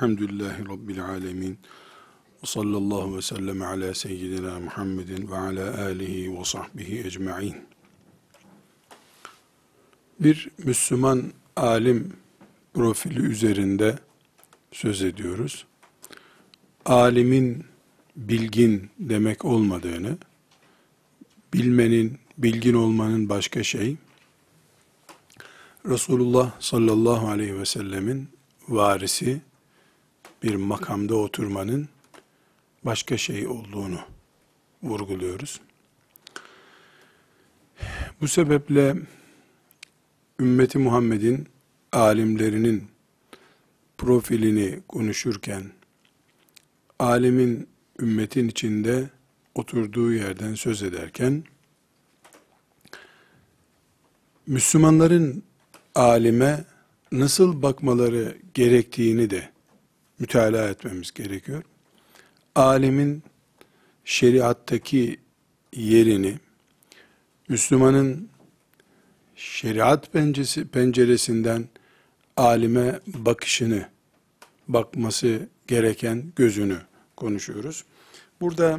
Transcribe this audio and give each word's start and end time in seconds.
Bismillahirrahmanirrahim. 0.00 0.60
Elhamdülillahi 0.60 0.68
Rabbil 0.68 1.04
alemin. 1.04 1.58
Sallallahu 2.44 3.16
ve 3.16 3.22
sellem 3.22 3.62
ala 3.62 3.94
seyyidina 3.94 4.60
Muhammedin 4.60 5.30
ve 5.30 5.36
ala 5.36 5.84
alihi 5.84 6.38
ve 6.38 6.44
sahbihi 6.44 7.06
ecma'in. 7.06 7.56
Bir 10.20 10.48
Müslüman 10.58 11.32
alim 11.56 12.12
profili 12.74 13.20
üzerinde 13.20 13.98
söz 14.72 15.02
ediyoruz. 15.02 15.66
Alimin 16.84 17.64
bilgin 18.16 18.90
demek 18.98 19.44
olmadığını, 19.44 20.18
bilmenin, 21.54 22.18
bilgin 22.38 22.74
olmanın 22.74 23.28
başka 23.28 23.62
şey, 23.62 23.96
Resulullah 25.86 26.60
sallallahu 26.60 27.28
aleyhi 27.28 27.58
ve 27.58 27.66
sellemin 27.66 28.28
varisi 28.68 29.40
bir 30.42 30.54
makamda 30.54 31.14
oturmanın 31.14 31.88
başka 32.84 33.18
şey 33.18 33.46
olduğunu 33.46 33.98
vurguluyoruz. 34.82 35.60
Bu 38.20 38.28
sebeple 38.28 38.96
ümmeti 40.40 40.78
Muhammed'in 40.78 41.48
alimlerinin 41.92 42.88
profilini 43.98 44.80
konuşurken 44.88 45.70
alimin 46.98 47.68
ümmetin 48.00 48.48
içinde 48.48 49.10
oturduğu 49.54 50.12
yerden 50.12 50.54
söz 50.54 50.82
ederken 50.82 51.44
Müslümanların 54.46 55.42
alime 55.94 56.64
nasıl 57.12 57.62
bakmaları 57.62 58.36
gerektiğini 58.54 59.30
de 59.30 59.50
mütalaa 60.20 60.68
etmemiz 60.68 61.14
gerekiyor. 61.14 61.62
Alimin 62.54 63.22
şeriattaki 64.04 65.20
yerini, 65.72 66.38
Müslümanın 67.48 68.28
şeriat 69.36 70.12
pencesi, 70.12 70.68
penceresinden 70.68 71.68
alime 72.36 73.00
bakışını, 73.06 73.88
bakması 74.68 75.48
gereken 75.66 76.32
gözünü 76.36 76.78
konuşuyoruz. 77.16 77.84
Burada 78.40 78.78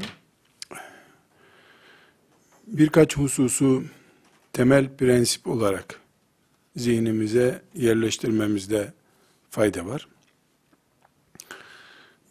birkaç 2.67 3.17
hususu 3.17 3.83
temel 4.53 4.97
prensip 4.97 5.47
olarak 5.47 5.99
zihnimize 6.75 7.61
yerleştirmemizde 7.73 8.93
fayda 9.49 9.85
var. 9.85 10.07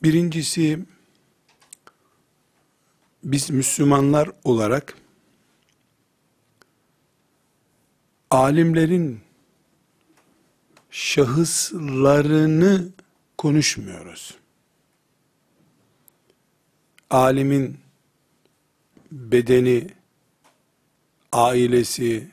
Birincisi, 0.02 0.78
biz 3.24 3.50
Müslümanlar 3.50 4.30
olarak 4.44 4.96
alimlerin 8.30 9.20
şahıslarını 10.90 12.88
konuşmuyoruz. 13.38 14.34
Alimin 17.10 17.78
bedeni, 19.12 19.86
ailesi, 21.32 22.30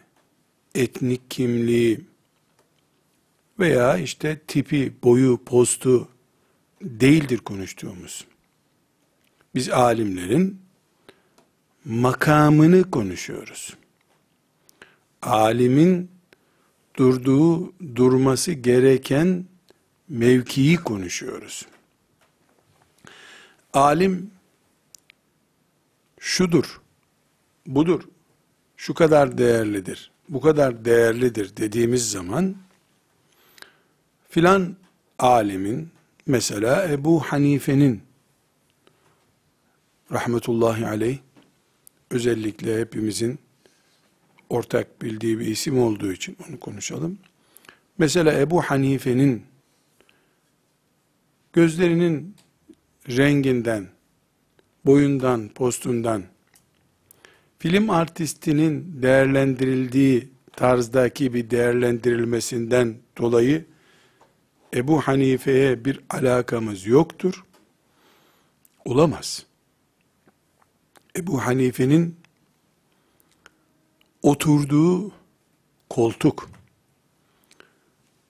etnik 0.75 1.31
kimliği 1.31 2.01
veya 3.59 3.97
işte 3.97 4.39
tipi, 4.47 4.93
boyu, 5.03 5.43
postu 5.45 6.09
değildir 6.81 7.37
konuştuğumuz. 7.37 8.25
Biz 9.55 9.69
alimlerin 9.69 10.61
makamını 11.85 12.91
konuşuyoruz. 12.91 13.77
Alimin 15.21 16.11
durduğu, 16.95 17.73
durması 17.95 18.51
gereken 18.51 19.45
mevkiyi 20.09 20.77
konuşuyoruz. 20.77 21.65
Alim 23.73 24.31
şudur, 26.19 26.81
budur, 27.65 28.03
şu 28.77 28.93
kadar 28.93 29.37
değerlidir, 29.37 30.11
bu 30.29 30.41
kadar 30.41 30.85
değerlidir 30.85 31.57
dediğimiz 31.57 32.11
zaman 32.11 32.55
filan 34.29 34.75
alimin 35.19 35.89
mesela 36.27 36.89
Ebu 36.89 37.19
Hanife'nin 37.19 38.01
rahmetullahi 40.11 40.87
aleyh 40.87 41.17
özellikle 42.11 42.81
hepimizin 42.81 43.39
ortak 44.49 45.01
bildiği 45.01 45.39
bir 45.39 45.45
isim 45.45 45.79
olduğu 45.79 46.11
için 46.11 46.37
onu 46.49 46.59
konuşalım. 46.59 47.17
Mesela 47.97 48.39
Ebu 48.39 48.61
Hanife'nin 48.61 49.43
gözlerinin 51.53 52.35
renginden, 53.09 53.87
boyundan, 54.85 55.49
postundan, 55.49 56.23
film 57.59 57.89
artistinin 57.89 59.01
değerlendirildiği 59.01 60.29
tarzdaki 60.55 61.33
bir 61.33 61.49
değerlendirilmesinden 61.49 62.95
dolayı 63.17 63.65
Ebu 64.73 65.01
Hanife'ye 65.01 65.85
bir 65.85 65.99
alakamız 66.09 66.85
yoktur. 66.85 67.45
Olamaz. 68.85 69.45
Ebu 71.15 71.45
Hanife'nin 71.45 72.15
oturduğu 74.21 75.11
koltuk, 75.89 76.49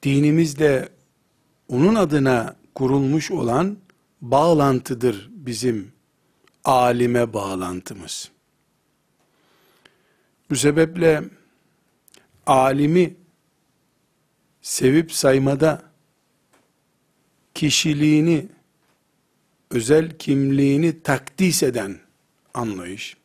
dinimizde 0.04 0.90
onun 1.68 1.96
adına 1.96 2.56
kurulmuş 2.76 3.32
olan 3.32 3.78
bağlantıdır 4.22 5.30
bizim 5.32 5.92
alime 6.64 7.34
bağlantımız. 7.34 8.32
Bu 10.50 10.56
sebeple 10.56 11.24
alimi 12.46 13.16
sevip 14.62 15.12
saymada 15.12 15.87
kişiliğini, 17.58 18.46
özel 19.72 20.18
kimliğini 20.18 21.04
takdis 21.04 21.64
eden 21.64 22.00
anlayış, 22.54 23.18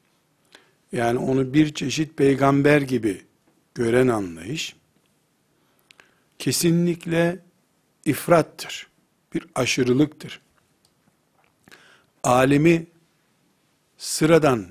yani 0.92 1.18
onu 1.18 1.54
bir 1.54 1.74
çeşit 1.74 2.16
peygamber 2.16 2.82
gibi 2.82 3.22
gören 3.74 4.08
anlayış, 4.08 4.76
kesinlikle 6.38 7.38
ifrattır, 8.04 8.86
bir 9.34 9.46
aşırılıktır. 9.54 10.40
Alimi 12.22 12.86
sıradan 13.98 14.66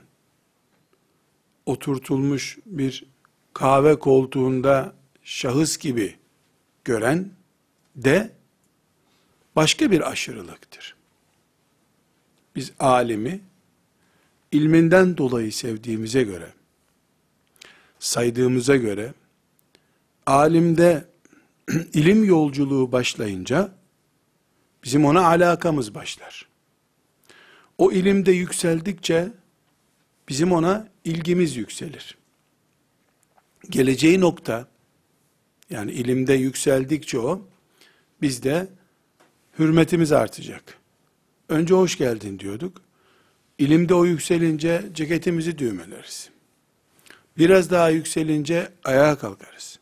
oturtulmuş 1.66 2.58
bir 2.66 3.06
kahve 3.54 4.00
koltuğunda 4.00 4.96
şahıs 5.24 5.78
gibi 5.78 6.16
gören 6.86 7.32
de 7.96 8.41
başka 9.56 9.92
bir 9.92 10.12
aşırılıktır. 10.12 10.96
Biz 12.56 12.72
alimi 12.80 13.42
ilminden 14.52 15.18
dolayı 15.18 15.52
sevdiğimize 15.52 16.24
göre, 16.24 16.54
saydığımıza 18.00 18.76
göre, 18.76 19.14
alimde 20.26 21.06
ilim 21.94 22.24
yolculuğu 22.24 22.92
başlayınca, 22.92 23.72
bizim 24.84 25.06
ona 25.06 25.28
alakamız 25.28 25.96
başlar. 25.96 26.48
O 27.78 27.92
ilimde 27.92 28.32
yükseldikçe, 28.32 29.32
bizim 30.30 30.52
ona 30.52 30.88
ilgimiz 31.04 31.56
yükselir. 31.56 32.18
Geleceği 33.70 34.20
nokta, 34.20 34.68
yani 35.70 35.92
ilimde 35.92 36.34
yükseldikçe 36.34 37.20
o, 37.20 37.48
bizde 38.22 38.68
hürmetimiz 39.60 40.12
artacak. 40.12 40.78
Önce 41.50 41.74
hoş 41.74 41.98
geldin 41.98 42.40
diyorduk. 42.40 42.82
İlimde 43.58 43.94
o 43.94 44.06
yükselince 44.06 44.84
ceketimizi 44.94 45.58
düğmeleriz. 45.58 46.30
Biraz 47.38 47.72
daha 47.72 47.90
yükselince 47.90 48.72
ayağa 48.84 49.18
kalkarız. 49.18 49.80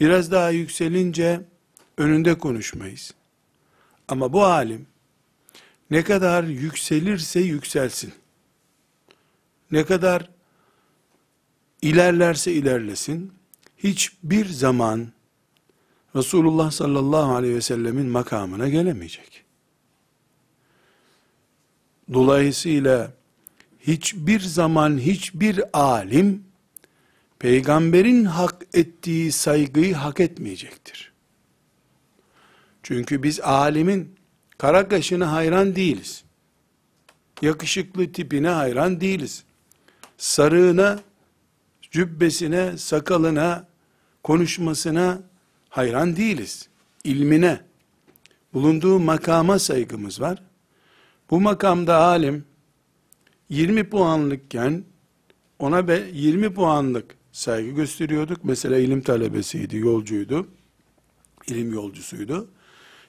Biraz 0.00 0.30
daha 0.30 0.50
yükselince 0.50 1.40
önünde 1.98 2.38
konuşmayız. 2.38 3.14
Ama 4.08 4.32
bu 4.32 4.44
alim 4.44 4.86
ne 5.90 6.04
kadar 6.04 6.44
yükselirse 6.44 7.40
yükselsin. 7.40 8.12
Ne 9.70 9.84
kadar 9.84 10.30
ilerlerse 11.82 12.52
ilerlesin. 12.52 13.32
Hiçbir 13.78 14.46
zaman 14.46 15.12
Resulullah 16.16 16.70
sallallahu 16.70 17.34
aleyhi 17.34 17.54
ve 17.54 17.60
sellemin 17.60 18.06
makamına 18.06 18.68
gelemeyecek. 18.68 19.44
Dolayısıyla 22.12 23.12
hiçbir 23.80 24.40
zaman 24.40 24.98
hiçbir 24.98 25.60
alim 25.72 26.44
peygamberin 27.38 28.24
hak 28.24 28.66
ettiği 28.74 29.32
saygıyı 29.32 29.94
hak 29.94 30.20
etmeyecektir. 30.20 31.12
Çünkü 32.82 33.22
biz 33.22 33.40
alimin 33.40 34.14
kara 34.58 34.88
kaşına 34.88 35.32
hayran 35.32 35.76
değiliz. 35.76 36.24
Yakışıklı 37.42 38.12
tipine 38.12 38.48
hayran 38.48 39.00
değiliz. 39.00 39.44
Sarığına, 40.18 41.00
cübbesine, 41.90 42.78
sakalına, 42.78 43.66
konuşmasına 44.22 45.22
hayran 45.76 46.16
değiliz. 46.16 46.68
İlmine, 47.04 47.60
bulunduğu 48.54 48.98
makama 48.98 49.58
saygımız 49.58 50.20
var. 50.20 50.42
Bu 51.30 51.40
makamda 51.40 51.96
alim 51.96 52.44
20 53.48 53.90
puanlıkken 53.90 54.84
ona 55.58 55.88
be 55.88 56.04
20 56.12 56.54
puanlık 56.54 57.16
saygı 57.32 57.70
gösteriyorduk. 57.70 58.44
Mesela 58.44 58.78
ilim 58.78 59.00
talebesiydi, 59.00 59.76
yolcuydu. 59.76 60.48
ilim 61.46 61.72
yolcusuydu. 61.72 62.48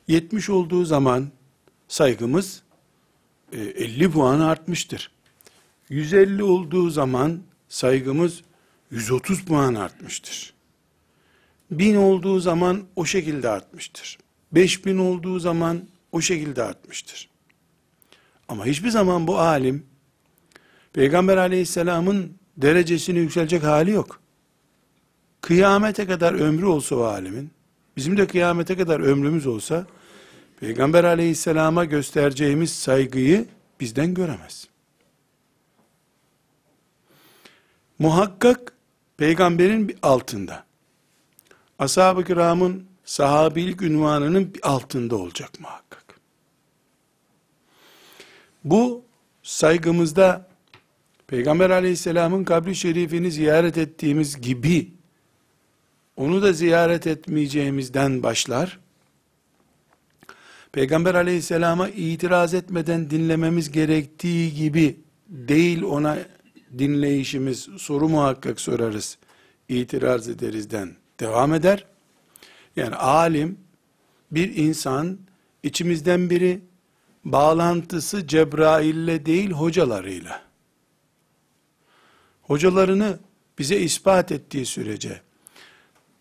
70 0.08 0.50
olduğu 0.50 0.86
zaman 0.86 1.28
saygımız 1.88 2.64
50 3.54 4.04
e, 4.04 4.12
puan 4.12 4.40
artmıştır. 4.40 5.12
150 5.90 6.44
olduğu 6.44 6.90
zaman 6.90 7.42
saygımız 7.70 8.42
130 8.92 9.46
puan 9.46 9.76
artmıştır. 9.76 10.57
1000 11.72 11.96
olduğu 11.96 12.40
zaman 12.40 12.84
o 12.96 13.06
şekilde 13.06 13.50
artmıştır. 13.50 14.18
5000 14.52 14.98
olduğu 14.98 15.40
zaman 15.40 15.84
o 16.12 16.22
şekilde 16.22 16.64
artmıştır. 16.64 17.30
Ama 18.48 18.66
hiçbir 18.66 18.90
zaman 18.90 19.28
bu 19.28 19.40
alim 19.40 19.86
Peygamber 20.94 21.38
aleyhisselamın 21.38 22.34
derecesini 22.58 23.20
yükselecek 23.20 23.64
hali 23.64 23.92
yok. 23.92 24.20
Kıyamete 25.42 26.08
kadar 26.08 26.34
ömrü 26.34 26.66
olsa 26.66 26.96
o 26.96 27.02
alimin, 27.02 27.52
bizim 27.98 28.18
de 28.18 28.28
kıyamete 28.28 28.78
kadar 28.78 29.00
ömrümüz 29.00 29.48
olsa, 29.48 29.86
Peygamber 30.60 31.04
aleyhisselama 31.04 31.86
göstereceğimiz 31.86 32.74
saygıyı 32.74 33.46
bizden 33.80 34.14
göremez. 34.14 34.68
Muhakkak 38.00 38.74
peygamberin 39.18 39.98
altında, 40.02 40.66
ashab-ı 41.80 42.24
kiramın 42.24 42.86
sahabilik 43.06 43.82
ünvanının 43.82 44.54
altında 44.64 45.16
olacak 45.16 45.60
muhakkak. 45.60 46.20
Bu 48.64 49.04
saygımızda 49.44 50.48
Peygamber 51.28 51.70
aleyhisselamın 51.70 52.44
kabri 52.44 52.76
şerifini 52.76 53.32
ziyaret 53.32 53.78
ettiğimiz 53.78 54.42
gibi 54.42 54.92
onu 56.18 56.42
da 56.42 56.54
ziyaret 56.54 57.08
etmeyeceğimizden 57.08 58.24
başlar. 58.24 58.80
Peygamber 60.72 61.16
aleyhisselama 61.16 61.90
itiraz 61.90 62.54
etmeden 62.54 63.10
dinlememiz 63.10 63.72
gerektiği 63.72 64.54
gibi 64.54 65.00
değil 65.30 65.84
ona 65.84 66.18
dinleyişimiz, 66.78 67.70
soru 67.78 68.10
muhakkak 68.10 68.60
sorarız, 68.62 69.18
itiraz 69.70 70.30
ederizden 70.30 70.96
devam 71.20 71.54
eder. 71.54 71.86
Yani 72.76 72.96
alim, 72.96 73.60
bir 74.32 74.56
insan, 74.56 75.18
içimizden 75.64 76.30
biri, 76.30 76.62
bağlantısı 77.26 78.28
Cebrail'le 78.28 79.26
değil 79.26 79.52
hocalarıyla. 79.52 80.42
Hocalarını 82.42 83.20
bize 83.60 83.78
ispat 83.78 84.32
ettiği 84.32 84.66
sürece, 84.66 85.22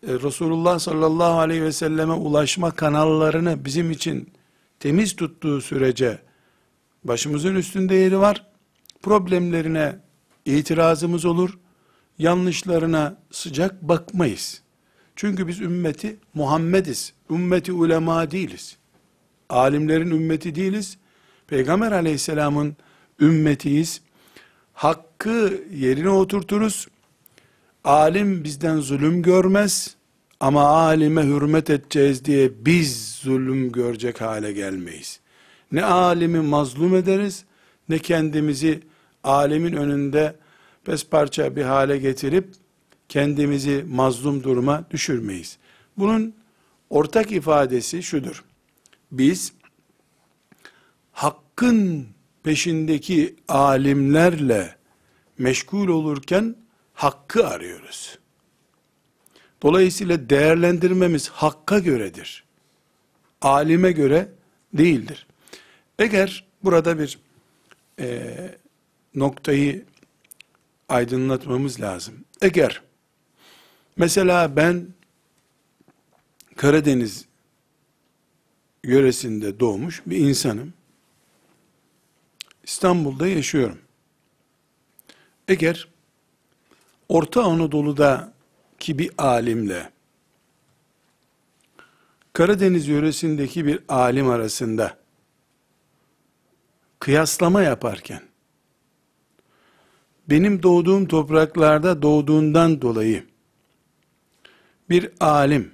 e, 0.07 0.13
Resulullah 0.13 0.79
sallallahu 0.79 1.39
aleyhi 1.39 1.63
ve 1.63 1.71
selleme 1.71 2.13
ulaşma 2.13 2.71
kanallarını 2.71 3.65
bizim 3.65 3.91
için 3.91 4.33
temiz 4.79 5.15
tuttuğu 5.15 5.61
sürece 5.61 6.19
başımızın 7.03 7.55
üstünde 7.55 7.95
yeri 7.95 8.19
var. 8.19 8.45
Problemlerine 9.01 9.99
itirazımız 10.45 11.25
olur. 11.25 11.59
Yanlışlarına 12.17 13.17
sıcak 13.31 13.81
bakmayız. 13.81 14.61
Çünkü 15.17 15.47
biz 15.47 15.61
ümmeti 15.61 16.17
Muhammediz. 16.33 17.13
Ümmeti 17.29 17.73
ulema 17.73 18.31
değiliz. 18.31 18.77
Alimlerin 19.49 20.11
ümmeti 20.11 20.55
değiliz. 20.55 20.97
Peygamber 21.47 21.91
aleyhisselamın 21.91 22.75
ümmetiyiz. 23.21 24.01
Hakkı 24.73 25.61
yerine 25.73 26.09
oturturuz. 26.09 26.87
Alim 27.83 28.43
bizden 28.43 28.79
zulüm 28.79 29.21
görmez. 29.21 29.95
Ama 30.39 30.63
alime 30.63 31.23
hürmet 31.23 31.69
edeceğiz 31.69 32.25
diye 32.25 32.51
biz 32.65 33.11
zulüm 33.11 33.71
görecek 33.71 34.21
hale 34.21 34.51
gelmeyiz. 34.53 35.19
Ne 35.71 35.83
alimi 35.83 36.39
mazlum 36.39 36.95
ederiz, 36.95 37.45
ne 37.89 37.99
kendimizi 37.99 38.79
alimin 39.23 39.73
önünde 39.73 40.35
parça 41.11 41.55
bir 41.55 41.63
hale 41.63 41.97
getirip 41.97 42.47
kendimizi 43.09 43.85
mazlum 43.89 44.43
duruma 44.43 44.83
düşürmeyiz. 44.91 45.57
Bunun 45.97 46.35
ortak 46.89 47.31
ifadesi 47.31 48.03
şudur. 48.03 48.43
Biz 49.11 49.53
hakkın 51.11 52.07
peşindeki 52.43 53.35
alimlerle 53.47 54.75
meşgul 55.37 55.87
olurken 55.87 56.55
hakkı 56.93 57.47
arıyoruz. 57.47 58.19
Dolayısıyla 59.61 60.29
değerlendirmemiz 60.29 61.29
hakka 61.29 61.79
göredir. 61.79 62.43
Alime 63.41 63.91
göre 63.91 64.29
değildir. 64.73 65.27
Eğer 65.99 66.45
burada 66.63 66.99
bir 66.99 67.19
e, 67.99 68.35
noktayı 69.15 69.85
aydınlatmamız 70.89 71.81
lazım. 71.81 72.15
Eğer 72.41 72.81
mesela 73.97 74.55
ben 74.55 74.87
Karadeniz 76.55 77.25
yöresinde 78.83 79.59
doğmuş 79.59 80.01
bir 80.05 80.17
insanım. 80.17 80.73
İstanbul'da 82.63 83.27
yaşıyorum. 83.27 83.79
Eğer 85.47 85.87
Orta 87.09 87.43
Anadolu'da 87.43 88.33
ki 88.79 88.99
bir 88.99 89.11
alimle 89.17 89.91
Karadeniz 92.33 92.87
yöresindeki 92.87 93.65
bir 93.65 93.79
alim 93.87 94.29
arasında 94.29 94.97
kıyaslama 96.99 97.61
yaparken 97.61 98.21
benim 100.29 100.63
doğduğum 100.63 101.07
topraklarda 101.07 102.01
doğduğundan 102.01 102.81
dolayı 102.81 103.25
bir 104.89 105.11
alim 105.19 105.71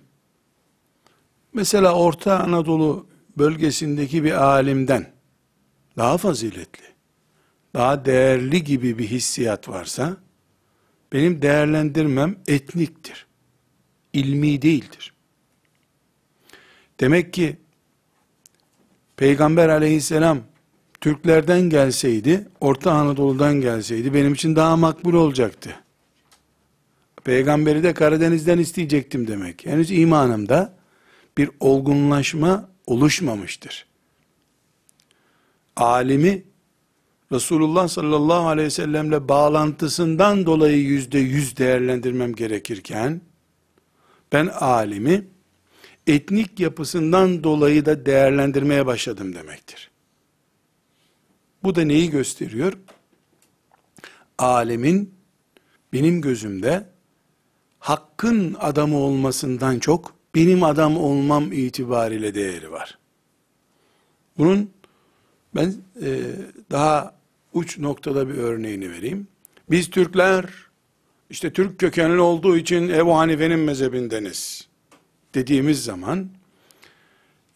mesela 1.54 1.96
Orta 1.96 2.40
Anadolu 2.40 3.08
bölgesindeki 3.38 4.24
bir 4.24 4.44
alimden 4.44 5.12
daha 5.98 6.18
faziletli, 6.18 6.84
daha 7.74 8.06
değerli 8.06 8.64
gibi 8.64 8.98
bir 8.98 9.08
hissiyat 9.08 9.70
varsa 9.70 10.18
benim 11.14 11.42
değerlendirmem 11.42 12.36
etniktir. 12.48 13.28
ilmi 14.14 14.62
değildir. 14.62 15.14
Demek 17.00 17.34
ki 17.34 17.58
Peygamber 19.18 19.70
aleyhisselam 19.70 20.40
Türklerden 21.02 21.62
gelseydi, 21.62 22.48
Orta 22.60 22.92
Anadolu'dan 22.92 23.62
gelseydi 23.62 24.14
benim 24.14 24.34
için 24.34 24.56
daha 24.56 24.78
makbul 24.78 25.14
olacaktı. 25.14 25.83
Peygamberi 27.24 27.84
de 27.84 27.94
Karadeniz'den 27.94 28.58
isteyecektim 28.58 29.28
demek. 29.28 29.66
Henüz 29.66 29.92
imanımda 29.92 30.76
bir 31.38 31.50
olgunlaşma 31.60 32.70
oluşmamıştır. 32.86 33.86
Alimi 35.76 36.44
Resulullah 37.32 37.88
sallallahu 37.88 38.48
aleyhi 38.48 38.66
ve 38.66 38.70
sellemle 38.70 39.28
bağlantısından 39.28 40.46
dolayı 40.46 40.78
yüzde 40.78 41.20
yüz 41.20 41.58
değerlendirmem 41.58 42.36
gerekirken, 42.36 43.22
ben 44.32 44.48
alimi 44.48 45.28
etnik 46.08 46.60
yapısından 46.60 47.44
dolayı 47.44 47.86
da 47.86 48.06
değerlendirmeye 48.06 48.86
başladım 48.86 49.36
demektir. 49.36 49.92
Bu 51.64 51.76
da 51.76 51.82
neyi 51.82 52.10
gösteriyor? 52.10 52.74
Alemin 54.38 55.16
benim 55.94 56.22
gözümde 56.22 56.93
hakkın 57.84 58.56
adamı 58.60 58.98
olmasından 58.98 59.80
çok 59.80 60.14
benim 60.36 60.64
adam 60.64 60.98
olmam 60.98 61.52
itibariyle 61.52 62.36
değeri 62.36 62.72
var. 62.72 62.98
Bunun 64.38 64.70
ben 65.56 65.76
e, 66.02 66.22
daha 66.72 67.14
uç 67.54 67.80
noktada 67.80 68.30
bir 68.30 68.34
örneğini 68.34 68.92
vereyim. 68.92 69.28
Biz 69.70 69.90
Türkler 69.90 70.46
işte 71.30 71.54
Türk 71.54 71.80
kökenli 71.80 72.20
olduğu 72.20 72.58
için 72.58 72.90
Ebu 72.90 73.18
Hanife'nin 73.18 73.60
mezhebindeniz 73.60 74.68
dediğimiz 75.36 75.84
zaman 75.84 76.30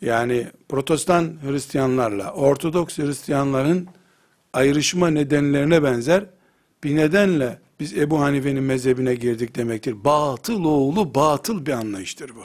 yani 0.02 0.48
protestan 0.70 1.38
Hristiyanlarla 1.44 2.34
Ortodoks 2.34 2.98
Hristiyanların 2.98 3.88
ayrışma 4.54 5.10
nedenlerine 5.10 5.84
benzer 5.84 6.26
bir 6.84 6.96
nedenle 6.96 7.67
biz 7.80 7.98
Ebu 7.98 8.20
Hanife'nin 8.20 8.64
mezhebine 8.64 9.16
girdik 9.16 9.56
demektir. 9.56 10.04
Batıl 10.04 10.64
oğlu 10.64 11.16
batıl 11.16 11.66
bir 11.66 11.72
anlayıştır 11.72 12.36
bu. 12.36 12.44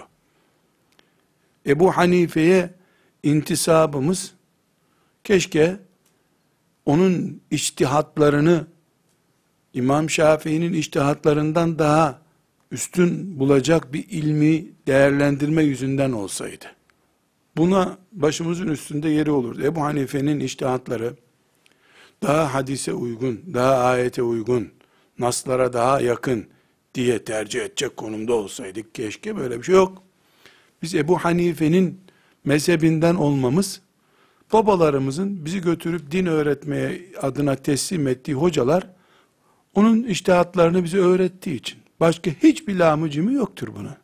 Ebu 1.67 1.97
Hanife'ye 1.97 2.75
intisabımız 3.23 4.35
keşke 5.25 5.77
onun 6.87 7.41
içtihatlarını 7.51 8.67
İmam 9.75 10.11
Şafii'nin 10.11 10.73
içtihatlarından 10.73 11.79
daha 11.79 12.23
üstün 12.71 13.41
bulacak 13.41 13.93
bir 13.93 14.09
ilmi 14.11 14.67
değerlendirme 14.87 15.63
yüzünden 15.63 16.13
olsaydı. 16.13 16.65
Buna 17.57 17.99
başımızın 18.13 18.69
üstünde 18.69 19.09
yeri 19.09 19.31
olurdu. 19.31 19.63
Ebu 19.63 19.81
Hanife'nin 19.81 20.41
içtihatları 20.41 21.17
daha 22.23 22.55
hadise 22.55 22.93
uygun, 22.93 23.41
daha 23.55 23.77
ayete 23.77 24.23
uygun, 24.23 24.69
naslara 25.23 25.73
daha 25.73 26.01
yakın 26.01 26.47
diye 26.95 27.25
tercih 27.25 27.61
edecek 27.61 27.97
konumda 27.97 28.35
olsaydık 28.35 28.95
keşke 28.95 29.37
böyle 29.37 29.59
bir 29.59 29.63
şey 29.63 29.75
yok. 29.75 30.03
Biz 30.83 30.95
Ebu 30.95 31.19
Hanife'nin 31.19 32.01
mezhebinden 32.45 33.15
olmamız, 33.15 33.81
babalarımızın 34.53 35.45
bizi 35.45 35.61
götürüp 35.61 36.11
din 36.11 36.27
öğretmeye 36.27 37.03
adına 37.23 37.57
teslim 37.57 38.09
ettiği 38.09 38.35
hocalar, 38.35 38.87
onun 39.75 40.03
iştihatlarını 40.03 40.85
bize 40.85 40.99
öğrettiği 40.99 41.57
için. 41.57 41.79
Başka 42.01 42.31
hiçbir 42.31 42.77
lamıcımı 42.77 43.33
yoktur 43.33 43.69
buna. 43.79 43.97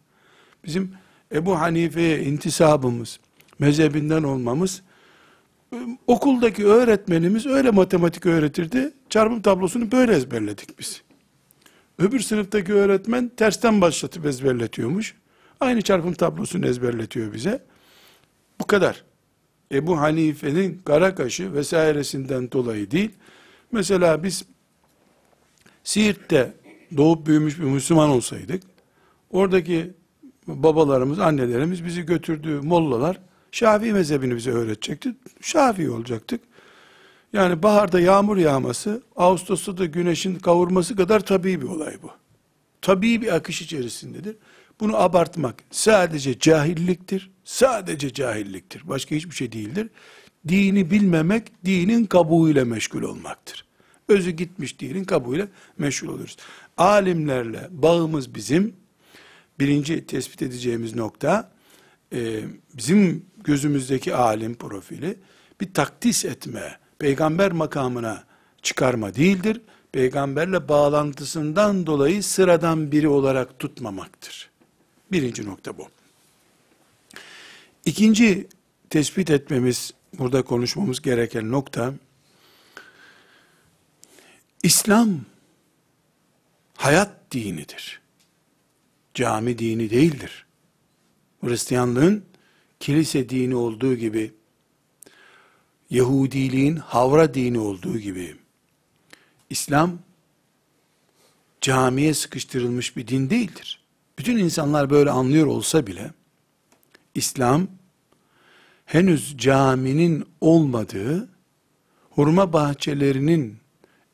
Bizim 0.64 0.92
Ebu 1.32 1.60
Hanife'ye 1.60 2.22
intisabımız, 2.22 3.20
mezhebinden 3.58 4.22
olmamız, 4.22 4.82
okuldaki 6.06 6.66
öğretmenimiz 6.66 7.46
öyle 7.46 7.70
matematik 7.70 8.26
öğretirdi, 8.26 8.92
çarpım 9.10 9.42
tablosunu 9.42 9.92
böyle 9.92 10.12
ezberledik 10.12 10.78
biz. 10.78 11.02
Öbür 11.98 12.20
sınıftaki 12.20 12.74
öğretmen 12.74 13.28
tersten 13.28 13.80
başlatıp 13.80 14.26
ezberletiyormuş. 14.26 15.14
Aynı 15.60 15.82
çarpım 15.82 16.14
tablosunu 16.14 16.66
ezberletiyor 16.66 17.32
bize. 17.32 17.62
Bu 18.60 18.66
kadar. 18.66 19.04
Ebu 19.72 20.00
Hanife'nin 20.00 20.80
kara 20.84 21.14
kaşı 21.14 21.54
vesairesinden 21.54 22.52
dolayı 22.52 22.90
değil. 22.90 23.10
Mesela 23.72 24.22
biz 24.22 24.44
Siirt'te 25.84 26.52
doğup 26.96 27.26
büyümüş 27.26 27.58
bir 27.58 27.64
Müslüman 27.64 28.10
olsaydık, 28.10 28.62
oradaki 29.30 29.90
babalarımız, 30.46 31.18
annelerimiz 31.18 31.84
bizi 31.84 32.02
götürdüğü 32.02 32.60
mollalar, 32.60 33.20
Şafii 33.52 33.92
mezhebini 33.92 34.36
bize 34.36 34.50
öğretecekti. 34.50 35.14
Şafii 35.40 35.90
olacaktık. 35.90 36.40
Yani 37.32 37.62
baharda 37.62 38.00
yağmur 38.00 38.36
yağması, 38.36 39.02
Ağustos'ta 39.16 39.78
da 39.78 39.84
güneşin 39.84 40.34
kavurması 40.34 40.96
kadar 40.96 41.20
tabii 41.20 41.62
bir 41.62 41.66
olay 41.66 41.96
bu. 42.02 42.10
Tabii 42.82 43.22
bir 43.22 43.34
akış 43.34 43.62
içerisindedir. 43.62 44.36
Bunu 44.80 44.96
abartmak 44.96 45.54
sadece 45.70 46.38
cahilliktir. 46.38 47.30
Sadece 47.44 48.12
cahilliktir. 48.12 48.88
Başka 48.88 49.14
hiçbir 49.14 49.34
şey 49.34 49.52
değildir. 49.52 49.88
Dini 50.48 50.90
bilmemek, 50.90 51.52
dinin 51.64 52.04
kabuğuyla 52.04 52.64
meşgul 52.64 53.02
olmaktır. 53.02 53.64
Özü 54.08 54.30
gitmiş 54.30 54.80
dinin 54.80 55.04
kabuğuyla 55.04 55.48
meşgul 55.78 56.08
oluruz. 56.08 56.36
Alimlerle 56.76 57.68
bağımız 57.70 58.34
bizim, 58.34 58.76
birinci 59.60 60.06
tespit 60.06 60.42
edeceğimiz 60.42 60.96
nokta, 60.96 61.52
e, 62.12 62.40
bizim 62.74 63.26
gözümüzdeki 63.44 64.14
alim 64.14 64.54
profili, 64.54 65.16
bir 65.60 65.74
takdis 65.74 66.24
etme, 66.24 66.78
peygamber 66.98 67.52
makamına 67.52 68.24
çıkarma 68.62 69.14
değildir. 69.14 69.60
Peygamberle 69.92 70.68
bağlantısından 70.68 71.86
dolayı 71.86 72.22
sıradan 72.22 72.92
biri 72.92 73.08
olarak 73.08 73.58
tutmamaktır. 73.58 74.50
Birinci 75.12 75.46
nokta 75.46 75.78
bu. 75.78 75.88
İkinci 77.84 78.48
tespit 78.90 79.30
etmemiz, 79.30 79.92
burada 80.18 80.42
konuşmamız 80.42 81.02
gereken 81.02 81.52
nokta, 81.52 81.94
İslam 84.62 85.20
hayat 86.76 87.32
dinidir. 87.32 88.00
Cami 89.14 89.58
dini 89.58 89.90
değildir. 89.90 90.46
Hristiyanlığın 91.44 92.24
kilise 92.80 93.28
dini 93.28 93.54
olduğu 93.54 93.94
gibi, 93.94 94.34
Yahudiliğin 95.90 96.76
havra 96.76 97.34
dini 97.34 97.58
olduğu 97.58 97.98
gibi, 97.98 98.36
İslam 99.50 99.98
camiye 101.60 102.14
sıkıştırılmış 102.14 102.96
bir 102.96 103.08
din 103.08 103.30
değildir. 103.30 103.82
Bütün 104.18 104.36
insanlar 104.36 104.90
böyle 104.90 105.10
anlıyor 105.10 105.46
olsa 105.46 105.86
bile, 105.86 106.10
İslam 107.14 107.68
henüz 108.86 109.38
caminin 109.38 110.24
olmadığı, 110.40 111.28
hurma 112.10 112.52
bahçelerinin 112.52 113.58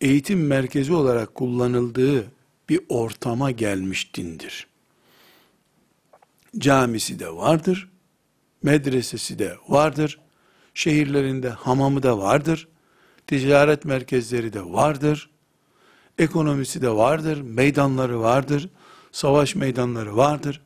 eğitim 0.00 0.46
merkezi 0.46 0.92
olarak 0.92 1.34
kullanıldığı 1.34 2.32
bir 2.68 2.80
ortama 2.88 3.50
gelmiş 3.50 4.14
dindir. 4.14 4.66
Camisi 6.58 7.18
de 7.18 7.36
vardır, 7.36 7.88
medresesi 8.62 9.38
de 9.38 9.56
vardır, 9.68 10.18
şehirlerinde 10.74 11.48
hamamı 11.48 12.02
da 12.02 12.18
vardır, 12.18 12.68
ticaret 13.26 13.84
merkezleri 13.84 14.52
de 14.52 14.64
vardır, 14.64 15.30
ekonomisi 16.18 16.82
de 16.82 16.90
vardır, 16.90 17.40
meydanları 17.40 18.20
vardır, 18.20 18.68
savaş 19.12 19.54
meydanları 19.54 20.16
vardır. 20.16 20.60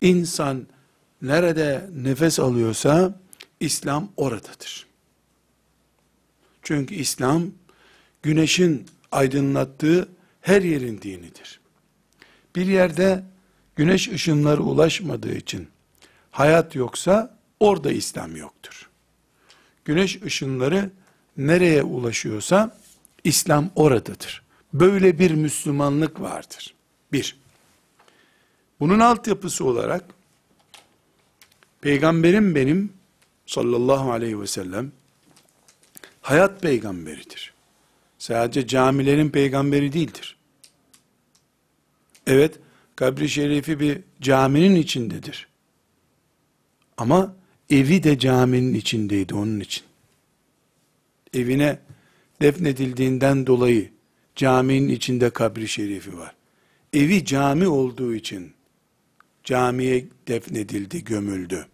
İnsan 0.00 0.66
nerede 1.22 1.90
nefes 1.96 2.40
alıyorsa 2.40 3.20
İslam 3.60 4.08
oradadır. 4.16 4.86
Çünkü 6.62 6.94
İslam 6.94 7.42
güneşin 8.22 8.86
aydınlattığı 9.12 10.08
her 10.40 10.62
yerin 10.62 11.02
dinidir. 11.02 11.60
Bir 12.56 12.66
yerde 12.66 13.24
güneş 13.76 14.08
ışınları 14.08 14.62
ulaşmadığı 14.62 15.34
için 15.34 15.68
hayat 16.30 16.74
yoksa 16.74 17.38
orada 17.60 17.92
İslam 17.92 18.36
yoktur. 18.36 18.83
Güneş 19.84 20.22
ışınları 20.22 20.90
nereye 21.36 21.82
ulaşıyorsa 21.82 22.78
İslam 23.24 23.70
oradadır. 23.74 24.42
Böyle 24.72 25.18
bir 25.18 25.30
Müslümanlık 25.30 26.20
vardır. 26.20 26.74
Bir. 27.12 27.36
Bunun 28.80 28.98
altyapısı 28.98 29.64
olarak 29.64 30.04
peygamberim 31.80 32.54
benim 32.54 32.92
sallallahu 33.46 34.12
aleyhi 34.12 34.40
ve 34.40 34.46
sellem 34.46 34.92
hayat 36.22 36.62
peygamberidir. 36.62 37.54
Sadece 38.18 38.66
camilerin 38.66 39.30
peygamberi 39.30 39.92
değildir. 39.92 40.36
Evet, 42.26 42.58
kabri 42.96 43.28
şerifi 43.28 43.80
bir 43.80 44.00
caminin 44.20 44.76
içindedir. 44.76 45.48
Ama 46.96 47.34
evi 47.70 48.02
de 48.02 48.18
caminin 48.18 48.74
içindeydi 48.74 49.34
onun 49.34 49.60
için. 49.60 49.84
Evine 51.34 51.78
defnedildiğinden 52.42 53.46
dolayı 53.46 53.90
caminin 54.36 54.88
içinde 54.88 55.30
kabri 55.30 55.68
şerifi 55.68 56.18
var. 56.18 56.34
Evi 56.92 57.24
cami 57.24 57.68
olduğu 57.68 58.14
için 58.14 58.52
camiye 59.44 60.06
defnedildi, 60.28 61.04
gömüldü. 61.04 61.66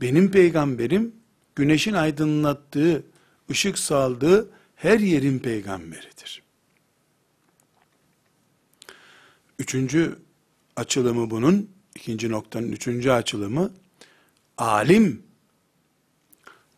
Benim 0.00 0.30
peygamberim 0.30 1.14
güneşin 1.56 1.92
aydınlattığı, 1.92 3.04
ışık 3.50 3.78
saldığı 3.78 4.50
her 4.76 4.98
yerin 5.00 5.38
peygamberidir. 5.38 6.42
Üçüncü 9.58 10.18
açılımı 10.76 11.30
bunun, 11.30 11.70
ikinci 11.94 12.30
noktanın 12.30 12.72
üçüncü 12.72 13.10
açılımı, 13.10 13.72
alim, 14.58 15.22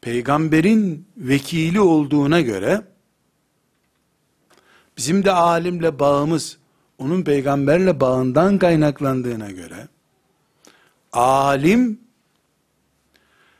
peygamberin 0.00 1.08
vekili 1.16 1.80
olduğuna 1.80 2.40
göre, 2.40 2.82
bizim 4.96 5.24
de 5.24 5.32
alimle 5.32 5.98
bağımız, 5.98 6.58
onun 6.98 7.22
peygamberle 7.22 8.00
bağından 8.00 8.58
kaynaklandığına 8.58 9.50
göre, 9.50 9.88
alim, 11.12 12.00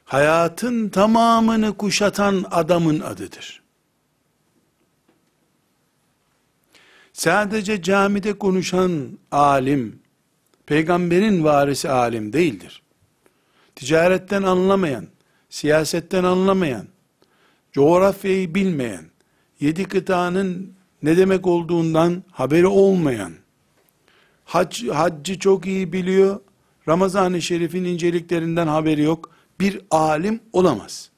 hayatın 0.05 0.89
tamamını 0.89 1.77
kuşatan 1.77 2.45
adamın 2.51 3.01
adıdır. 3.01 3.63
Sadece 7.13 7.83
camide 7.83 8.39
konuşan 8.39 9.19
alim, 9.31 10.03
peygamberin 10.67 11.45
varisi 11.45 11.91
alim 11.91 12.33
değildir. 12.33 12.84
Ticaretten 13.75 14.43
anlamayan, 14.43 15.07
siyasetten 15.51 16.25
anlamayan, 16.25 16.87
coğrafyayı 17.73 18.55
bilmeyen, 18.55 19.05
yedi 19.61 19.85
kıtanın 19.85 20.73
ne 21.03 21.17
demek 21.17 21.47
olduğundan 21.47 22.23
haberi 22.31 22.67
olmayan, 22.67 23.33
hac, 24.45 24.89
haccı 24.89 25.39
çok 25.39 25.67
iyi 25.67 25.93
biliyor, 25.93 26.41
Ramazan-ı 26.89 27.43
Şerif'in 27.43 27.85
inceliklerinden 27.85 28.67
haberi 28.67 29.03
yok, 29.03 29.31
bir 29.61 29.81
alim 29.91 30.41
olamaz. 30.53 31.11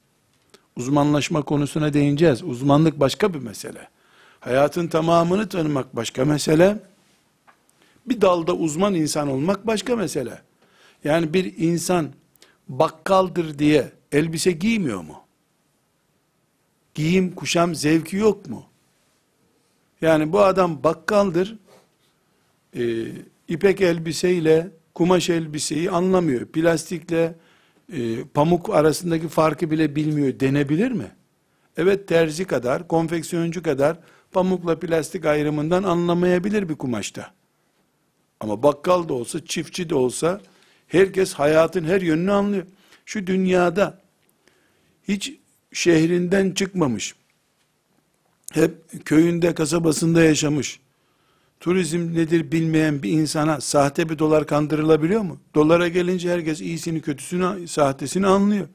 Uzmanlaşma 0.75 1.41
konusuna 1.41 1.93
değineceğiz. 1.93 2.43
Uzmanlık 2.43 2.99
başka 2.99 3.33
bir 3.33 3.39
mesele. 3.39 3.87
Hayatın 4.39 4.87
tamamını 4.87 5.49
tanımak 5.49 5.95
başka 5.95 6.25
mesele. 6.25 6.79
Bir 8.05 8.21
dalda 8.21 8.53
uzman 8.53 8.93
insan 8.95 9.27
olmak 9.29 9.67
başka 9.67 9.95
mesele. 9.95 10.41
Yani 11.03 11.33
bir 11.33 11.57
insan 11.57 12.09
bakkaldır 12.69 13.59
diye 13.59 13.91
elbise 14.11 14.51
giymiyor 14.51 15.01
mu? 15.01 15.21
Giyim 16.95 17.35
kuşam 17.35 17.75
zevki 17.75 18.17
yok 18.17 18.49
mu? 18.49 18.65
Yani 20.01 20.33
bu 20.33 20.39
adam 20.39 20.83
bakkaldır, 20.83 21.57
e, 22.75 23.07
ipek 23.47 23.81
elbiseyle 23.81 24.71
kumaş 24.95 25.29
elbiseyi 25.29 25.91
anlamıyor. 25.91 26.45
Plastikle 26.45 27.35
e, 27.93 28.23
pamuk 28.23 28.69
arasındaki 28.69 29.27
farkı 29.27 29.71
bile 29.71 29.95
bilmiyor 29.95 30.39
denebilir 30.39 30.91
mi? 30.91 31.11
Evet 31.77 32.07
terzi 32.07 32.45
kadar, 32.45 32.87
konfeksiyoncu 32.87 33.63
kadar 33.63 33.99
pamukla 34.31 34.79
plastik 34.79 35.25
ayrımından 35.25 35.83
anlamayabilir 35.83 36.69
bir 36.69 36.75
kumaşta. 36.75 37.33
Ama 38.39 38.63
bakkal 38.63 39.09
da 39.09 39.13
olsa, 39.13 39.45
çiftçi 39.45 39.89
de 39.89 39.95
olsa 39.95 40.41
herkes 40.87 41.33
hayatın 41.33 41.83
her 41.83 42.01
yönünü 42.01 42.31
anlıyor. 42.31 42.65
Şu 43.05 43.27
dünyada 43.27 44.01
hiç 45.07 45.33
şehrinden 45.73 46.51
çıkmamış, 46.51 47.15
hep 48.51 49.05
köyünde, 49.05 49.53
kasabasında 49.53 50.23
yaşamış, 50.23 50.79
turizm 51.59 52.13
nedir 52.13 52.51
bilmeyen 52.51 53.03
bir 53.03 53.11
insana 53.11 53.61
sahte 53.61 54.09
bir 54.09 54.19
dolar 54.19 54.47
kandırılabiliyor 54.47 55.21
mu? 55.21 55.39
Dolara 55.55 55.87
gelince 55.87 56.31
herkes 56.31 56.61
iyisini, 56.61 57.01
kötüsünü, 57.01 57.67
sahtesini 57.67 58.27
anlıyor. 58.27 58.67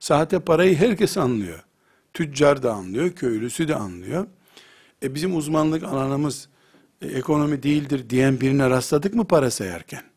Sahte 0.00 0.38
parayı 0.38 0.76
herkes 0.76 1.16
anlıyor. 1.16 1.64
Tüccar 2.14 2.62
da 2.62 2.72
anlıyor, 2.72 3.12
köylüsü 3.12 3.68
de 3.68 3.74
anlıyor. 3.74 4.26
E 5.02 5.14
bizim 5.14 5.36
uzmanlık 5.36 5.84
alanımız 5.84 6.48
e, 7.02 7.06
ekonomi 7.06 7.62
değildir 7.62 8.10
diyen 8.10 8.40
birine 8.40 8.70
rastladık 8.70 9.14
mı 9.14 9.24
para 9.24 9.50
sayarken? 9.50 10.11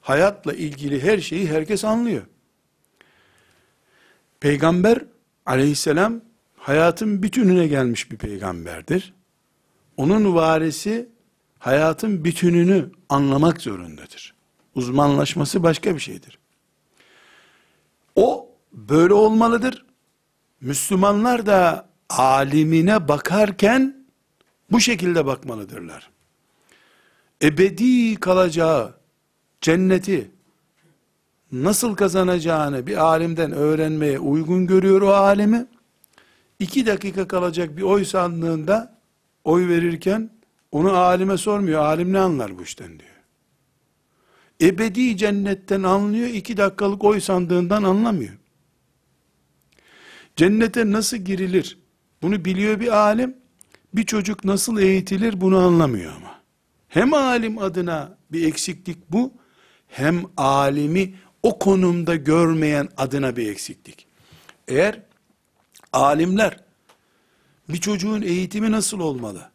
Hayatla 0.00 0.52
ilgili 0.52 1.02
her 1.02 1.18
şeyi 1.18 1.50
herkes 1.50 1.84
anlıyor. 1.84 2.22
Peygamber 4.40 5.04
aleyhisselam 5.46 6.20
hayatın 6.56 7.22
bütününe 7.22 7.66
gelmiş 7.66 8.10
bir 8.10 8.16
peygamberdir. 8.16 9.14
Onun 9.96 10.34
varisi 10.34 11.08
hayatın 11.58 12.24
bütününü 12.24 12.90
anlamak 13.08 13.60
zorundadır. 13.60 14.34
Uzmanlaşması 14.74 15.62
başka 15.62 15.94
bir 15.94 16.00
şeydir. 16.00 16.38
O 18.16 18.48
böyle 18.72 19.14
olmalıdır. 19.14 19.84
Müslümanlar 20.60 21.46
da 21.46 21.88
alimine 22.08 23.08
bakarken 23.08 24.06
bu 24.70 24.80
şekilde 24.80 25.26
bakmalıdırlar. 25.26 26.10
Ebedi 27.42 28.14
kalacağı 28.14 28.99
cenneti 29.60 30.30
nasıl 31.52 31.94
kazanacağını 31.94 32.86
bir 32.86 32.96
alimden 32.96 33.52
öğrenmeye 33.52 34.18
uygun 34.18 34.66
görüyor 34.66 35.02
o 35.02 35.08
alimi. 35.08 35.66
İki 36.58 36.86
dakika 36.86 37.28
kalacak 37.28 37.76
bir 37.76 37.82
oy 37.82 38.04
sandığında 38.04 39.00
oy 39.44 39.68
verirken 39.68 40.30
onu 40.72 40.92
alime 40.92 41.36
sormuyor. 41.36 41.84
Alim 41.84 42.12
ne 42.12 42.18
anlar 42.18 42.58
bu 42.58 42.62
işten 42.62 42.88
diyor. 42.88 43.10
Ebedi 44.60 45.16
cennetten 45.16 45.82
anlıyor. 45.82 46.28
iki 46.28 46.56
dakikalık 46.56 47.04
oy 47.04 47.20
sandığından 47.20 47.82
anlamıyor. 47.82 48.34
Cennete 50.36 50.92
nasıl 50.92 51.16
girilir? 51.16 51.78
Bunu 52.22 52.44
biliyor 52.44 52.80
bir 52.80 52.96
alim. 52.96 53.36
Bir 53.94 54.06
çocuk 54.06 54.44
nasıl 54.44 54.78
eğitilir 54.78 55.40
bunu 55.40 55.58
anlamıyor 55.58 56.12
ama. 56.16 56.40
Hem 56.88 57.14
alim 57.14 57.58
adına 57.58 58.18
bir 58.32 58.46
eksiklik 58.46 59.12
bu, 59.12 59.32
hem 59.90 60.24
alimi 60.36 61.14
o 61.42 61.58
konumda 61.58 62.16
görmeyen 62.16 62.88
adına 62.96 63.36
bir 63.36 63.50
eksiklik. 63.50 64.06
Eğer 64.68 65.00
alimler 65.92 66.56
bir 67.68 67.80
çocuğun 67.80 68.22
eğitimi 68.22 68.70
nasıl 68.70 69.00
olmalı 69.00 69.50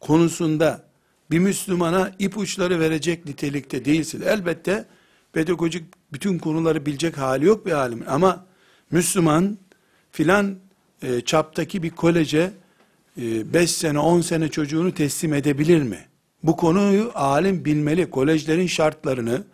konusunda 0.00 0.86
bir 1.30 1.38
Müslümana 1.38 2.12
ipuçları 2.18 2.80
verecek 2.80 3.26
nitelikte 3.26 3.84
değilsin. 3.84 4.22
Elbette 4.26 4.84
pedagojik 5.32 5.84
bütün 6.12 6.38
konuları 6.38 6.86
bilecek 6.86 7.18
hali 7.18 7.44
yok 7.44 7.66
bir 7.66 7.72
alimin 7.72 8.06
ama 8.06 8.46
Müslüman 8.90 9.58
filan 10.12 10.56
e, 11.02 11.20
çaptaki 11.20 11.82
bir 11.82 11.90
koleje 11.90 12.52
5 13.16 13.62
e, 13.62 13.66
sene 13.66 13.98
10 13.98 14.20
sene 14.20 14.48
çocuğunu 14.48 14.94
teslim 14.94 15.34
edebilir 15.34 15.82
mi? 15.82 16.06
Bu 16.42 16.56
konuyu 16.56 17.10
alim 17.14 17.64
bilmeli. 17.64 18.10
Kolejlerin 18.10 18.66
şartlarını, 18.66 19.44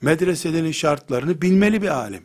medreselerin 0.00 0.72
şartlarını 0.72 1.42
bilmeli 1.42 1.82
bir 1.82 1.88
alim. 1.88 2.22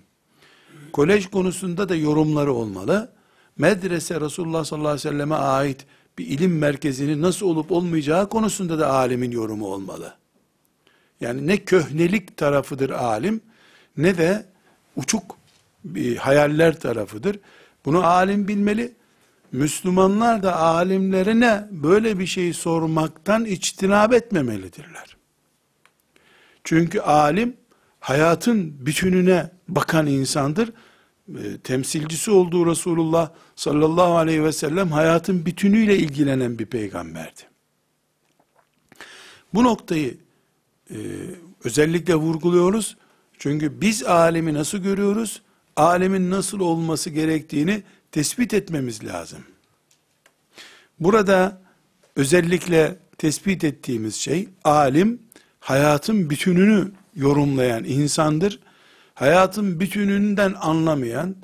Kolej 0.93 1.27
konusunda 1.27 1.89
da 1.89 1.95
yorumları 1.95 2.53
olmalı. 2.53 3.11
Medrese 3.57 4.21
Resulullah 4.21 4.65
sallallahu 4.65 4.89
aleyhi 4.89 5.07
ve 5.07 5.11
selleme 5.11 5.35
ait 5.35 5.85
bir 6.17 6.27
ilim 6.27 6.57
merkezinin 6.57 7.21
nasıl 7.21 7.45
olup 7.45 7.71
olmayacağı 7.71 8.29
konusunda 8.29 8.79
da 8.79 8.93
alimin 8.93 9.31
yorumu 9.31 9.67
olmalı. 9.67 10.13
Yani 11.21 11.47
ne 11.47 11.57
köhnelik 11.57 12.37
tarafıdır 12.37 12.89
alim 12.89 13.41
ne 13.97 14.17
de 14.17 14.45
uçuk 14.95 15.37
bir 15.85 16.17
hayaller 16.17 16.79
tarafıdır. 16.79 17.39
Bunu 17.85 18.05
alim 18.05 18.47
bilmeli. 18.47 18.93
Müslümanlar 19.51 20.43
da 20.43 20.55
alimlerine 20.55 21.67
böyle 21.71 22.19
bir 22.19 22.25
şey 22.25 22.53
sormaktan 22.53 23.45
içtinab 23.45 24.11
etmemelidirler. 24.11 25.17
Çünkü 26.63 26.99
alim 26.99 27.57
hayatın 27.99 28.85
bütününe 28.85 29.51
bakan 29.67 30.07
insandır. 30.07 30.73
E, 31.29 31.57
temsilcisi 31.57 32.31
olduğu 32.31 32.65
Resulullah 32.65 33.31
sallallahu 33.55 34.17
aleyhi 34.17 34.43
ve 34.43 34.51
sellem 34.51 34.91
hayatın 34.91 35.45
bütünüyle 35.45 35.97
ilgilenen 35.97 36.59
bir 36.59 36.65
peygamberdi. 36.65 37.41
Bu 39.53 39.63
noktayı 39.63 40.17
e, 40.89 40.97
özellikle 41.63 42.15
vurguluyoruz. 42.15 42.97
Çünkü 43.37 43.81
biz 43.81 44.03
alemi 44.03 44.53
nasıl 44.53 44.77
görüyoruz? 44.77 45.41
Alemin 45.75 46.31
nasıl 46.31 46.59
olması 46.59 47.09
gerektiğini 47.09 47.83
tespit 48.17 48.53
etmemiz 48.53 49.03
lazım. 49.03 49.39
Burada 50.99 51.61
özellikle 52.15 52.95
tespit 53.17 53.63
ettiğimiz 53.63 54.15
şey 54.15 54.49
alim 54.63 55.21
hayatın 55.59 56.29
bütününü 56.29 56.91
yorumlayan 57.15 57.83
insandır. 57.83 58.59
Hayatın 59.13 59.79
bütününden 59.79 60.53
anlamayan 60.61 61.35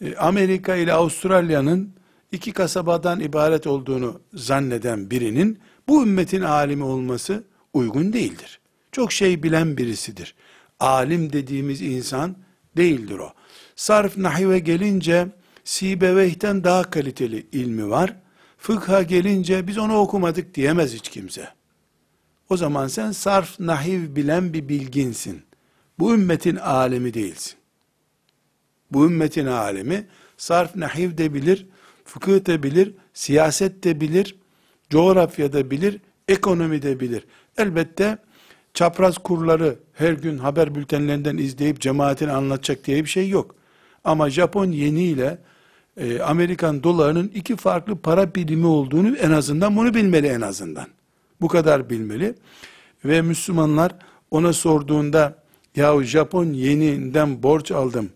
e, 0.00 0.16
Amerika 0.16 0.76
ile 0.76 0.92
Avustralya'nın 0.92 1.92
iki 2.32 2.52
kasabadan 2.52 3.20
ibaret 3.20 3.66
olduğunu 3.66 4.20
zanneden 4.34 5.10
birinin 5.10 5.58
bu 5.88 6.02
ümmetin 6.02 6.42
alimi 6.42 6.84
olması 6.84 7.44
uygun 7.72 8.12
değildir. 8.12 8.60
Çok 8.92 9.12
şey 9.12 9.42
bilen 9.42 9.76
birisidir. 9.76 10.34
Alim 10.80 11.32
dediğimiz 11.32 11.82
insan 11.82 12.36
değildir 12.76 13.18
o. 13.18 13.32
Sarf 13.76 14.16
nahive 14.16 14.58
gelince 14.58 15.28
Sibeveyh'ten 15.66 16.64
daha 16.64 16.82
kaliteli 16.82 17.46
ilmi 17.52 17.90
var. 17.90 18.16
Fıkha 18.58 19.02
gelince 19.02 19.66
biz 19.66 19.78
onu 19.78 19.98
okumadık 19.98 20.54
diyemez 20.54 20.94
hiç 20.94 21.08
kimse. 21.08 21.48
O 22.50 22.56
zaman 22.56 22.88
sen 22.88 23.12
sarf 23.12 23.60
nahiv 23.60 24.16
bilen 24.16 24.52
bir 24.52 24.68
bilginsin. 24.68 25.42
Bu 25.98 26.14
ümmetin 26.14 26.56
alemi 26.56 27.14
değilsin. 27.14 27.54
Bu 28.90 29.06
ümmetin 29.06 29.46
alemi 29.46 30.06
sarf 30.36 30.76
nahiv 30.76 31.18
de 31.18 31.34
bilir, 31.34 31.66
fıkıh 32.04 32.46
de 32.46 32.62
bilir, 32.62 32.94
siyaset 33.14 33.84
de 33.84 34.00
bilir, 34.00 34.36
coğrafya 34.90 35.52
da 35.52 35.70
bilir, 35.70 36.00
ekonomi 36.28 36.82
de 36.82 37.00
bilir. 37.00 37.24
Elbette 37.58 38.18
çapraz 38.74 39.18
kurları 39.18 39.78
her 39.92 40.12
gün 40.12 40.38
haber 40.38 40.74
bültenlerinden 40.74 41.36
izleyip 41.36 41.80
cemaatini 41.80 42.32
anlatacak 42.32 42.84
diye 42.84 43.04
bir 43.04 43.10
şey 43.10 43.28
yok. 43.28 43.54
Ama 44.04 44.30
Japon 44.30 44.72
yeniyle 44.72 45.38
e, 45.96 46.20
Amerikan 46.20 46.82
dolarının 46.82 47.28
iki 47.34 47.56
farklı 47.56 47.96
para 47.96 48.34
birimi 48.34 48.66
olduğunu 48.66 49.16
en 49.16 49.30
azından 49.30 49.76
bunu 49.76 49.94
bilmeli 49.94 50.26
en 50.26 50.40
azından. 50.40 50.86
Bu 51.40 51.48
kadar 51.48 51.90
bilmeli. 51.90 52.34
Ve 53.04 53.22
Müslümanlar 53.22 53.92
ona 54.30 54.52
sorduğunda 54.52 55.42
yahu 55.76 56.02
Japon 56.02 56.44
yeninden 56.52 57.42
borç 57.42 57.70
aldım. 57.70 58.10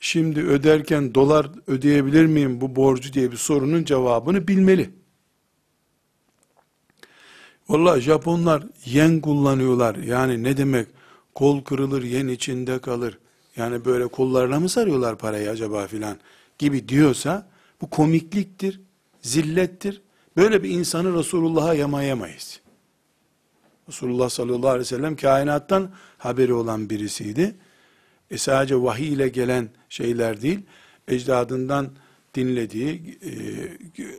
Şimdi 0.00 0.40
öderken 0.40 1.14
dolar 1.14 1.50
ödeyebilir 1.66 2.26
miyim 2.26 2.60
bu 2.60 2.76
borcu 2.76 3.12
diye 3.12 3.32
bir 3.32 3.36
sorunun 3.36 3.84
cevabını 3.84 4.48
bilmeli. 4.48 4.90
Vallahi 7.68 8.00
Japonlar 8.00 8.62
yen 8.84 9.20
kullanıyorlar. 9.20 9.94
Yani 9.94 10.42
ne 10.42 10.56
demek 10.56 10.88
kol 11.34 11.62
kırılır 11.62 12.02
yen 12.02 12.28
içinde 12.28 12.78
kalır. 12.78 13.18
Yani 13.56 13.84
böyle 13.84 14.06
kollarına 14.06 14.60
mı 14.60 14.68
sarıyorlar 14.68 15.18
parayı 15.18 15.50
acaba 15.50 15.86
filan 15.86 16.16
gibi 16.58 16.88
diyorsa 16.88 17.48
bu 17.80 17.90
komikliktir, 17.90 18.80
zillettir. 19.20 20.02
Böyle 20.36 20.62
bir 20.62 20.70
insanı 20.70 21.18
Resulullah'a 21.18 21.74
yamayamayız. 21.74 22.60
Resulullah 23.88 24.28
sallallahu 24.28 24.68
aleyhi 24.68 24.80
ve 24.80 24.84
sellem 24.84 25.16
kainattan 25.16 25.90
haberi 26.18 26.54
olan 26.54 26.90
birisiydi. 26.90 27.54
E 28.30 28.38
sadece 28.38 28.82
vahiy 28.82 29.12
ile 29.12 29.28
gelen 29.28 29.68
şeyler 29.88 30.42
değil, 30.42 30.60
ecdadından 31.08 31.90
dinlediği, 32.34 33.18
e, 33.24 33.32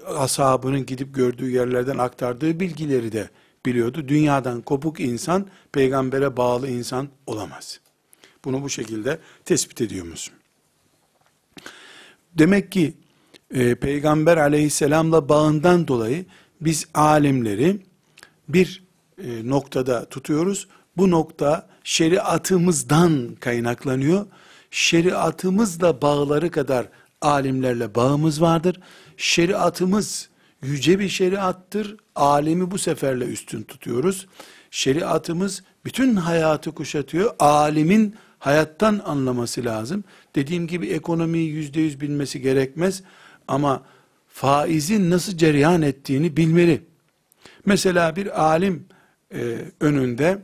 ashabının 0.06 0.86
gidip 0.86 1.16
gördüğü 1.16 1.50
yerlerden 1.50 1.98
aktardığı 1.98 2.60
bilgileri 2.60 3.12
de 3.12 3.30
biliyordu. 3.66 4.08
Dünyadan 4.08 4.62
kopuk 4.62 5.00
insan, 5.00 5.48
peygambere 5.72 6.38
bağlı 6.38 6.70
insan 6.70 7.10
olamaz. 7.26 7.80
Bunu 8.46 8.64
bu 8.64 8.70
şekilde 8.70 9.20
tespit 9.46 9.82
ediyoruz. 9.82 10.32
Demek 12.38 12.72
ki 12.72 12.94
e, 13.54 13.76
peygamber 13.76 14.38
aleyhisselamla 14.38 15.30
bağından 15.30 15.88
dolayı 15.88 16.26
biz 16.62 16.86
alimleri 16.94 17.80
bir 18.50 18.84
e, 19.24 19.50
noktada 19.50 20.06
tutuyoruz. 20.10 20.68
Bu 20.98 21.12
nokta 21.12 21.68
şeriatımızdan 21.84 23.36
kaynaklanıyor. 23.40 24.26
Şeriatımızla 24.72 26.02
bağları 26.02 26.52
kadar 26.52 26.90
alimlerle 27.22 27.96
bağımız 27.96 28.42
vardır. 28.42 28.80
Şeriatımız 29.18 30.30
yüce 30.62 31.00
bir 31.00 31.10
şeriattır. 31.10 31.98
Alemi 32.16 32.72
bu 32.72 32.78
seferle 32.78 33.26
üstün 33.26 33.64
tutuyoruz. 33.64 34.28
Şeriatımız 34.72 35.64
bütün 35.86 36.16
hayatı 36.16 36.72
kuşatıyor. 36.72 37.36
Alimin 37.40 38.16
hayattan 38.40 39.02
anlaması 39.06 39.66
lazım. 39.66 40.04
Dediğim 40.38 40.68
gibi 40.68 40.88
ekonomiyi 40.88 41.50
yüzde 41.50 41.82
yüz 41.82 42.02
bilmesi 42.02 42.42
gerekmez. 42.42 43.04
Ama 43.48 43.84
faizin 44.28 45.10
nasıl 45.10 45.38
cereyan 45.38 45.82
ettiğini 45.82 46.38
bilmeli. 46.38 46.82
Mesela 47.66 48.16
bir 48.16 48.44
alim 48.44 48.86
e, 49.34 49.58
önünde 49.80 50.42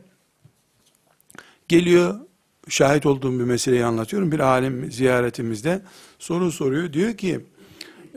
geliyor, 1.68 2.20
şahit 2.68 3.06
olduğum 3.06 3.38
bir 3.38 3.44
meseleyi 3.44 3.84
anlatıyorum. 3.84 4.32
Bir 4.32 4.40
alim 4.40 4.92
ziyaretimizde 4.92 5.82
soru 6.18 6.52
soruyor. 6.52 6.92
Diyor 6.92 7.16
ki 7.16 7.40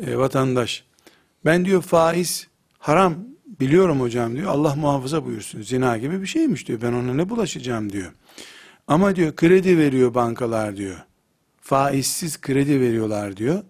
e, 0.05 0.17
vatandaş 0.17 0.83
ben 1.45 1.65
diyor 1.65 1.81
faiz 1.81 2.47
haram 2.79 3.15
biliyorum 3.59 4.01
hocam 4.01 4.35
diyor. 4.35 4.51
Allah 4.51 4.75
muhafaza 4.75 5.25
buyursun. 5.25 5.61
Zina 5.61 5.97
gibi 5.97 6.21
bir 6.21 6.27
şeymiş 6.27 6.67
diyor. 6.67 6.81
Ben 6.81 6.93
ona 6.93 7.13
ne 7.13 7.29
bulaşacağım 7.29 7.91
diyor. 7.93 8.11
Ama 8.87 9.15
diyor 9.15 9.35
kredi 9.35 9.77
veriyor 9.77 10.13
bankalar 10.13 10.77
diyor. 10.77 10.97
Faizsiz 11.67 12.41
kredi 12.41 12.81
veriyorlar 12.81 13.37
diyor. 13.37 13.63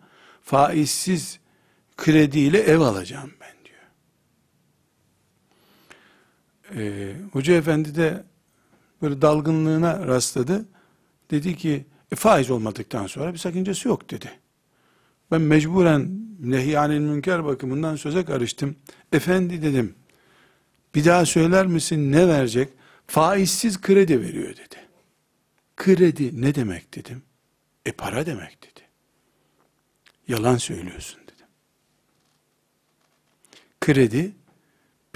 Faizsiz 0.44 1.40
krediyle 1.98 2.60
ev 2.60 2.80
alacağım 2.80 3.32
ben 3.42 3.56
diyor. 3.66 3.80
Ee, 6.76 7.16
Hoca 7.34 7.54
efendi 7.54 7.96
de 7.96 8.24
böyle 9.02 9.22
dalgınlığına 9.22 10.08
rastladı. 10.08 10.66
Dedi 11.32 11.56
ki 11.56 11.86
e, 12.12 12.16
faiz 12.16 12.50
olmadıktan 12.50 13.08
sonra 13.08 13.34
bir 13.34 13.38
sakıncası 13.38 13.88
yok 13.88 14.10
dedi. 14.10 14.32
Ben 15.32 15.42
mecburen 15.42 16.10
nehyanil 16.40 17.00
münker 17.00 17.46
bakımından 17.46 17.96
söze 17.96 18.26
karıştım. 18.26 18.76
Efendi 19.12 19.62
dedim, 19.62 19.96
bir 20.96 21.06
daha 21.06 21.26
söyler 21.26 21.66
misin 21.68 22.12
ne 22.12 22.28
verecek? 22.28 22.70
Faizsiz 23.08 23.82
kredi 23.82 24.22
veriyor 24.22 24.50
dedi. 24.50 24.76
Kredi 25.78 26.42
ne 26.42 26.56
demek 26.56 26.96
dedim. 26.96 27.22
E 27.88 27.92
para 27.92 28.26
demek 28.26 28.64
dedi. 28.64 28.82
Yalan 30.28 30.58
söylüyorsun 30.58 31.20
dedim. 31.24 31.48
Kredi 33.82 34.36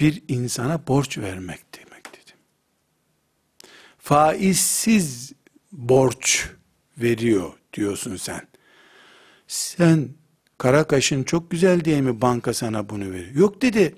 bir 0.00 0.22
insana 0.28 0.86
borç 0.86 1.18
vermek 1.18 1.60
demek 1.74 2.04
dedim. 2.04 2.36
Faizsiz 3.98 5.32
borç 5.72 6.48
veriyor 6.98 7.52
diyorsun 7.72 8.16
sen. 8.16 8.48
Sen 9.46 10.08
kara 10.58 10.84
kaşın 10.84 11.24
çok 11.24 11.50
güzel 11.50 11.84
diye 11.84 12.00
mi 12.00 12.20
banka 12.20 12.54
sana 12.54 12.88
bunu 12.88 13.10
veriyor? 13.10 13.34
Yok 13.34 13.62
dedi. 13.62 13.94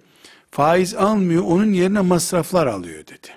Faiz 0.50 0.94
almıyor, 0.94 1.42
onun 1.42 1.72
yerine 1.72 2.00
masraflar 2.00 2.66
alıyor 2.66 3.06
dedi. 3.06 3.28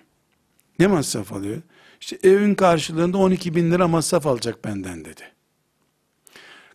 Ne 0.80 0.88
masraf 0.88 1.34
alıyor? 1.34 1.62
İşte 2.02 2.18
evin 2.24 2.56
karşılığında 2.56 3.18
12 3.18 3.56
bin 3.56 3.72
lira 3.72 3.88
masraf 3.88 4.28
alacak 4.28 4.66
benden 4.66 5.06
dedi. 5.06 5.22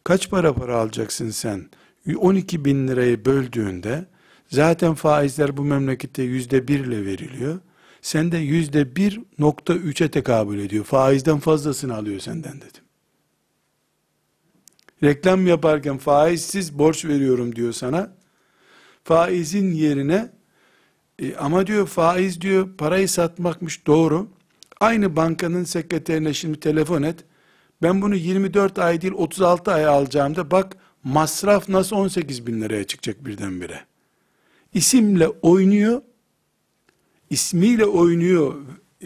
Kaç 0.05 0.31
para 0.31 0.55
para 0.55 0.77
alacaksın 0.77 1.31
sen? 1.31 1.71
12 2.17 2.65
bin 2.65 2.89
lirayı 2.89 3.25
böldüğünde 3.25 4.07
zaten 4.49 4.95
faizler 4.95 5.57
bu 5.57 5.65
memlekette 5.65 6.23
yüzde 6.23 6.69
birle 6.69 7.05
veriliyor. 7.05 7.59
Sen 8.03 8.33
de 8.33 8.39
yüzde 8.39 8.97
bir 8.97 9.21
nokta 9.39 9.75
üçe 9.75 10.11
tekabül 10.11 10.59
ediyor. 10.59 10.85
Faizden 10.85 11.39
fazlasını 11.39 11.97
alıyor 11.97 12.21
senden 12.21 12.57
dedim. 12.57 12.83
Reklam 15.03 15.47
yaparken 15.47 15.99
faizsiz 15.99 16.79
borç 16.79 17.05
veriyorum 17.05 17.57
diyor 17.57 17.73
sana. 17.73 18.13
Faizin 19.05 19.73
yerine 19.73 20.31
e, 21.19 21.37
ama 21.37 21.67
diyor 21.67 21.87
faiz 21.87 22.41
diyor 22.41 22.77
parayı 22.79 23.09
satmakmış 23.09 23.87
doğru. 23.87 24.29
Aynı 24.83 25.17
bankanın 25.17 25.65
sekreterine 25.65 26.35
şimdi 26.35 26.61
telefon 26.61 27.03
et. 27.03 27.25
Ben 27.83 28.03
bunu 28.03 28.15
24 28.15 28.79
ay 28.79 29.01
değil 29.01 29.13
36 29.13 29.73
ay 29.73 29.87
alacağım 29.87 30.37
da 30.37 30.51
bak 30.51 30.77
masraf 31.05 31.69
nasıl 31.69 31.97
18 31.97 32.47
bin 32.47 32.61
liraya 32.61 32.85
çıkacak 32.85 33.27
birdenbire. 33.27 33.81
İsimle 34.75 35.29
oynuyor, 35.29 36.03
ismiyle 37.31 37.85
oynuyor 37.85 38.55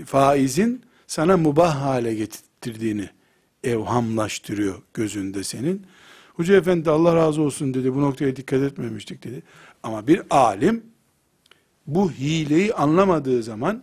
faizin 0.06 0.82
sana 1.06 1.36
mubah 1.36 1.82
hale 1.82 2.14
getirdiğini 2.14 3.10
evhamlaştırıyor 3.64 4.82
gözünde 4.94 5.44
senin. 5.44 5.86
Hoca 6.34 6.56
efendi 6.56 6.90
Allah 6.90 7.16
razı 7.16 7.42
olsun 7.42 7.74
dedi 7.74 7.94
bu 7.94 8.02
noktaya 8.02 8.36
dikkat 8.36 8.62
etmemiştik 8.62 9.24
dedi. 9.24 9.42
Ama 9.82 10.06
bir 10.06 10.22
alim 10.30 10.82
bu 11.86 12.12
hileyi 12.12 12.74
anlamadığı 12.74 13.42
zaman 13.42 13.82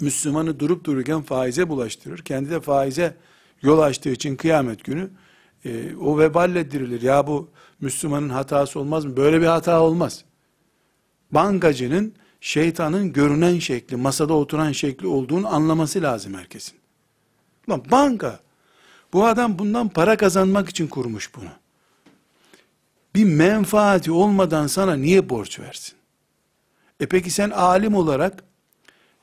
Müslümanı 0.00 0.60
durup 0.60 0.84
dururken 0.84 1.22
faize 1.22 1.68
bulaştırır. 1.68 2.18
Kendi 2.18 2.50
de 2.50 2.60
faize 2.60 3.16
yol 3.62 3.78
açtığı 3.78 4.10
için 4.10 4.36
kıyamet 4.36 4.84
günü 4.84 5.10
e, 5.64 5.96
o 5.96 6.18
veballe 6.18 6.70
dirilir. 6.70 7.02
Ya 7.02 7.26
bu 7.26 7.48
Müslümanın 7.80 8.28
hatası 8.28 8.80
olmaz 8.80 9.04
mı? 9.04 9.16
Böyle 9.16 9.40
bir 9.40 9.46
hata 9.46 9.80
olmaz. 9.80 10.24
Bankacının 11.30 12.14
şeytanın 12.40 13.12
görünen 13.12 13.58
şekli, 13.58 13.96
masada 13.96 14.34
oturan 14.34 14.72
şekli 14.72 15.06
olduğunu 15.06 15.54
anlaması 15.54 16.02
lazım 16.02 16.34
herkesin. 16.34 16.78
Lan 17.68 17.82
banka, 17.90 18.40
bu 19.12 19.26
adam 19.26 19.58
bundan 19.58 19.88
para 19.88 20.16
kazanmak 20.16 20.68
için 20.68 20.86
kurmuş 20.86 21.34
bunu. 21.36 21.50
Bir 23.14 23.24
menfaati 23.24 24.12
olmadan 24.12 24.66
sana 24.66 24.94
niye 24.96 25.28
borç 25.28 25.60
versin? 25.60 25.94
E 27.00 27.06
peki 27.06 27.30
sen 27.30 27.50
alim 27.50 27.94
olarak 27.94 28.44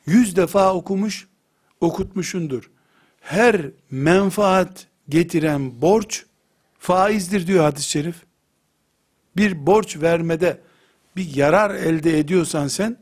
yüz 0.05 0.35
defa 0.35 0.73
okumuş, 0.73 1.27
okutmuşundur. 1.81 2.71
Her 3.21 3.61
menfaat 3.91 4.87
getiren 5.09 5.81
borç 5.81 6.25
faizdir 6.79 7.47
diyor 7.47 7.63
hadis-i 7.63 7.89
şerif. 7.89 8.15
Bir 9.37 9.65
borç 9.65 9.97
vermede 9.97 10.61
bir 11.15 11.35
yarar 11.35 11.75
elde 11.75 12.19
ediyorsan 12.19 12.67
sen 12.67 12.97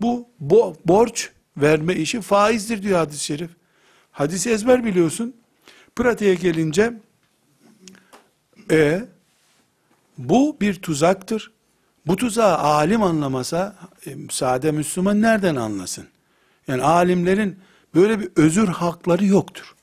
bu 0.00 0.28
bo 0.40 0.76
borç 0.84 1.30
verme 1.56 1.94
işi 1.94 2.20
faizdir 2.20 2.82
diyor 2.82 2.98
hadis-i 2.98 3.24
şerif. 3.24 3.50
Hadisi 4.12 4.50
ezber 4.50 4.84
biliyorsun. 4.84 5.36
Pratiğe 5.96 6.34
gelince 6.34 6.94
e 8.70 9.04
bu 10.18 10.56
bir 10.60 10.74
tuzaktır. 10.74 11.52
Bu 12.06 12.16
tuzağı 12.16 12.58
alim 12.58 13.02
anlamasa 13.02 13.76
e, 14.06 14.16
sade 14.30 14.70
Müslüman 14.70 15.22
nereden 15.22 15.56
anlasın? 15.56 16.06
Yani 16.68 16.82
alimlerin 16.82 17.58
böyle 17.94 18.20
bir 18.20 18.28
özür 18.36 18.68
hakları 18.68 19.24
yoktur. 19.24 19.74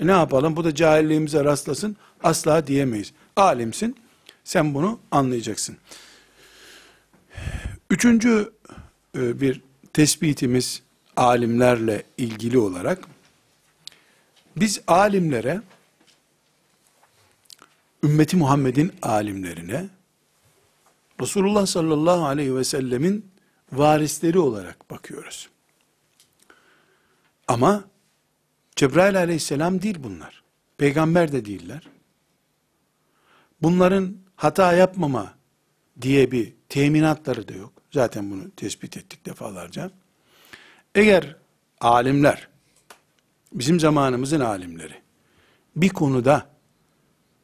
E 0.00 0.06
ne 0.06 0.10
yapalım? 0.10 0.56
Bu 0.56 0.64
da 0.64 0.74
cahilliğimize 0.74 1.44
rastlasın. 1.44 1.96
Asla 2.22 2.66
diyemeyiz. 2.66 3.12
Alimsin. 3.36 3.96
Sen 4.44 4.74
bunu 4.74 5.00
anlayacaksın. 5.10 5.76
Üçüncü 7.90 8.52
e, 9.16 9.40
bir 9.40 9.60
tespitimiz 9.92 10.82
alimlerle 11.16 12.02
ilgili 12.18 12.58
olarak 12.58 12.98
biz 14.56 14.80
alimlere 14.86 15.62
ümmeti 18.02 18.36
Muhammed'in 18.36 18.92
alimlerine 19.02 19.88
Resulullah 21.20 21.66
sallallahu 21.66 22.26
aleyhi 22.26 22.56
ve 22.56 22.64
sellemin 22.64 23.29
varisleri 23.72 24.38
olarak 24.38 24.90
bakıyoruz. 24.90 25.48
Ama 27.48 27.84
Cebrail 28.76 29.18
aleyhisselam 29.18 29.82
değil 29.82 29.98
bunlar. 30.02 30.42
Peygamber 30.78 31.32
de 31.32 31.44
değiller. 31.44 31.88
Bunların 33.62 34.16
hata 34.36 34.72
yapmama 34.72 35.34
diye 36.02 36.30
bir 36.30 36.54
teminatları 36.68 37.48
da 37.48 37.52
yok. 37.52 37.72
Zaten 37.92 38.30
bunu 38.30 38.50
tespit 38.50 38.96
ettik 38.96 39.26
defalarca. 39.26 39.90
Eğer 40.94 41.36
alimler, 41.80 42.48
bizim 43.52 43.80
zamanımızın 43.80 44.40
alimleri, 44.40 45.02
bir 45.76 45.88
konuda 45.88 46.46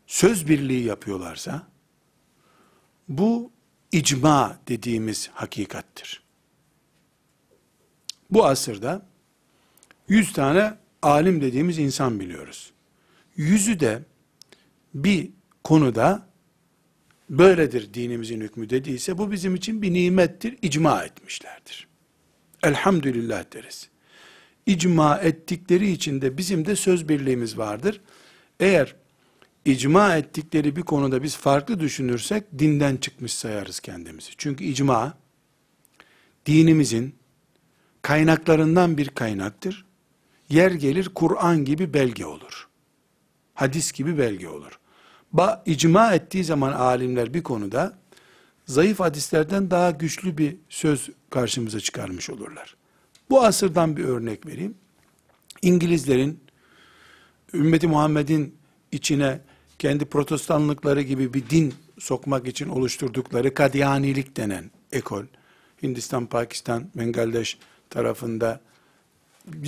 söz 0.07 0.49
birliği 0.49 0.85
yapıyorlarsa, 0.85 1.67
bu 3.09 3.51
icma 3.97 4.59
dediğimiz 4.69 5.31
hakikattir. 5.35 6.23
Bu 8.31 8.47
asırda 8.47 9.07
yüz 10.09 10.33
tane 10.33 10.75
alim 11.03 11.41
dediğimiz 11.41 11.79
insan 11.79 12.21
biliyoruz. 12.21 12.73
Yüzü 13.37 13.81
de 13.81 14.03
bir 14.95 15.31
konuda 15.65 16.27
böyledir 17.31 17.95
dinimizin 17.95 18.41
hükmü 18.41 18.71
dediyse 18.71 19.19
bu 19.19 19.31
bizim 19.31 19.55
için 19.55 19.83
bir 19.83 19.93
nimettir, 19.93 20.59
icma 20.63 21.05
etmişlerdir. 21.05 21.89
Elhamdülillah 22.63 23.45
deriz. 23.53 23.89
İcma 24.67 25.19
ettikleri 25.19 25.91
için 25.91 26.21
de 26.21 26.39
bizim 26.39 26.67
de 26.67 26.77
söz 26.77 27.09
birliğimiz 27.09 27.59
vardır. 27.59 28.01
Eğer 28.61 28.95
icma 29.67 30.17
ettikleri 30.17 30.77
bir 30.77 30.83
konuda 30.83 31.23
biz 31.23 31.37
farklı 31.37 31.81
düşünürsek 31.81 32.45
dinden 32.59 32.97
çıkmış 32.97 33.35
sayarız 33.35 33.81
kendimizi. 33.81 34.31
Çünkü 34.37 34.65
icma 34.65 35.19
dinimizin 36.47 37.15
kaynaklarından 38.03 38.99
bir 38.99 39.09
kaynaktır. 39.09 39.85
Yer 40.49 40.71
gelir 40.71 41.11
Kur'an 41.15 41.65
gibi 41.65 41.95
belge 41.95 42.27
olur. 42.27 42.69
Hadis 43.55 43.93
gibi 43.93 44.19
belge 44.19 44.49
olur. 44.49 44.79
Ba, 45.33 45.63
icma 45.67 46.15
ettiği 46.15 46.45
zaman 46.45 46.73
alimler 46.73 47.35
bir 47.35 47.43
konuda 47.43 47.99
zayıf 48.67 49.01
hadislerden 49.01 49.71
daha 49.71 49.91
güçlü 49.91 50.39
bir 50.39 50.57
söz 50.69 51.11
karşımıza 51.31 51.81
çıkarmış 51.81 52.31
olurlar. 52.31 52.77
Bu 53.31 53.45
asırdan 53.45 53.97
bir 53.97 54.05
örnek 54.05 54.47
vereyim. 54.47 54.75
İngilizlerin 55.63 56.41
ümmeti 57.55 57.87
Muhammed'in 57.87 58.55
içine 58.93 59.41
kendi 59.79 60.05
protestanlıkları 60.05 61.03
gibi 61.03 61.35
bir 61.35 61.51
din 61.51 61.75
sokmak 61.99 62.49
için 62.49 62.69
oluşturdukları 62.69 63.55
Kadiyanilik 63.55 64.37
denen 64.37 64.71
ekol, 64.93 65.25
Hindistan, 65.83 66.27
Pakistan, 66.27 66.91
Bangladeş 66.95 67.59
tarafında 67.91 68.61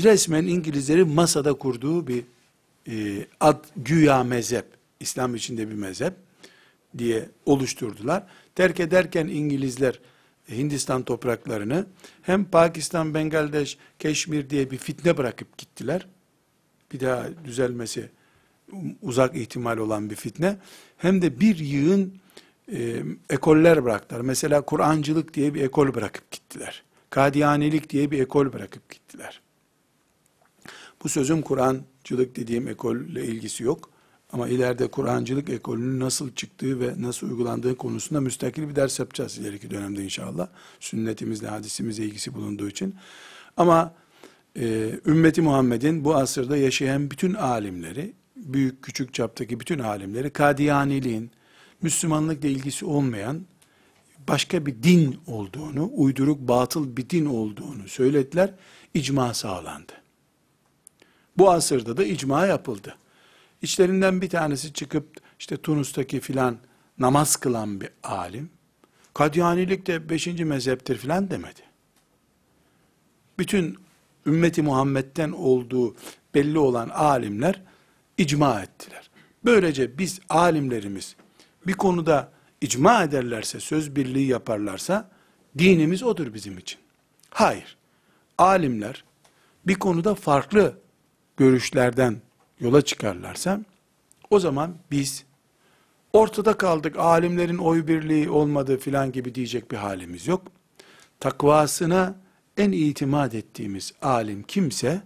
resmen 0.02 0.46
İngilizlerin 0.46 1.08
masada 1.08 1.54
kurduğu 1.54 2.06
bir 2.06 2.24
e, 2.88 3.26
ad 3.40 3.64
güya 3.76 4.24
mezhep, 4.24 4.64
İslam 5.00 5.34
içinde 5.34 5.68
bir 5.70 5.74
mezhep 5.74 6.14
diye 6.98 7.28
oluşturdular. 7.46 8.26
Terk 8.54 8.80
ederken 8.80 9.26
İngilizler 9.26 10.00
Hindistan 10.50 11.02
topraklarını 11.02 11.86
hem 12.22 12.44
Pakistan, 12.44 13.14
Bangladeş, 13.14 13.78
Keşmir 13.98 14.50
diye 14.50 14.70
bir 14.70 14.78
fitne 14.78 15.16
bırakıp 15.16 15.58
gittiler. 15.58 16.06
Bir 16.92 17.00
daha 17.00 17.26
düzelmesi 17.44 18.08
uzak 19.02 19.36
ihtimal 19.36 19.78
olan 19.78 20.10
bir 20.10 20.16
fitne. 20.16 20.56
Hem 20.96 21.22
de 21.22 21.40
bir 21.40 21.58
yığın 21.58 22.14
e, 22.72 23.02
ekoller 23.30 23.84
bıraktılar. 23.84 24.20
Mesela 24.20 24.60
Kur'ancılık 24.60 25.34
diye 25.34 25.54
bir 25.54 25.62
ekol 25.62 25.94
bırakıp 25.94 26.30
gittiler. 26.30 26.82
Kadiyanilik 27.10 27.90
diye 27.90 28.10
bir 28.10 28.20
ekol 28.20 28.52
bırakıp 28.52 28.90
gittiler. 28.90 29.40
Bu 31.04 31.08
sözüm 31.08 31.42
Kur'ancılık 31.42 32.36
dediğim 32.36 32.68
ekolle 32.68 33.24
ilgisi 33.24 33.64
yok. 33.64 33.90
Ama 34.32 34.48
ileride 34.48 34.86
Kur'ancılık 34.86 35.48
ekolünün 35.48 36.00
nasıl 36.00 36.34
çıktığı 36.34 36.80
ve 36.80 36.94
nasıl 36.98 37.30
uygulandığı 37.30 37.76
konusunda 37.76 38.20
müstakil 38.20 38.68
bir 38.68 38.76
ders 38.76 38.98
yapacağız 38.98 39.38
ileriki 39.38 39.70
dönemde 39.70 40.04
inşallah. 40.04 40.48
Sünnetimizle, 40.80 41.46
hadisimizle 41.46 42.04
ilgisi 42.04 42.34
bulunduğu 42.34 42.68
için. 42.68 42.94
Ama 43.56 43.94
e, 44.56 44.90
ümmeti 45.06 45.42
Muhammed'in 45.42 46.04
bu 46.04 46.16
asırda 46.16 46.56
yaşayan 46.56 47.10
bütün 47.10 47.34
alimleri, 47.34 48.12
büyük 48.38 48.82
küçük 48.82 49.14
çaptaki 49.14 49.60
bütün 49.60 49.78
alimleri 49.78 50.30
Kadiyaniliğin, 50.30 51.30
Müslümanlıkla 51.82 52.48
ilgisi 52.48 52.84
olmayan 52.84 53.46
başka 54.28 54.66
bir 54.66 54.82
din 54.82 55.20
olduğunu, 55.26 55.90
uyduruk 55.92 56.40
batıl 56.40 56.96
bir 56.96 57.10
din 57.10 57.26
olduğunu 57.26 57.88
söylediler. 57.88 58.54
İcma 58.94 59.34
sağlandı. 59.34 59.92
Bu 61.36 61.50
asırda 61.50 61.96
da 61.96 62.04
icma 62.04 62.46
yapıldı. 62.46 62.96
İçlerinden 63.62 64.22
bir 64.22 64.28
tanesi 64.28 64.72
çıkıp 64.72 65.16
işte 65.38 65.56
Tunus'taki 65.56 66.20
filan 66.20 66.58
namaz 66.98 67.36
kılan 67.36 67.80
bir 67.80 67.90
alim, 68.02 68.50
Kadyanilik 69.14 69.86
de 69.86 70.10
beşinci 70.10 70.44
mezheptir 70.44 70.96
filan 70.96 71.30
demedi. 71.30 71.60
Bütün 73.38 73.78
ümmeti 74.26 74.62
Muhammed'den 74.62 75.32
olduğu 75.32 75.96
belli 76.34 76.58
olan 76.58 76.88
alimler 76.88 77.62
icma 78.18 78.62
ettiler. 78.62 79.10
Böylece 79.44 79.98
biz 79.98 80.20
alimlerimiz 80.28 81.16
bir 81.66 81.72
konuda 81.72 82.32
icma 82.60 83.02
ederlerse, 83.02 83.60
söz 83.60 83.96
birliği 83.96 84.26
yaparlarsa 84.26 85.10
dinimiz 85.58 86.02
odur 86.02 86.34
bizim 86.34 86.58
için. 86.58 86.80
Hayır. 87.30 87.76
Alimler 88.38 89.04
bir 89.66 89.74
konuda 89.74 90.14
farklı 90.14 90.78
görüşlerden 91.36 92.20
yola 92.60 92.82
çıkarlarsa 92.82 93.60
o 94.30 94.40
zaman 94.40 94.76
biz 94.90 95.24
ortada 96.12 96.58
kaldık 96.58 96.98
alimlerin 96.98 97.58
oy 97.58 97.86
birliği 97.86 98.30
olmadı 98.30 98.78
filan 98.78 99.12
gibi 99.12 99.34
diyecek 99.34 99.70
bir 99.70 99.76
halimiz 99.76 100.26
yok. 100.26 100.42
Takvasına 101.20 102.14
en 102.56 102.72
itimat 102.72 103.34
ettiğimiz 103.34 103.92
alim 104.02 104.42
kimse 104.42 105.02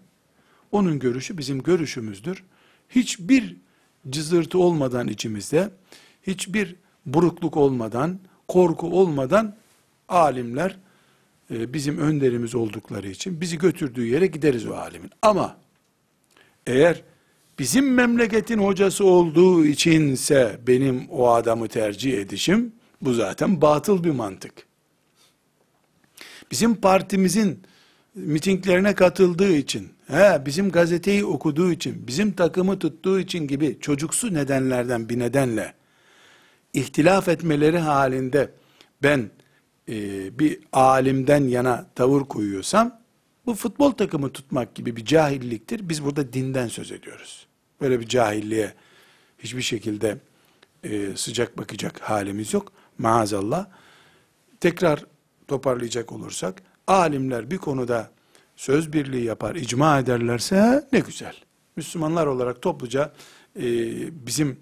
onun 0.72 0.98
görüşü 0.98 1.38
bizim 1.38 1.62
görüşümüzdür. 1.62 2.44
Hiçbir 2.94 3.56
cızırtı 4.10 4.58
olmadan 4.58 5.08
içimizde, 5.08 5.70
hiçbir 6.26 6.76
burukluk 7.06 7.56
olmadan, 7.56 8.18
korku 8.48 8.86
olmadan 8.86 9.56
alimler 10.08 10.76
e, 11.50 11.72
bizim 11.72 11.98
önderimiz 11.98 12.54
oldukları 12.54 13.08
için 13.08 13.40
bizi 13.40 13.58
götürdüğü 13.58 14.06
yere 14.06 14.26
gideriz 14.26 14.66
o 14.66 14.74
alimin. 14.74 15.10
Ama 15.22 15.56
eğer 16.66 17.02
bizim 17.58 17.94
memleketin 17.94 18.58
hocası 18.58 19.04
olduğu 19.04 19.64
içinse 19.64 20.60
benim 20.66 21.08
o 21.10 21.28
adamı 21.28 21.68
tercih 21.68 22.18
edişim, 22.18 22.72
bu 23.02 23.14
zaten 23.14 23.60
batıl 23.60 24.04
bir 24.04 24.10
mantık. 24.10 24.52
Bizim 26.50 26.74
partimizin 26.74 27.62
mitinglerine 28.14 28.94
katıldığı 28.94 29.52
için, 29.52 29.88
he, 30.12 30.46
bizim 30.46 30.70
gazeteyi 30.70 31.24
okuduğu 31.24 31.72
için, 31.72 32.06
bizim 32.06 32.32
takımı 32.32 32.78
tuttuğu 32.78 33.20
için 33.20 33.46
gibi 33.46 33.78
çocuksu 33.80 34.34
nedenlerden 34.34 35.08
bir 35.08 35.18
nedenle 35.18 35.74
ihtilaf 36.72 37.28
etmeleri 37.28 37.78
halinde 37.78 38.50
ben 39.02 39.30
e, 39.88 39.94
bir 40.38 40.58
alimden 40.72 41.44
yana 41.44 41.86
tavır 41.94 42.20
koyuyorsam 42.20 43.00
bu 43.46 43.54
futbol 43.54 43.90
takımı 43.90 44.32
tutmak 44.32 44.74
gibi 44.74 44.96
bir 44.96 45.04
cahilliktir. 45.04 45.88
Biz 45.88 46.04
burada 46.04 46.32
dinden 46.32 46.68
söz 46.68 46.92
ediyoruz. 46.92 47.46
Böyle 47.80 48.00
bir 48.00 48.08
cahilliğe 48.08 48.74
hiçbir 49.38 49.62
şekilde 49.62 50.18
e, 50.84 51.16
sıcak 51.16 51.58
bakacak 51.58 52.00
halimiz 52.00 52.54
yok. 52.54 52.72
Maazallah. 52.98 53.66
Tekrar 54.60 55.04
toparlayacak 55.48 56.12
olursak, 56.12 56.62
alimler 56.86 57.50
bir 57.50 57.58
konuda 57.58 58.10
söz 58.62 58.92
birliği 58.92 59.24
yapar, 59.24 59.54
icma 59.54 59.98
ederlerse 59.98 60.88
ne 60.92 61.00
güzel. 61.00 61.34
Müslümanlar 61.76 62.26
olarak 62.26 62.62
topluca 62.62 63.12
e, 63.56 63.64
bizim 64.26 64.60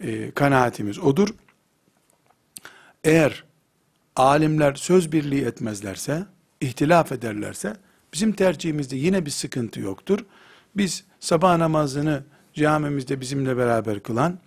e, 0.00 0.30
kanaatimiz 0.30 0.98
odur. 0.98 1.28
Eğer 3.04 3.44
alimler 4.16 4.74
söz 4.74 5.12
birliği 5.12 5.44
etmezlerse, 5.44 6.26
ihtilaf 6.60 7.12
ederlerse, 7.12 7.76
Bizim 8.12 8.32
tercihimizde 8.32 8.96
yine 8.96 9.26
bir 9.26 9.30
sıkıntı 9.30 9.80
yoktur. 9.80 10.18
Biz 10.76 11.04
sabah 11.20 11.56
namazını 11.56 12.24
camimizde 12.54 13.20
bizimle 13.20 13.56
beraber 13.56 14.00
kılan, 14.00 14.38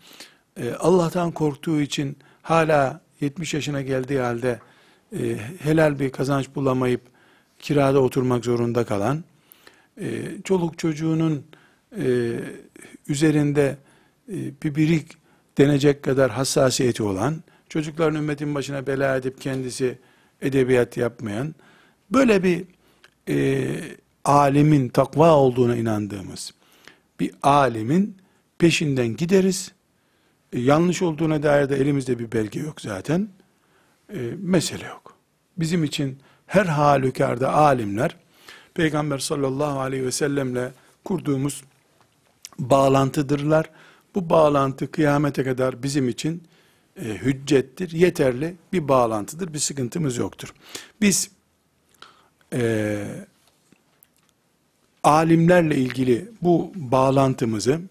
e, 0.58 0.74
Allah'tan 0.74 1.32
korktuğu 1.32 1.82
için 1.82 2.18
hala 2.42 3.02
70 3.22 3.54
yaşına 3.54 3.82
geldiği 3.82 4.20
halde 4.20 4.60
e, 5.20 5.38
helal 5.60 6.00
bir 6.00 6.12
kazanç 6.12 6.50
bulamayıp 6.56 7.02
kirada 7.66 8.00
oturmak 8.00 8.46
zorunda 8.46 8.86
kalan, 8.86 9.24
e, 10.02 10.22
çoluk 10.44 10.78
çocuğunun 10.78 11.44
üzerinde 13.08 13.78
bir 14.64 14.76
birik 14.76 15.18
denecek 15.58 16.04
kadar 16.04 16.32
hassasiyeti 16.32 17.04
olan, 17.04 17.44
çocukların 17.70 18.16
ümmetin 18.16 18.56
başına 18.56 18.88
bela 18.88 19.16
edip 19.16 19.42
kendisi 19.42 19.98
edebiyat 20.42 20.98
yapmayan, 20.98 21.56
böyle 22.12 22.44
bir 22.44 22.66
e, 23.30 23.68
alimin 24.26 24.90
takva 24.90 25.36
olduğuna 25.36 25.76
inandığımız 25.76 26.54
bir 27.20 27.32
alimin 27.44 28.18
peşinden 28.58 29.08
gideriz. 29.08 29.72
E, 30.54 30.60
yanlış 30.60 31.02
olduğuna 31.02 31.44
dair 31.44 31.70
de 31.70 31.76
elimizde 31.76 32.20
bir 32.20 32.32
belge 32.32 32.60
yok 32.60 32.82
zaten. 32.82 33.30
E, 34.14 34.20
mesele 34.38 34.86
yok. 34.86 35.16
Bizim 35.58 35.84
için 35.84 36.18
her 36.48 36.66
halükarda 36.66 37.54
alimler 37.54 38.18
Peygamber 38.74 39.20
sallallahu 39.20 39.80
aleyhi 39.80 40.06
ve 40.06 40.12
sellemle 40.12 40.72
kurduğumuz 41.04 41.64
bağlantıdırlar. 42.60 43.70
Bu 44.16 44.30
bağlantı 44.30 44.92
kıyamete 44.92 45.44
kadar 45.44 45.84
bizim 45.84 46.10
için 46.10 46.44
e, 46.96 47.04
hüccettir, 47.04 47.92
yeterli 47.92 48.56
bir 48.74 48.88
bağlantıdır, 48.88 49.54
bir 49.54 49.60
sıkıntımız 49.60 50.18
yoktur. 50.18 50.54
Biz 51.02 51.32
e, 52.54 53.04
alimlerle 55.04 55.76
ilgili 55.76 56.32
bu 56.42 56.72
bağlantımızı 56.76 57.82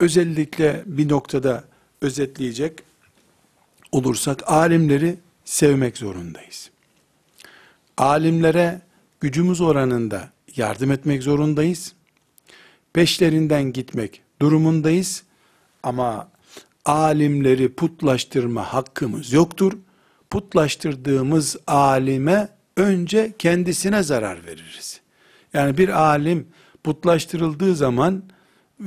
özellikle 0.00 0.82
bir 0.86 1.08
noktada 1.08 1.64
özetleyecek 2.00 2.82
olursak 3.92 4.50
alimleri 4.50 5.18
sevmek 5.44 5.98
zorundayız. 5.98 6.70
Alimlere 7.96 8.80
gücümüz 9.20 9.60
oranında 9.60 10.30
yardım 10.56 10.90
etmek 10.90 11.22
zorundayız. 11.22 11.94
Peşlerinden 12.92 13.72
gitmek 13.72 14.22
durumundayız. 14.40 15.22
Ama 15.82 16.28
alimleri 16.84 17.74
putlaştırma 17.74 18.74
hakkımız 18.74 19.32
yoktur. 19.32 19.72
Putlaştırdığımız 20.30 21.56
alime 21.66 22.48
önce 22.76 23.32
kendisine 23.38 24.02
zarar 24.02 24.46
veririz. 24.46 25.00
Yani 25.52 25.78
bir 25.78 25.88
alim 25.88 26.46
putlaştırıldığı 26.84 27.76
zaman 27.76 28.22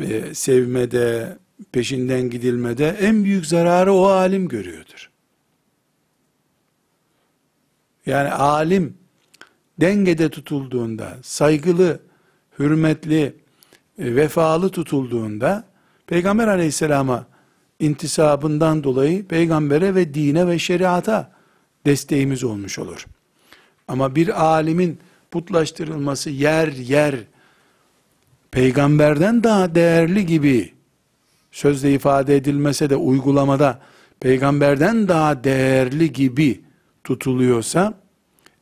e, 0.01 0.33
sevmede, 0.33 1.37
peşinden 1.71 2.29
gidilmede 2.29 2.89
en 2.99 3.23
büyük 3.23 3.45
zararı 3.45 3.93
o 3.93 4.05
alim 4.05 4.47
görüyordur. 4.47 5.09
Yani 8.05 8.31
alim 8.31 8.97
dengede 9.81 10.29
tutulduğunda, 10.29 11.17
saygılı, 11.21 11.99
hürmetli, 12.59 13.35
e, 13.99 14.15
vefalı 14.15 14.69
tutulduğunda 14.69 15.63
Peygamber 16.07 16.47
aleyhisselama 16.47 17.25
intisabından 17.79 18.83
dolayı 18.83 19.27
peygambere 19.27 19.95
ve 19.95 20.13
dine 20.13 20.47
ve 20.47 20.59
şeriata 20.59 21.31
desteğimiz 21.85 22.43
olmuş 22.43 22.79
olur. 22.79 23.05
Ama 23.87 24.15
bir 24.15 24.45
alimin 24.45 24.99
putlaştırılması 25.31 26.29
yer 26.29 26.67
yer 26.67 27.15
peygamberden 28.51 29.43
daha 29.43 29.75
değerli 29.75 30.25
gibi 30.25 30.73
sözde 31.51 31.93
ifade 31.93 32.35
edilmese 32.35 32.89
de 32.89 32.95
uygulamada 32.95 33.79
peygamberden 34.19 35.07
daha 35.07 35.43
değerli 35.43 36.13
gibi 36.13 36.64
tutuluyorsa 37.05 37.93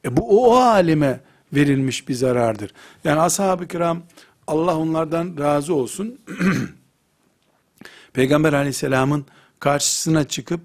e 0.06 0.18
bu 0.18 0.48
o 0.48 0.56
alime 0.56 1.20
verilmiş 1.54 2.08
bir 2.08 2.14
zarardır. 2.14 2.74
Yani 3.04 3.20
ashab-ı 3.20 3.68
kiram 3.68 4.04
Allah 4.48 4.78
onlardan 4.78 5.38
razı 5.40 5.74
olsun 5.74 6.20
Peygamber 8.14 8.54
aleyhisselamın 8.54 9.26
karşısına 9.60 10.24
çıkıp 10.24 10.62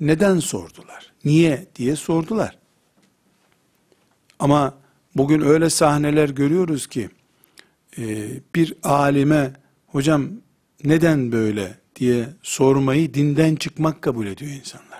neden 0.00 0.38
sordular? 0.38 1.12
Niye 1.24 1.66
diye 1.76 1.96
sordular. 1.96 2.58
Ama 4.38 4.74
bugün 5.16 5.40
öyle 5.40 5.70
sahneler 5.70 6.28
görüyoruz 6.28 6.86
ki 6.86 7.10
e, 7.98 8.28
bir 8.54 8.74
alime 8.82 9.52
hocam 9.86 10.28
neden 10.84 11.32
böyle 11.32 11.78
diye 11.96 12.28
sormayı 12.42 13.14
dinden 13.14 13.56
çıkmak 13.56 14.02
kabul 14.02 14.26
ediyor 14.26 14.50
insanlar. 14.50 14.91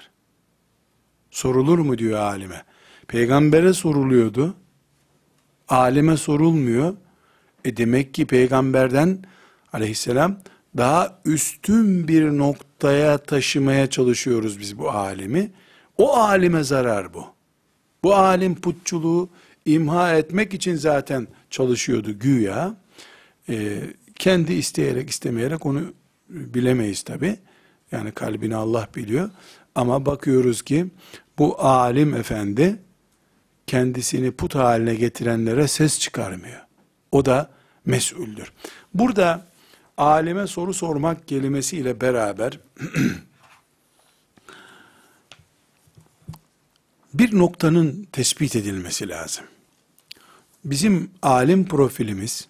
Sorulur 1.33 1.79
mu 1.79 1.99
diyor 1.99 2.18
alime. 2.18 2.62
Peygambere 3.09 3.73
soruluyordu. 3.73 4.55
Alime 5.68 6.16
sorulmuyor. 6.16 6.95
E 7.64 7.77
demek 7.77 8.14
ki 8.14 8.27
peygamberden 8.27 9.18
aleyhisselam 9.73 10.38
daha 10.77 11.21
üstün 11.25 12.09
bir 12.09 12.25
noktaya 12.25 13.18
taşımaya 13.18 13.90
çalışıyoruz 13.90 14.61
biz 14.61 14.79
bu 14.79 14.90
alimi. 14.90 15.51
O 15.99 16.16
alime 16.16 16.64
zarar 16.64 17.14
bu. 17.14 17.27
Bu 18.05 18.14
alim 18.14 18.55
putçuluğu 18.55 19.29
imha 19.64 20.14
etmek 20.14 20.55
için 20.55 20.75
zaten 20.75 21.29
çalışıyordu 21.51 22.18
güya. 22.18 22.75
Ee, 23.49 23.81
kendi 24.14 24.53
isteyerek 24.53 25.11
istemeyerek 25.11 25.66
onu 25.66 25.83
bilemeyiz 26.29 27.03
tabi. 27.03 27.37
Yani 27.92 28.12
kalbini 28.12 28.57
Allah 28.57 28.88
biliyor. 28.96 29.31
Ama 29.74 30.07
bakıyoruz 30.07 30.62
ki 30.62 30.87
bu 31.38 31.64
alim 31.64 32.14
efendi 32.14 32.78
kendisini 33.66 34.33
put 34.33 34.55
haline 34.55 34.94
getirenlere 34.94 35.68
ses 35.68 35.98
çıkarmıyor. 35.98 36.61
O 37.12 37.24
da 37.24 37.50
mesuldür. 37.87 38.52
Burada 38.94 39.46
alime 39.96 40.46
soru 40.46 40.74
sormak 40.74 41.28
kelimesiyle 41.28 42.00
beraber 42.00 42.59
bir 47.14 47.38
noktanın 47.38 48.07
tespit 48.12 48.57
edilmesi 48.57 49.09
lazım. 49.09 49.44
Bizim 50.64 51.11
alim 51.22 51.64
profilimiz 51.64 52.49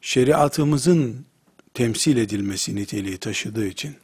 şeriatımızın 0.00 1.26
temsil 1.74 2.16
edilmesi 2.16 2.76
niteliği 2.76 3.18
taşıdığı 3.18 3.66
için 3.66 3.96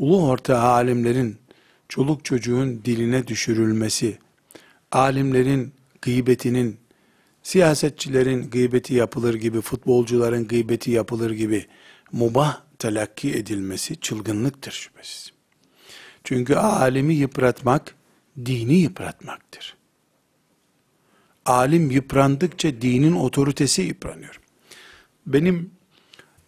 ulu 0.00 0.26
orta 0.26 0.58
alimlerin 0.58 1.38
çoluk 1.88 2.24
çocuğun 2.24 2.84
diline 2.84 3.26
düşürülmesi, 3.26 4.18
alimlerin 4.92 5.72
gıybetinin, 6.02 6.76
siyasetçilerin 7.42 8.50
gıybeti 8.50 8.94
yapılır 8.94 9.34
gibi, 9.34 9.60
futbolcuların 9.60 10.48
gıybeti 10.48 10.90
yapılır 10.90 11.30
gibi 11.30 11.66
mubah 12.12 12.60
telakki 12.78 13.34
edilmesi 13.34 14.00
çılgınlıktır 14.00 14.72
şüphesiz. 14.72 15.32
Çünkü 16.24 16.54
alimi 16.54 17.14
yıpratmak, 17.14 17.94
dini 18.44 18.74
yıpratmaktır. 18.74 19.76
Alim 21.46 21.90
yıprandıkça 21.90 22.82
dinin 22.82 23.12
otoritesi 23.12 23.82
yıpranıyor. 23.82 24.40
Benim 25.26 25.70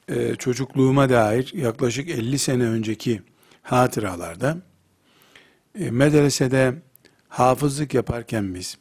e, 0.09 0.35
çocukluğuma 0.35 1.11
dair 1.11 1.53
yaklaşık 1.55 2.09
50 2.11 2.39
sene 2.39 2.65
önceki 2.65 3.23
hatıralarda 3.63 4.57
e, 5.79 5.91
medresede 5.91 6.75
hafızlık 7.29 7.95
yaparken 7.95 8.55
biz 8.55 8.79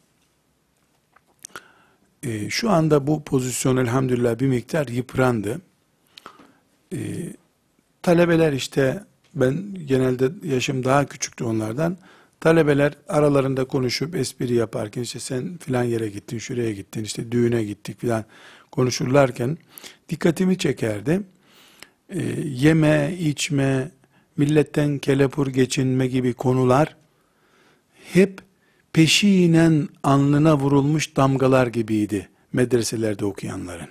e, 2.22 2.50
şu 2.50 2.70
anda 2.70 3.06
bu 3.06 3.24
pozisyon 3.24 3.76
elhamdülillah 3.76 4.38
bir 4.38 4.46
miktar 4.46 4.88
yıprandı. 4.88 5.60
E, 6.92 6.98
talebeler 8.02 8.52
işte 8.52 9.04
ben 9.34 9.74
genelde 9.86 10.30
yaşım 10.42 10.84
daha 10.84 11.06
küçüktü 11.06 11.44
onlardan. 11.44 11.98
Talebeler 12.40 12.92
aralarında 13.08 13.64
konuşup 13.64 14.16
espri 14.16 14.54
yaparken 14.54 15.02
işte 15.02 15.20
sen 15.20 15.58
filan 15.58 15.84
yere 15.84 16.08
gittin, 16.08 16.38
şuraya 16.38 16.72
gittin, 16.72 17.04
işte 17.04 17.32
düğüne 17.32 17.64
gittik 17.64 18.00
filan 18.00 18.24
konuşurlarken 18.70 19.58
dikkatimi 20.08 20.58
çekerdi. 20.58 21.22
E, 22.08 22.20
yeme, 22.44 23.16
içme, 23.20 23.90
milletten 24.36 24.98
kelepur 24.98 25.46
geçinme 25.46 26.06
gibi 26.06 26.32
konular 26.32 26.96
hep 28.12 28.40
peşinen 28.92 29.88
alnına 30.02 30.58
vurulmuş 30.58 31.16
damgalar 31.16 31.66
gibiydi 31.66 32.28
medreselerde 32.52 33.24
okuyanların. 33.24 33.88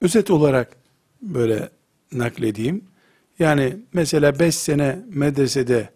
Özet 0.00 0.30
olarak 0.30 0.76
böyle 1.22 1.68
nakledeyim. 2.12 2.84
Yani 3.38 3.76
mesela 3.92 4.38
5 4.38 4.54
sene 4.54 4.98
medresede 5.08 5.88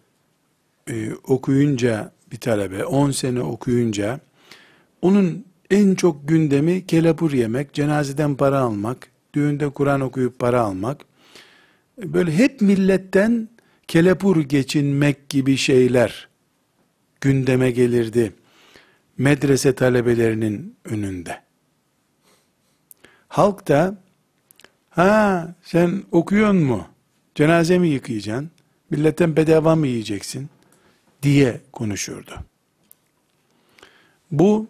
e, 0.91 1.15
okuyunca 1.15 2.13
bir 2.33 2.37
talebe, 2.37 2.85
10 2.85 3.11
sene 3.11 3.41
okuyunca 3.41 4.21
onun 5.03 5.45
en 5.71 5.95
çok 5.95 6.29
gündemi 6.29 6.87
kelepur 6.87 7.33
yemek, 7.33 7.73
cenazeden 7.73 8.35
para 8.35 8.59
almak, 8.61 9.09
düğünde 9.35 9.69
Kur'an 9.69 10.01
okuyup 10.01 10.39
para 10.39 10.61
almak, 10.61 11.05
böyle 11.99 12.39
hep 12.39 12.61
milletten 12.61 13.49
kelepur 13.89 14.41
geçinmek 14.41 15.29
gibi 15.29 15.57
şeyler 15.57 16.29
gündeme 17.21 17.71
gelirdi 17.71 18.33
medrese 19.19 19.75
talebelerinin 19.75 20.77
önünde. 20.85 21.43
Halk 23.29 23.69
da 23.69 24.03
ha 24.91 25.55
sen 25.63 26.03
okuyon 26.13 26.57
mu? 26.57 26.89
Cenaze 27.35 27.79
mi 27.79 27.89
yıkayacaksın? 27.89 28.51
Milletten 28.91 29.37
bedava 29.37 29.77
mı 29.77 29.87
yiyeceksin? 29.87 30.49
diye 31.23 31.61
konuşurdu. 31.73 32.35
Bu 34.31 34.69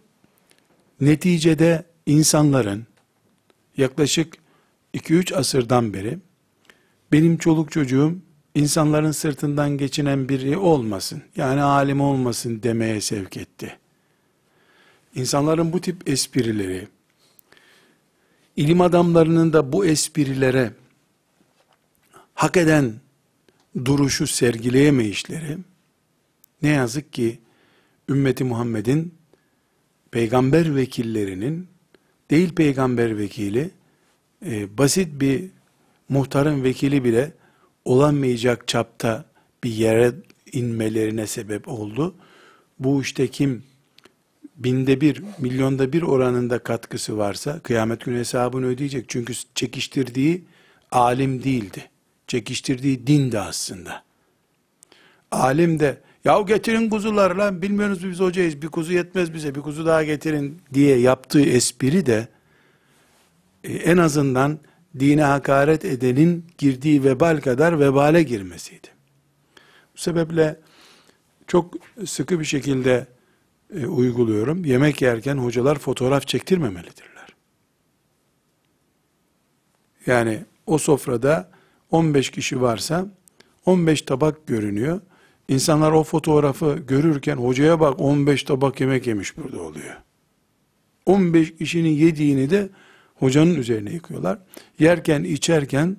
neticede 1.01 1.85
insanların 2.07 2.87
yaklaşık 3.77 4.35
2-3 4.95 5.35
asırdan 5.35 5.95
beri 5.95 6.18
benim 7.12 7.36
çoluk 7.36 7.72
çocuğum 7.72 8.14
insanların 8.54 9.12
sırtından 9.12 9.78
geçinen 9.78 10.28
biri 10.28 10.57
olmasın, 10.57 11.22
yani 11.36 11.62
alim 11.62 12.00
olmasın 12.00 12.62
demeye 12.62 13.00
sevk 13.00 13.36
etti. 13.36 13.78
İnsanların 15.14 15.72
bu 15.72 15.80
tip 15.80 16.09
esprileri, 16.09 16.88
ilim 18.57 18.80
adamlarının 18.80 19.52
da 19.52 19.72
bu 19.72 19.86
esprilere 19.86 20.72
hak 22.34 22.57
eden 22.57 22.94
duruşu 23.84 24.26
sergileyemeyişleri, 24.26 25.59
ne 26.62 26.68
yazık 26.68 27.12
ki 27.12 27.38
ümmeti 28.09 28.44
Muhammed'in 28.44 29.14
peygamber 30.11 30.76
vekillerinin 30.76 31.68
değil 32.30 32.54
peygamber 32.54 33.18
vekili, 33.18 33.70
e, 34.46 34.78
basit 34.78 35.20
bir 35.20 35.55
muhtarın 36.09 36.64
vekili 36.64 37.04
bile 37.04 37.32
olamayacak 37.84 38.68
çapta 38.68 39.24
bir 39.64 39.70
yere 39.70 40.12
inmelerine 40.52 41.26
sebep 41.26 41.68
oldu. 41.68 42.14
Bu 42.78 43.02
işte 43.02 43.28
kim 43.28 43.62
binde 44.57 45.00
bir, 45.00 45.22
milyonda 45.38 45.92
bir 45.92 46.02
oranında 46.02 46.59
katkısı 46.59 47.18
varsa 47.18 47.61
kıyamet 47.61 48.04
günü 48.04 48.18
hesabını 48.18 48.66
ödeyecek. 48.66 49.09
Çünkü 49.09 49.32
çekiştirdiği 49.54 50.44
alim 50.92 51.42
değildi. 51.42 51.90
Çekiştirdiği 52.26 53.07
dindi 53.07 53.38
aslında. 53.38 54.02
Alim 55.30 55.80
de 55.80 56.00
ya 56.24 56.40
getirin 56.40 56.90
kuzular 56.90 57.30
lan 57.30 57.62
bilmiyorsunuz 57.62 58.11
biz 58.11 58.20
hocayız 58.20 58.62
bir 58.62 58.68
kuzu 58.68 58.92
yetmez 58.92 59.34
bize 59.34 59.54
bir 59.54 59.61
kuzu 59.61 59.86
daha 59.86 60.04
getirin 60.04 60.61
diye 60.74 60.98
yaptığı 60.98 61.42
espri 61.42 62.07
de 62.07 62.28
e, 63.64 63.72
en 63.72 63.96
azından 63.96 64.59
dine 65.01 65.22
hakaret 65.22 65.84
edenin 65.84 66.44
girdiği 66.59 67.05
vebal 67.05 67.40
kadar 67.40 67.80
vebale 67.80 68.22
girmesiydi. 68.22 68.88
Bu 69.94 70.01
sebeple 70.01 70.61
çok 71.47 71.74
sıkı 72.05 72.40
bir 72.40 72.44
şekilde 72.44 73.07
e, 73.74 73.86
uyguluyorum. 73.86 74.64
Yemek 74.64 75.03
yerken 75.03 75.36
hocalar 75.36 75.78
fotoğraf 75.78 76.26
çektirmemelidirler. 76.26 77.36
Yani 80.07 80.44
o 80.66 80.78
sofrada 80.78 81.51
15 81.90 82.30
kişi 82.30 82.61
varsa 82.61 83.07
15 83.66 84.03
tabak 84.03 84.47
görünüyor. 84.47 85.01
İnsanlar 85.49 85.92
o 85.92 86.05
fotoğrafı 86.05 86.78
görürken 86.88 87.36
hocaya 87.36 87.80
bak 87.80 88.01
15 88.01 88.42
tabak 88.42 88.80
yemek 88.80 89.07
yemiş 89.07 89.36
burada 89.36 89.61
oluyor. 89.61 89.97
15 91.07 91.57
kişinin 91.57 91.90
yediğini 91.90 92.51
de 92.51 92.68
hocanın 93.17 93.55
üzerine 93.55 93.93
yıkıyorlar. 93.93 94.39
Yerken, 94.79 95.25
içerken, 95.25 95.97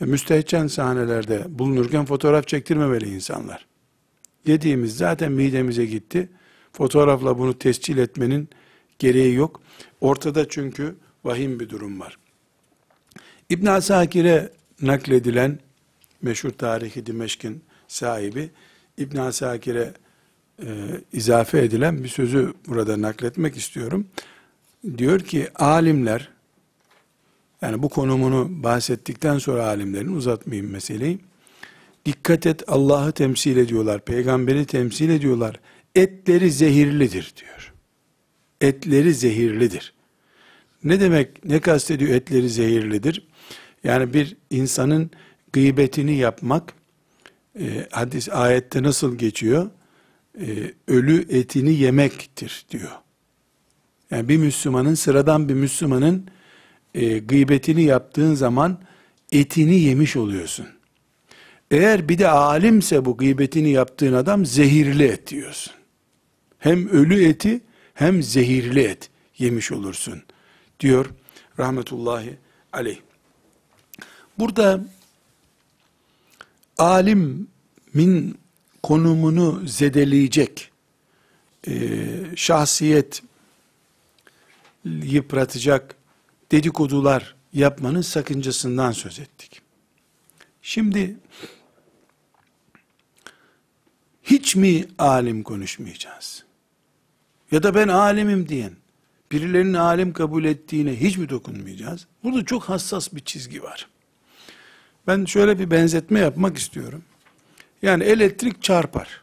e, 0.00 0.04
müstehcen 0.04 0.66
sahnelerde 0.66 1.44
bulunurken 1.48 2.04
fotoğraf 2.04 2.46
çektirmemeli 2.46 3.14
insanlar. 3.14 3.66
Yediğimiz 4.46 4.96
zaten 4.96 5.32
midemize 5.32 5.86
gitti. 5.86 6.28
Fotoğrafla 6.72 7.38
bunu 7.38 7.58
tescil 7.58 7.98
etmenin 7.98 8.48
gereği 8.98 9.34
yok. 9.34 9.60
Ortada 10.00 10.48
çünkü 10.48 10.94
vahim 11.24 11.60
bir 11.60 11.68
durum 11.68 12.00
var. 12.00 12.18
İbn 13.50 13.66
Asakir'e 13.66 14.52
nakledilen 14.82 15.58
meşhur 16.22 16.50
tarihi 16.50 17.06
Dimeşk'in 17.06 17.62
sahibi 17.88 18.50
İbn 18.98 19.16
Asakir'e 19.16 19.92
e, 20.62 20.66
izafe 21.12 21.58
edilen 21.58 22.04
bir 22.04 22.08
sözü 22.08 22.54
burada 22.66 23.02
nakletmek 23.02 23.56
istiyorum. 23.56 24.06
Diyor 24.98 25.20
ki 25.20 25.48
alimler 25.54 26.28
yani 27.62 27.82
bu 27.82 27.88
konumunu 27.88 28.62
bahsettikten 28.62 29.38
sonra 29.38 29.66
alimlerin 29.66 30.16
uzatmayayım 30.16 30.72
meseleyi. 30.72 31.18
Dikkat 32.06 32.46
et 32.46 32.62
Allah'ı 32.66 33.12
temsil 33.12 33.56
ediyorlar, 33.56 34.04
peygamberi 34.04 34.66
temsil 34.66 35.08
ediyorlar. 35.08 35.60
Etleri 35.94 36.52
zehirlidir 36.52 37.34
diyor. 37.36 37.72
Etleri 38.60 39.14
zehirlidir. 39.14 39.94
Ne 40.84 41.00
demek, 41.00 41.44
ne 41.44 41.60
kastediyor 41.60 42.10
etleri 42.10 42.48
zehirlidir? 42.48 43.26
Yani 43.84 44.14
bir 44.14 44.36
insanın 44.50 45.10
gıybetini 45.52 46.16
yapmak, 46.16 46.72
e, 47.60 47.86
hadis 47.90 48.28
ayette 48.28 48.82
nasıl 48.82 49.16
geçiyor? 49.18 49.70
E, 50.40 50.72
ölü 50.88 51.36
etini 51.36 51.74
yemektir 51.74 52.66
diyor. 52.70 52.90
Yani 54.10 54.28
bir 54.28 54.36
Müslümanın, 54.36 54.94
sıradan 54.94 55.48
bir 55.48 55.54
Müslümanın 55.54 56.26
e, 56.94 57.18
gıybetini 57.18 57.82
yaptığın 57.82 58.34
zaman 58.34 58.78
etini 59.32 59.80
yemiş 59.80 60.16
oluyorsun. 60.16 60.66
Eğer 61.70 62.08
bir 62.08 62.18
de 62.18 62.28
alimse 62.28 63.04
bu 63.04 63.16
gıybetini 63.16 63.70
yaptığın 63.70 64.12
adam 64.12 64.46
zehirli 64.46 65.04
et 65.04 65.30
diyorsun. 65.30 65.72
Hem 66.58 66.88
ölü 66.88 67.24
eti 67.24 67.60
hem 67.94 68.22
zehirli 68.22 68.80
et 68.80 69.10
yemiş 69.38 69.72
olursun 69.72 70.22
diyor 70.80 71.06
rahmetullahi 71.58 72.38
aleyh. 72.72 72.98
Burada 74.38 74.80
alimin 76.78 78.38
konumunu 78.82 79.62
zedeleyecek 79.66 80.70
e, 81.68 81.72
şahsiyet 82.36 83.22
yıpratacak 84.84 85.96
dedikodular 86.52 87.34
yapmanın 87.52 88.02
sakıncasından 88.02 88.92
söz 88.92 89.18
ettik. 89.18 89.62
Şimdi 90.62 91.16
hiç 94.22 94.56
mi 94.56 94.84
alim 94.98 95.42
konuşmayacağız? 95.42 96.44
Ya 97.50 97.62
da 97.62 97.74
ben 97.74 97.88
alimim 97.88 98.48
diyen, 98.48 98.72
birilerinin 99.32 99.74
alim 99.74 100.12
kabul 100.12 100.44
ettiğine 100.44 101.00
hiç 101.00 101.16
mi 101.16 101.28
dokunmayacağız? 101.28 102.06
Burada 102.24 102.44
çok 102.44 102.62
hassas 102.62 103.14
bir 103.14 103.20
çizgi 103.20 103.62
var. 103.62 103.88
Ben 105.06 105.24
şöyle 105.24 105.58
bir 105.58 105.70
benzetme 105.70 106.20
yapmak 106.20 106.58
istiyorum. 106.58 107.02
Yani 107.82 108.04
elektrik 108.04 108.62
çarpar. 108.62 109.22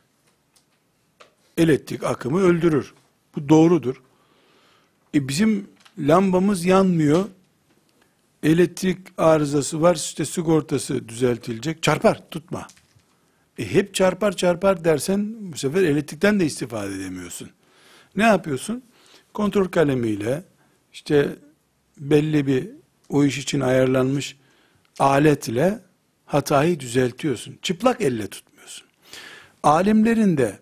Elektrik 1.57 2.03
akımı 2.03 2.39
öldürür. 2.39 2.93
Bu 3.35 3.49
doğrudur. 3.49 4.01
E 5.15 5.27
bizim 5.27 5.67
lambamız 5.99 6.65
yanmıyor. 6.65 7.25
Elektrik 8.43 8.97
arızası 9.17 9.81
var. 9.81 9.95
İşte 9.95 10.25
sigortası 10.25 11.09
düzeltilecek. 11.09 11.83
Çarpar, 11.83 12.29
tutma. 12.31 12.67
E 13.57 13.73
hep 13.73 13.93
çarpar 13.93 14.35
çarpar 14.35 14.83
dersen 14.83 15.35
bu 15.39 15.57
sefer 15.57 15.83
elektrikten 15.83 16.39
de 16.39 16.45
istifade 16.45 16.95
edemiyorsun. 16.95 17.49
Ne 18.15 18.23
yapıyorsun? 18.23 18.83
Kontrol 19.33 19.67
kalemiyle 19.67 20.43
işte 20.93 21.35
belli 21.97 22.47
bir 22.47 22.69
o 23.09 23.23
iş 23.23 23.37
için 23.37 23.59
ayarlanmış 23.59 24.37
aletle 24.99 25.79
hatayı 26.25 26.79
düzeltiyorsun. 26.79 27.57
Çıplak 27.61 28.01
elle 28.01 28.27
tutmuyorsun. 28.27 28.87
Alimlerin 29.63 30.37
de 30.37 30.59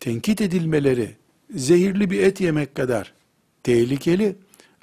tenkit 0.00 0.40
edilmeleri 0.40 1.16
zehirli 1.50 2.10
bir 2.10 2.22
et 2.22 2.40
yemek 2.40 2.74
kadar 2.74 3.15
tehlikeli 3.66 4.36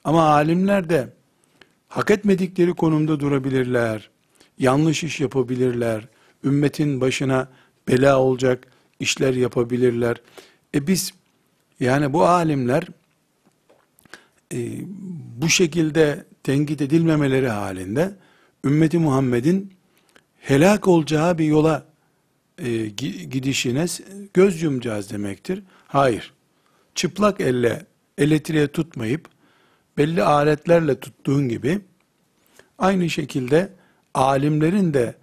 ama 0.03 0.23
alimler 0.23 0.89
de 0.89 1.09
hak 1.88 2.11
etmedikleri 2.11 2.73
konumda 2.73 3.19
durabilirler. 3.19 4.09
Yanlış 4.59 5.03
iş 5.03 5.19
yapabilirler. 5.19 6.07
Ümmetin 6.43 7.01
başına 7.01 7.47
bela 7.88 8.19
olacak 8.19 8.67
işler 8.99 9.34
yapabilirler. 9.34 10.21
E 10.75 10.88
biz 10.88 11.13
yani 11.79 12.13
bu 12.13 12.25
alimler 12.25 12.88
e, 14.53 14.57
bu 15.41 15.49
şekilde 15.49 16.25
tenkit 16.43 16.81
edilmemeleri 16.81 17.49
halinde 17.49 18.15
ümmeti 18.65 18.97
Muhammed'in 18.97 19.73
helak 20.39 20.88
olacağı 20.88 21.38
bir 21.38 21.45
yola 21.45 21.86
e, 22.57 22.86
gidişine 23.31 23.86
göz 24.34 24.61
yumacağız 24.61 25.11
demektir. 25.11 25.63
Hayır. 25.88 26.34
Çıplak 26.95 27.41
elle 27.41 27.93
elektriğe 28.18 28.68
tutmayıp 28.68 29.30
belli 29.97 30.24
aletlerle 30.24 30.99
tuttuğun 30.99 31.49
gibi 31.49 31.82
aynı 32.78 33.09
şekilde 33.09 33.74
alimlerin 34.14 34.93
de 34.93 35.16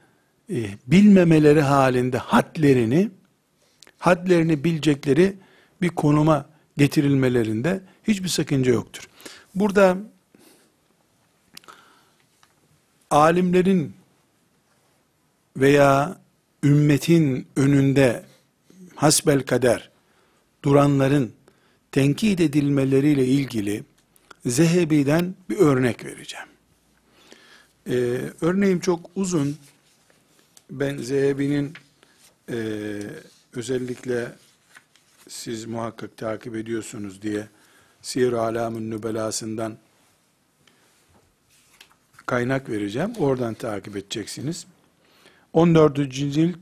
e, 0.51 0.65
bilmemeleri 0.87 1.61
halinde 1.61 2.19
hadlerini 2.19 3.11
hadlerini 3.99 4.65
bilecekleri 4.65 5.37
bir 5.83 5.89
konuma 5.89 6.47
getirilmelerinde 6.77 7.81
hiçbir 8.05 8.29
sakınca 8.29 8.73
yoktur. 8.73 9.09
Burada 9.55 9.97
alimlerin 13.11 13.95
veya 15.57 16.19
ümmetin 16.65 17.47
önünde 17.57 18.25
hasbel 18.95 19.43
kader 19.43 19.91
duranların 20.65 21.33
tenkit 21.93 22.41
edilmeleriyle 22.41 23.27
ilgili 23.27 23.85
Zehebi'den 24.47 25.35
bir 25.51 25.57
örnek 25.57 26.05
vereceğim. 26.05 26.47
Ee, 27.89 28.21
örneğim 28.41 28.81
çok 28.81 29.11
uzun. 29.17 29.57
Ben 30.71 30.97
Zehebi'nin 30.97 31.73
e, 32.49 32.57
özellikle 33.53 34.33
siz 35.29 35.65
muhakkak 35.65 36.17
takip 36.17 36.57
ediyorsunuz 36.57 37.23
diye 37.23 37.49
Siyer 38.03 38.33
Alam'ın 38.33 38.91
Nübelasından 38.91 39.79
kaynak 42.27 42.69
vereceğim. 42.71 43.13
Oradan 43.19 43.55
takip 43.55 43.97
edeceksiniz. 43.97 44.67
14. 45.53 46.13
cilt 46.13 46.59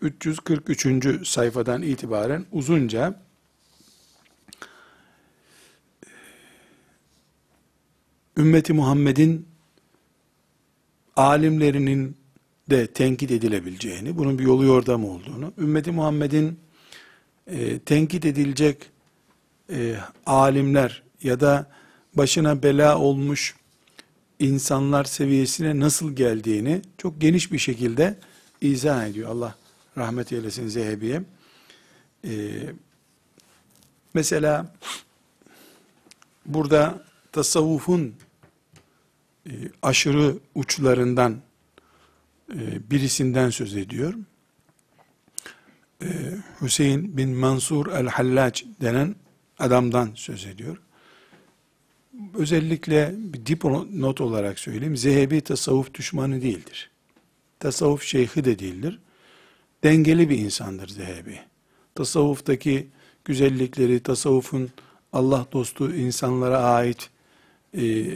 343. 0.00 1.28
sayfadan 1.28 1.82
itibaren 1.82 2.46
uzunca 2.52 3.25
ümmeti 8.36 8.72
Muhammed'in 8.72 9.46
alimlerinin 11.16 12.16
de 12.70 12.86
tenkit 12.86 13.30
edilebileceğini, 13.30 14.18
bunun 14.18 14.38
bir 14.38 14.44
yolu 14.44 14.64
yordam 14.64 15.04
olduğunu, 15.04 15.52
ümmeti 15.58 15.90
Muhammed'in 15.90 16.58
e, 17.46 17.78
tenkit 17.78 18.24
edilecek 18.24 18.90
e, 19.72 19.96
alimler 20.26 21.02
ya 21.22 21.40
da 21.40 21.70
başına 22.14 22.62
bela 22.62 22.98
olmuş 22.98 23.54
insanlar 24.38 25.04
seviyesine 25.04 25.80
nasıl 25.80 26.16
geldiğini 26.16 26.82
çok 26.98 27.20
geniş 27.20 27.52
bir 27.52 27.58
şekilde 27.58 28.18
izah 28.60 29.06
ediyor. 29.06 29.30
Allah 29.30 29.54
rahmet 29.98 30.32
eylesin 30.32 30.68
Zehebi'ye. 30.68 31.22
Ee, 32.24 32.30
mesela 34.14 34.74
burada 36.46 37.04
tasavvufun 37.32 38.14
e, 39.46 39.50
aşırı 39.82 40.38
uçlarından 40.54 41.40
e, 42.54 42.90
birisinden 42.90 43.50
söz 43.50 43.76
ediyor. 43.76 44.14
E, 46.02 46.08
Hüseyin 46.60 47.16
bin 47.16 47.30
Mansur 47.30 47.86
el-Hallac 47.86 48.62
denen 48.80 49.14
adamdan 49.58 50.10
söz 50.14 50.46
ediyor. 50.46 50.76
Özellikle 52.34 53.14
bir 53.16 53.46
dipnot 53.46 54.20
olarak 54.20 54.58
söyleyeyim. 54.58 54.96
Zehebi 54.96 55.40
tasavvuf 55.40 55.94
düşmanı 55.94 56.42
değildir. 56.42 56.90
Tasavvuf 57.60 58.02
şeyhi 58.02 58.44
de 58.44 58.58
değildir. 58.58 58.98
Dengeli 59.84 60.30
bir 60.30 60.38
insandır 60.38 60.88
Zehebi. 60.88 61.38
Tasavvuftaki 61.94 62.88
güzellikleri, 63.24 64.00
tasavvufun 64.00 64.70
Allah 65.12 65.46
dostu 65.52 65.94
insanlara 65.94 66.58
ait 66.58 67.10
e, 67.76 68.06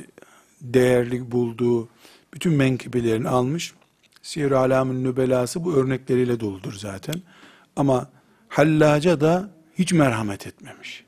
değerli 0.61 1.33
bulduğu 1.33 1.89
bütün 2.35 2.53
menkıbelerini 2.53 3.29
almış. 3.29 3.75
Siyer-i 4.23 4.57
Alam'ın 4.57 5.05
nübelası 5.05 5.65
bu 5.65 5.75
örnekleriyle 5.75 6.41
doludur 6.41 6.73
zaten. 6.73 7.15
Ama 7.77 8.11
Hallaca 8.49 9.21
da 9.21 9.51
hiç 9.79 9.93
merhamet 9.93 10.47
etmemiş. 10.47 11.05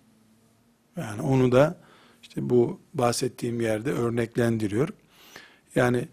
Yani 0.97 1.23
onu 1.23 1.53
da 1.53 1.77
işte 2.23 2.51
bu 2.51 2.81
bahsettiğim 2.95 3.61
yerde 3.61 3.93
örneklendiriyor. 3.93 4.89
Yani 5.75 6.09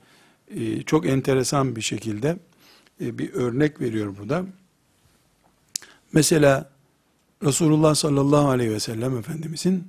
e, 0.47 0.81
çok 0.81 1.05
enteresan 1.05 1.75
bir 1.75 1.81
şekilde 1.81 2.37
e, 3.01 3.17
bir 3.17 3.33
örnek 3.33 3.81
veriyor 3.81 4.17
burada. 4.17 4.45
Mesela 6.13 6.69
Resulullah 7.43 7.95
sallallahu 7.95 8.49
aleyhi 8.49 8.71
ve 8.71 8.79
sellem 8.79 9.17
Efendimizin 9.17 9.87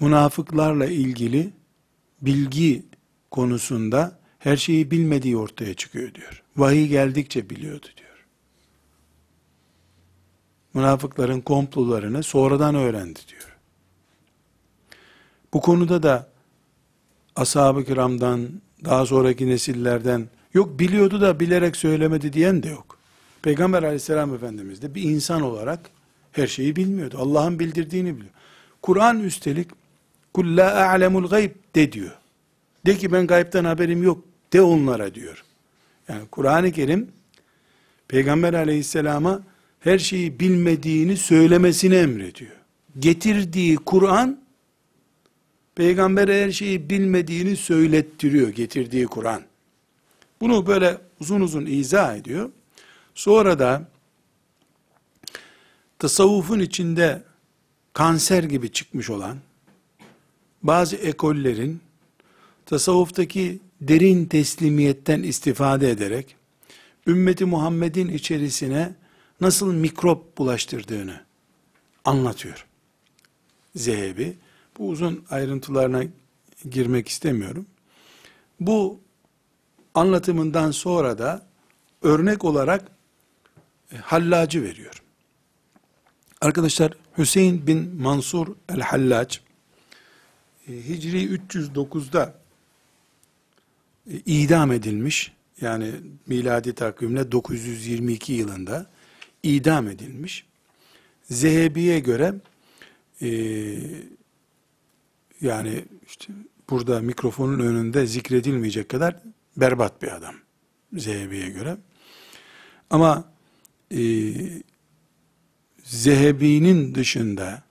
münafıklarla 0.00 0.86
ilgili 0.86 1.52
bilgi 2.26 2.82
konusunda 3.30 4.18
her 4.38 4.56
şeyi 4.56 4.90
bilmediği 4.90 5.36
ortaya 5.36 5.74
çıkıyor 5.74 6.14
diyor. 6.14 6.42
Vahiy 6.56 6.88
geldikçe 6.88 7.50
biliyordu 7.50 7.86
diyor. 7.96 8.26
Münafıkların 10.74 11.40
komplolarını 11.40 12.22
sonradan 12.22 12.74
öğrendi 12.74 13.20
diyor. 13.28 13.56
Bu 15.52 15.60
konuda 15.60 16.02
da 16.02 16.28
ashab-ı 17.36 17.84
kiramdan, 17.84 18.48
daha 18.84 19.06
sonraki 19.06 19.46
nesillerden 19.46 20.28
yok 20.54 20.78
biliyordu 20.78 21.20
da 21.20 21.40
bilerek 21.40 21.76
söylemedi 21.76 22.32
diyen 22.32 22.62
de 22.62 22.68
yok. 22.68 22.98
Peygamber 23.42 23.82
aleyhisselam 23.82 24.34
efendimiz 24.34 24.82
de 24.82 24.94
bir 24.94 25.02
insan 25.02 25.42
olarak 25.42 25.90
her 26.32 26.46
şeyi 26.46 26.76
bilmiyordu. 26.76 27.16
Allah'ın 27.20 27.58
bildirdiğini 27.58 28.16
biliyor. 28.16 28.32
Kur'an 28.82 29.20
üstelik 29.20 29.68
kul 30.34 30.56
la 30.56 30.88
a'lemul 30.88 31.28
gayb 31.28 31.50
de 31.74 31.92
diyor. 31.92 32.18
De 32.86 32.96
ki 32.96 33.12
ben 33.12 33.26
gaybtan 33.26 33.64
haberim 33.64 34.02
yok 34.02 34.24
de 34.52 34.62
onlara 34.62 35.14
diyor. 35.14 35.44
Yani 36.08 36.26
Kur'an-ı 36.30 36.72
Kerim 36.72 37.08
Peygamber 38.08 38.54
aleyhisselama 38.54 39.42
her 39.80 39.98
şeyi 39.98 40.40
bilmediğini 40.40 41.16
söylemesini 41.16 41.94
emrediyor. 41.94 42.56
Getirdiği 42.98 43.76
Kur'an 43.76 44.40
Peygamber 45.74 46.28
her 46.28 46.50
şeyi 46.50 46.90
bilmediğini 46.90 47.56
söylettiriyor 47.56 48.48
getirdiği 48.48 49.06
Kur'an. 49.06 49.42
Bunu 50.40 50.66
böyle 50.66 50.98
uzun 51.20 51.40
uzun 51.40 51.66
izah 51.66 52.16
ediyor. 52.16 52.50
Sonra 53.14 53.58
da 53.58 53.88
tasavvufun 55.98 56.60
içinde 56.60 57.22
kanser 57.92 58.44
gibi 58.44 58.72
çıkmış 58.72 59.10
olan 59.10 59.38
bazı 60.64 60.96
ekollerin 60.96 61.80
tasavvuftaki 62.66 63.60
derin 63.80 64.26
teslimiyetten 64.26 65.22
istifade 65.22 65.90
ederek 65.90 66.36
ümmeti 67.06 67.44
Muhammed'in 67.44 68.08
içerisine 68.08 68.94
nasıl 69.40 69.72
mikrop 69.72 70.38
bulaştırdığını 70.38 71.20
anlatıyor. 72.04 72.66
Zehebi. 73.76 74.36
Bu 74.78 74.88
uzun 74.88 75.24
ayrıntılarına 75.30 76.04
girmek 76.70 77.08
istemiyorum. 77.08 77.66
Bu 78.60 79.00
anlatımından 79.94 80.70
sonra 80.70 81.18
da 81.18 81.46
örnek 82.02 82.44
olarak 82.44 82.88
e, 83.92 83.96
Hallacı 83.96 84.62
veriyor. 84.62 85.02
Arkadaşlar 86.40 86.92
Hüseyin 87.18 87.66
bin 87.66 88.02
Mansur 88.02 88.48
el-Hallac 88.68 89.38
Hicri 90.68 91.24
309'da 91.24 92.34
e, 94.10 94.16
idam 94.26 94.72
edilmiş. 94.72 95.32
Yani 95.60 95.90
miladi 96.26 96.74
takvimle 96.74 97.32
922 97.32 98.32
yılında 98.32 98.86
idam 99.42 99.88
edilmiş. 99.88 100.46
Zehebi'ye 101.22 102.00
göre 102.00 102.34
e, 103.22 103.28
yani 105.40 105.84
işte 106.06 106.32
burada 106.70 107.00
mikrofonun 107.00 107.58
önünde 107.58 108.06
zikredilmeyecek 108.06 108.88
kadar 108.88 109.16
berbat 109.56 110.02
bir 110.02 110.16
adam 110.16 110.34
Zehebi'ye 110.92 111.50
göre. 111.50 111.76
Ama 112.90 113.32
e, 113.90 114.00
Zehebi'nin 115.84 116.94
dışında 116.94 117.62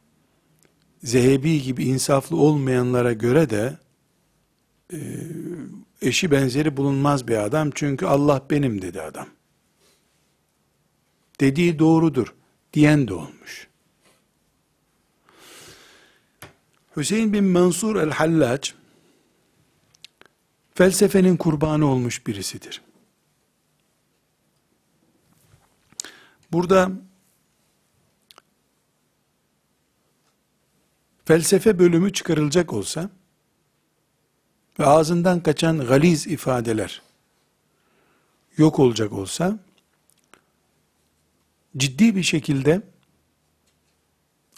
Zehebi 1.03 1.61
gibi 1.61 1.83
insaflı 1.83 2.37
olmayanlara 2.37 3.13
göre 3.13 3.49
de 3.49 3.77
e, 4.93 4.99
eşi 6.01 6.31
benzeri 6.31 6.77
bulunmaz 6.77 7.27
bir 7.27 7.37
adam. 7.37 7.71
Çünkü 7.75 8.05
Allah 8.05 8.45
benim 8.49 8.81
dedi 8.81 9.01
adam. 9.01 9.27
Dediği 11.39 11.79
doğrudur 11.79 12.33
diyen 12.73 13.07
de 13.07 13.13
olmuş. 13.13 13.67
Hüseyin 16.97 17.33
bin 17.33 17.43
Mansur 17.43 17.95
el-Hallac 17.95 18.71
felsefenin 20.75 21.37
kurbanı 21.37 21.85
olmuş 21.85 22.27
birisidir. 22.27 22.81
Burada 26.51 26.91
felsefe 31.25 31.79
bölümü 31.79 32.13
çıkarılacak 32.13 32.73
olsa 32.73 33.09
ve 34.79 34.85
ağzından 34.85 35.43
kaçan 35.43 35.85
galiz 35.85 36.27
ifadeler 36.27 37.01
yok 38.57 38.79
olacak 38.79 39.13
olsa 39.13 39.59
ciddi 41.77 42.15
bir 42.15 42.23
şekilde 42.23 42.81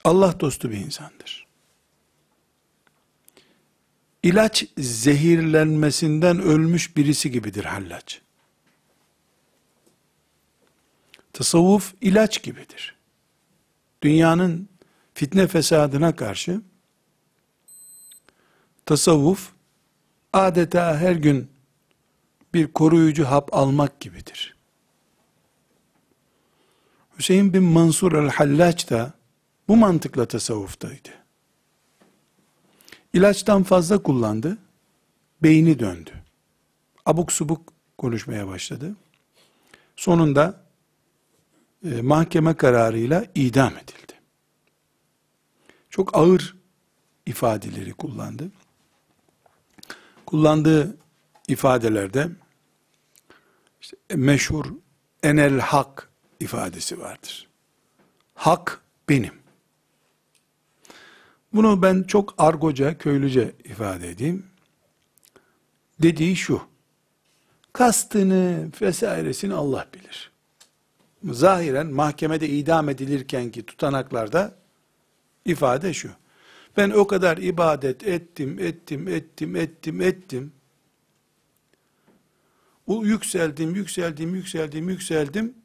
Allah 0.03 0.39
dostu 0.39 0.71
bir 0.71 0.77
insandır. 0.77 1.45
İlaç 4.23 4.65
zehirlenmesinden 4.77 6.39
ölmüş 6.39 6.97
birisi 6.97 7.31
gibidir 7.31 7.65
hallaç. 7.65 8.21
Tasavvuf 11.33 11.93
ilaç 12.01 12.43
gibidir. 12.43 12.95
Dünyanın 14.01 14.69
fitne 15.15 15.47
fesadına 15.47 16.15
karşı 16.15 16.61
tasavvuf 18.85 19.51
adeta 20.33 20.97
her 20.97 21.15
gün 21.15 21.49
bir 22.53 22.73
koruyucu 22.73 23.25
hap 23.25 23.53
almak 23.53 23.99
gibidir. 23.99 24.55
Hüseyin 27.17 27.53
bin 27.53 27.63
Mansur 27.63 28.13
el-Hallaç 28.13 28.89
da 28.89 29.13
bu 29.67 29.75
mantıkla 29.75 30.25
tasavvuftaydı. 30.25 31.09
İlaçtan 33.13 33.63
fazla 33.63 34.03
kullandı, 34.03 34.57
beyni 35.43 35.79
döndü. 35.79 36.11
Abuk 37.05 37.31
subuk 37.31 37.73
konuşmaya 37.97 38.47
başladı. 38.47 38.95
Sonunda 39.95 40.61
e, 41.85 42.01
mahkeme 42.01 42.53
kararıyla 42.53 43.25
idam 43.35 43.73
edildi. 43.77 44.04
Çok 45.95 46.17
ağır 46.17 46.55
ifadeleri 47.25 47.93
kullandı. 47.93 48.51
Kullandığı 50.25 50.97
ifadelerde 51.47 52.29
işte 53.81 53.97
meşhur 54.15 54.65
enel 55.23 55.59
hak 55.59 56.09
ifadesi 56.39 56.99
vardır. 56.99 57.47
Hak 58.33 58.81
benim. 59.09 59.33
Bunu 61.53 61.81
ben 61.81 62.03
çok 62.03 62.33
argoca, 62.37 62.97
köylüce 62.97 63.55
ifade 63.63 64.09
edeyim. 64.09 64.45
Dediği 66.01 66.35
şu. 66.35 66.61
Kastını 67.73 68.69
vesairesini 68.81 69.53
Allah 69.53 69.87
bilir. 69.93 70.31
Zahiren 71.23 71.87
mahkemede 71.87 72.49
idam 72.49 72.89
edilirken 72.89 73.51
ki 73.51 73.65
tutanaklarda 73.65 74.64
ifade 75.45 75.93
şu. 75.93 76.09
Ben 76.77 76.89
o 76.89 77.07
kadar 77.07 77.37
ibadet 77.37 78.07
ettim, 78.07 78.59
ettim, 78.59 79.07
ettim, 79.07 79.55
ettim, 79.55 80.01
ettim. 80.01 80.53
Bu 82.87 83.05
yükseldim, 83.05 83.75
yükseldim, 83.75 84.35
yükseldim, 84.35 84.89
yükseldim. 84.89 85.55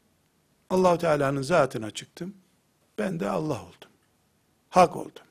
Allahu 0.70 0.98
Teala'nın 0.98 1.42
zatına 1.42 1.90
çıktım. 1.90 2.34
Ben 2.98 3.20
de 3.20 3.30
Allah 3.30 3.62
oldum. 3.62 3.90
Hak 4.70 4.96
oldum. 4.96 5.22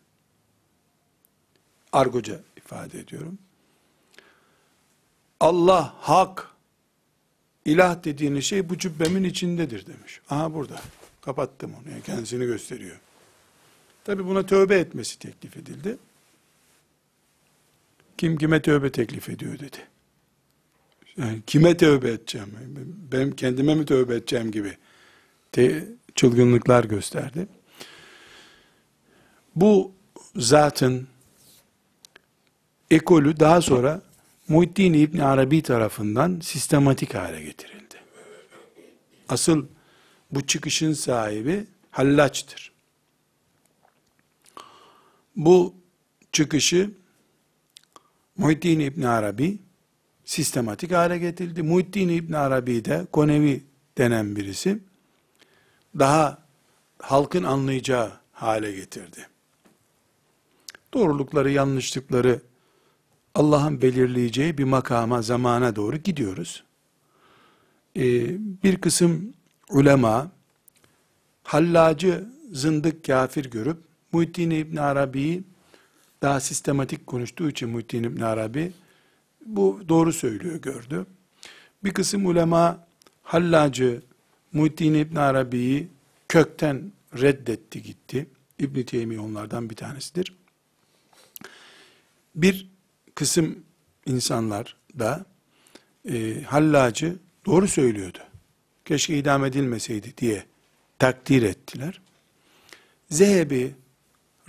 Argoca 1.91 2.39
ifade 2.57 2.99
ediyorum. 2.99 3.37
Allah 5.39 5.95
hak, 5.97 6.51
ilah 7.65 8.03
dediğiniz 8.03 8.45
şey 8.45 8.69
bu 8.69 8.77
cübbemin 8.77 9.23
içindedir 9.23 9.85
demiş. 9.85 10.21
Aha 10.29 10.53
burada. 10.53 10.81
Kapattım 11.21 11.75
onu. 11.81 11.91
Yani 11.91 12.03
kendisini 12.03 12.45
gösteriyor. 12.45 12.99
Tabi 14.03 14.25
buna 14.25 14.45
tövbe 14.45 14.79
etmesi 14.79 15.19
teklif 15.19 15.57
edildi. 15.57 15.97
Kim 18.17 18.37
kime 18.37 18.61
tövbe 18.61 18.91
teklif 18.91 19.29
ediyor 19.29 19.59
dedi. 19.59 19.77
Yani 21.17 21.41
kime 21.47 21.77
tövbe 21.77 22.11
edeceğim? 22.11 22.49
Ben 23.11 23.31
kendime 23.31 23.75
mi 23.75 23.85
tövbe 23.85 24.15
edeceğim 24.15 24.51
gibi 24.51 24.77
te, 25.51 25.87
çılgınlıklar 26.15 26.83
gösterdi. 26.83 27.47
Bu 29.55 29.91
zatın 30.35 31.07
ekolü 32.91 33.39
daha 33.39 33.61
sonra 33.61 34.01
Muhittin 34.47 34.93
İbni 34.93 35.23
Arabi 35.23 35.61
tarafından 35.61 36.39
sistematik 36.39 37.15
hale 37.15 37.41
getirildi. 37.41 37.95
Asıl 39.29 39.65
bu 40.31 40.47
çıkışın 40.47 40.93
sahibi 40.93 41.65
Hallaç'tır. 41.91 42.68
Bu 45.39 45.75
çıkışı 46.31 46.91
Muhittin 48.37 48.79
İbn 48.79 49.01
Arabi 49.01 49.59
sistematik 50.25 50.91
hale 50.91 51.17
getirdi. 51.17 51.63
Muhittin 51.63 52.09
İbn 52.09 52.33
Arabi 52.33 52.85
de 52.85 53.07
Konevi 53.11 53.63
denen 53.97 54.35
birisi 54.35 54.79
daha 55.99 56.37
halkın 56.99 57.43
anlayacağı 57.43 58.11
hale 58.31 58.71
getirdi. 58.71 59.27
Doğrulukları, 60.93 61.51
yanlışlıkları 61.51 62.41
Allah'ın 63.35 63.81
belirleyeceği 63.81 64.57
bir 64.57 64.63
makama, 64.63 65.21
zamana 65.21 65.75
doğru 65.75 65.97
gidiyoruz. 65.97 66.63
Ee, 67.95 68.01
bir 68.63 68.81
kısım 68.81 69.33
ulema 69.69 70.31
hallacı 71.43 72.29
zındık 72.51 73.05
kafir 73.05 73.45
görüp 73.45 73.88
Muhittin 74.11 74.49
İbn 74.49 74.77
Arabi'yi 74.77 75.43
daha 76.21 76.39
sistematik 76.39 77.07
konuştuğu 77.07 77.49
için 77.49 77.69
Muhittin 77.69 78.03
İbn 78.03 78.21
Arabi 78.21 78.71
bu 79.45 79.81
doğru 79.89 80.13
söylüyor 80.13 80.55
gördü. 80.55 81.05
Bir 81.83 81.93
kısım 81.93 82.25
ulema 82.25 82.87
Hallacı 83.23 84.01
Muhittin 84.53 84.93
İbn 84.93 85.15
Arabi'yi 85.15 85.87
kökten 86.29 86.91
reddetti 87.13 87.83
gitti. 87.83 88.29
İbn 88.59 88.81
Teymi 88.81 89.19
onlardan 89.19 89.69
bir 89.69 89.75
tanesidir. 89.75 90.35
Bir 92.35 92.69
kısım 93.15 93.63
insanlar 94.05 94.75
da 94.99 95.25
e, 96.09 96.41
Hallacı 96.41 97.15
doğru 97.45 97.67
söylüyordu. 97.67 98.19
Keşke 98.85 99.17
idam 99.17 99.45
edilmeseydi 99.45 100.17
diye 100.17 100.45
takdir 100.99 101.43
ettiler. 101.43 102.01
Zehebi 103.09 103.75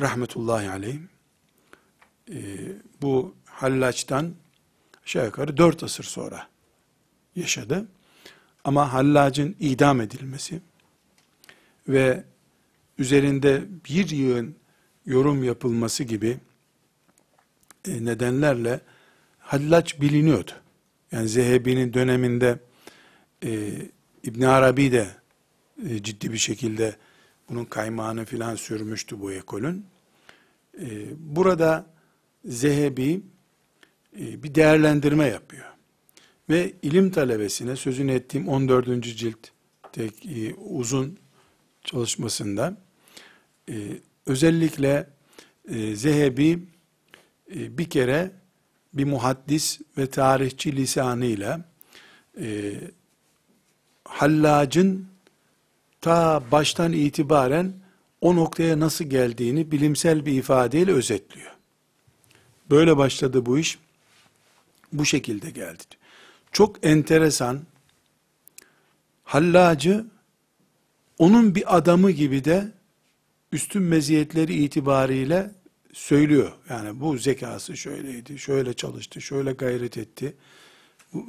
rahmetullahi 0.00 0.70
aleyh 0.70 0.96
e, 2.30 2.38
bu 3.02 3.34
Hallaç'tan 3.44 4.34
aşağı 5.04 5.26
yukarı 5.26 5.56
dört 5.56 5.82
asır 5.82 6.04
sonra 6.04 6.48
yaşadı. 7.36 7.88
Ama 8.64 8.92
Hallac'ın 8.92 9.56
idam 9.60 10.00
edilmesi 10.00 10.60
ve 11.88 12.24
üzerinde 12.98 13.64
bir 13.88 14.08
yığın 14.10 14.56
yorum 15.06 15.44
yapılması 15.44 16.04
gibi 16.04 16.38
e, 17.88 18.04
nedenlerle 18.04 18.80
Hallaç 19.38 20.00
biliniyordu. 20.00 20.50
Yani 21.12 21.28
Zehebi'nin 21.28 21.92
döneminde 21.92 22.58
e, 23.44 23.72
İbn 24.22 24.42
Arabi 24.42 24.92
de 24.92 25.08
e, 25.88 26.02
ciddi 26.02 26.32
bir 26.32 26.38
şekilde 26.38 26.96
bunun 27.50 27.64
kaymağını 27.64 28.24
filan 28.24 28.54
sürmüştü 28.54 29.20
bu 29.20 29.32
ekolün. 29.32 29.86
Ee, 30.80 31.06
burada 31.18 31.86
Zehebi 32.44 33.20
e, 34.20 34.42
bir 34.42 34.54
değerlendirme 34.54 35.26
yapıyor. 35.26 35.66
Ve 36.50 36.72
ilim 36.82 37.10
talebesine 37.10 37.76
sözünü 37.76 38.12
ettiğim 38.12 38.48
14. 38.48 39.04
cilt 39.04 39.48
tek, 39.92 40.26
e, 40.26 40.54
uzun 40.54 41.18
çalışmasında 41.84 42.76
e, 43.68 43.74
özellikle 44.26 45.06
Zehebi 45.94 46.58
bir 47.50 47.90
kere 47.90 48.30
bir 48.94 49.04
muhaddis 49.04 49.80
ve 49.98 50.06
tarihçi 50.06 50.76
lisanıyla 50.76 51.64
Hallac'ın 54.04 55.09
ta 56.00 56.42
baştan 56.50 56.92
itibaren 56.92 57.72
o 58.20 58.36
noktaya 58.36 58.80
nasıl 58.80 59.04
geldiğini 59.04 59.70
bilimsel 59.70 60.26
bir 60.26 60.32
ifadeyle 60.32 60.92
özetliyor. 60.92 61.50
Böyle 62.70 62.96
başladı 62.96 63.46
bu 63.46 63.58
iş. 63.58 63.78
Bu 64.92 65.04
şekilde 65.04 65.50
geldi. 65.50 65.82
Çok 66.52 66.86
enteresan. 66.86 67.60
Hallacı 69.24 70.06
onun 71.18 71.54
bir 71.54 71.76
adamı 71.76 72.10
gibi 72.10 72.44
de 72.44 72.72
üstün 73.52 73.82
meziyetleri 73.82 74.54
itibariyle 74.54 75.50
söylüyor. 75.92 76.52
Yani 76.68 77.00
bu 77.00 77.18
zekası 77.18 77.76
şöyleydi, 77.76 78.38
şöyle 78.38 78.74
çalıştı, 78.74 79.20
şöyle 79.20 79.52
gayret 79.52 79.98
etti. 79.98 80.36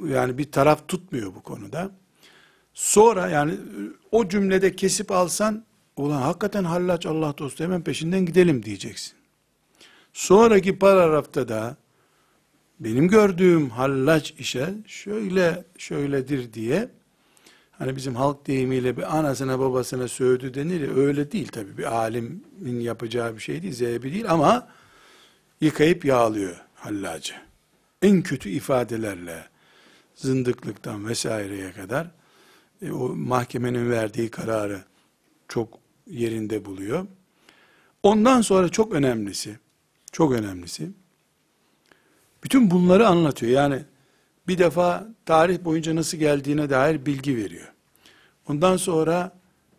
Yani 0.08 0.38
bir 0.38 0.52
taraf 0.52 0.88
tutmuyor 0.88 1.34
bu 1.34 1.42
konuda. 1.42 1.90
Sonra 2.74 3.28
yani 3.28 3.54
o 4.12 4.28
cümlede 4.28 4.76
kesip 4.76 5.10
alsan, 5.10 5.64
ulan 5.96 6.22
hakikaten 6.22 6.64
hallaç 6.64 7.06
Allah 7.06 7.34
dostu 7.38 7.64
hemen 7.64 7.82
peşinden 7.82 8.26
gidelim 8.26 8.62
diyeceksin. 8.62 9.12
Sonraki 10.12 10.78
paragrafta 10.78 11.48
da 11.48 11.76
benim 12.80 13.08
gördüğüm 13.08 13.70
hallaç 13.70 14.34
işe 14.38 14.74
şöyle 14.86 15.64
şöyledir 15.78 16.52
diye 16.52 16.88
hani 17.78 17.96
bizim 17.96 18.14
halk 18.14 18.46
deyimiyle 18.46 18.96
bir 18.96 19.18
anasına 19.18 19.58
babasına 19.58 20.08
sövdü 20.08 20.54
denir 20.54 20.80
ya 20.80 20.94
öyle 20.94 21.32
değil 21.32 21.48
tabi 21.48 21.78
bir 21.78 21.96
alimin 21.96 22.80
yapacağı 22.80 23.34
bir 23.34 23.40
şey 23.40 23.62
değil 23.62 23.74
zehebi 23.74 24.12
değil 24.12 24.30
ama 24.30 24.68
yıkayıp 25.60 26.04
yağlıyor 26.04 26.56
hallacı. 26.74 27.34
En 28.02 28.22
kötü 28.22 28.50
ifadelerle 28.50 29.44
zındıklıktan 30.14 31.08
vesaireye 31.08 31.72
kadar 31.72 32.10
e, 32.82 32.92
o 32.92 33.08
mahkemenin 33.08 33.90
verdiği 33.90 34.30
kararı 34.30 34.84
çok 35.48 35.68
yerinde 36.06 36.64
buluyor. 36.64 37.06
Ondan 38.02 38.40
sonra 38.40 38.68
çok 38.68 38.92
önemlisi, 38.92 39.58
çok 40.12 40.32
önemlisi, 40.32 40.90
bütün 42.44 42.70
bunları 42.70 43.08
anlatıyor. 43.08 43.52
Yani 43.52 43.84
bir 44.48 44.58
defa 44.58 45.08
tarih 45.26 45.64
boyunca 45.64 45.96
nasıl 45.96 46.18
geldiğine 46.18 46.70
dair 46.70 47.06
bilgi 47.06 47.36
veriyor. 47.36 47.72
Ondan 48.48 48.76
sonra 48.76 49.32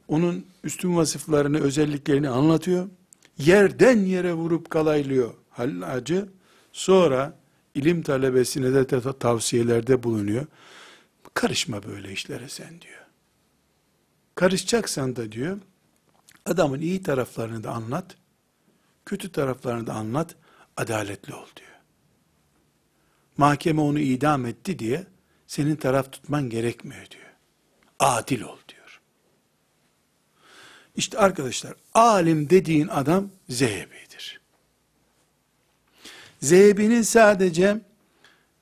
onun 0.08 0.46
üstün 0.64 0.96
vasıflarını, 0.96 1.60
özelliklerini 1.60 2.30
anlatıyor. 2.30 2.90
Yerden 3.38 4.00
yere 4.00 4.34
vurup 4.34 4.70
kalaylıyor 4.70 5.34
hallacı. 5.50 6.30
Sonra 6.74 7.38
ilim 7.76 8.02
talebesine 8.02 8.74
de 8.74 8.88
tavsiyelerde 9.20 10.04
bulunuyor. 10.04 10.46
Karışma 11.34 11.84
böyle 11.84 12.12
işlere 12.12 12.50
sen 12.50 12.82
diyor. 12.82 13.06
Karışacaksan 14.36 15.16
da 15.16 15.32
diyor, 15.32 15.60
adamın 16.46 16.82
iyi 16.82 17.04
taraflarını 17.04 17.64
da 17.64 17.72
anlat, 17.72 18.16
kötü 19.06 19.32
taraflarını 19.32 19.88
da 19.88 19.94
anlat, 19.94 20.36
adaletli 20.78 21.34
ol 21.34 21.48
diyor. 21.56 21.70
Mahkeme 23.38 23.82
onu 23.82 24.00
idam 24.00 24.46
etti 24.46 24.80
diye 24.80 25.08
senin 25.48 25.76
taraf 25.76 26.12
tutman 26.12 26.50
gerekmiyor 26.50 27.10
diyor. 27.10 27.32
Adil 28.00 28.42
ol 28.42 28.58
diyor. 28.70 29.02
İşte 30.96 31.18
arkadaşlar 31.18 31.74
alim 31.94 32.50
dediğin 32.50 32.88
adam 32.88 33.30
Zehebi'dir. 33.50 34.42
Zehebi'nin 36.40 37.02
sadece 37.02 37.82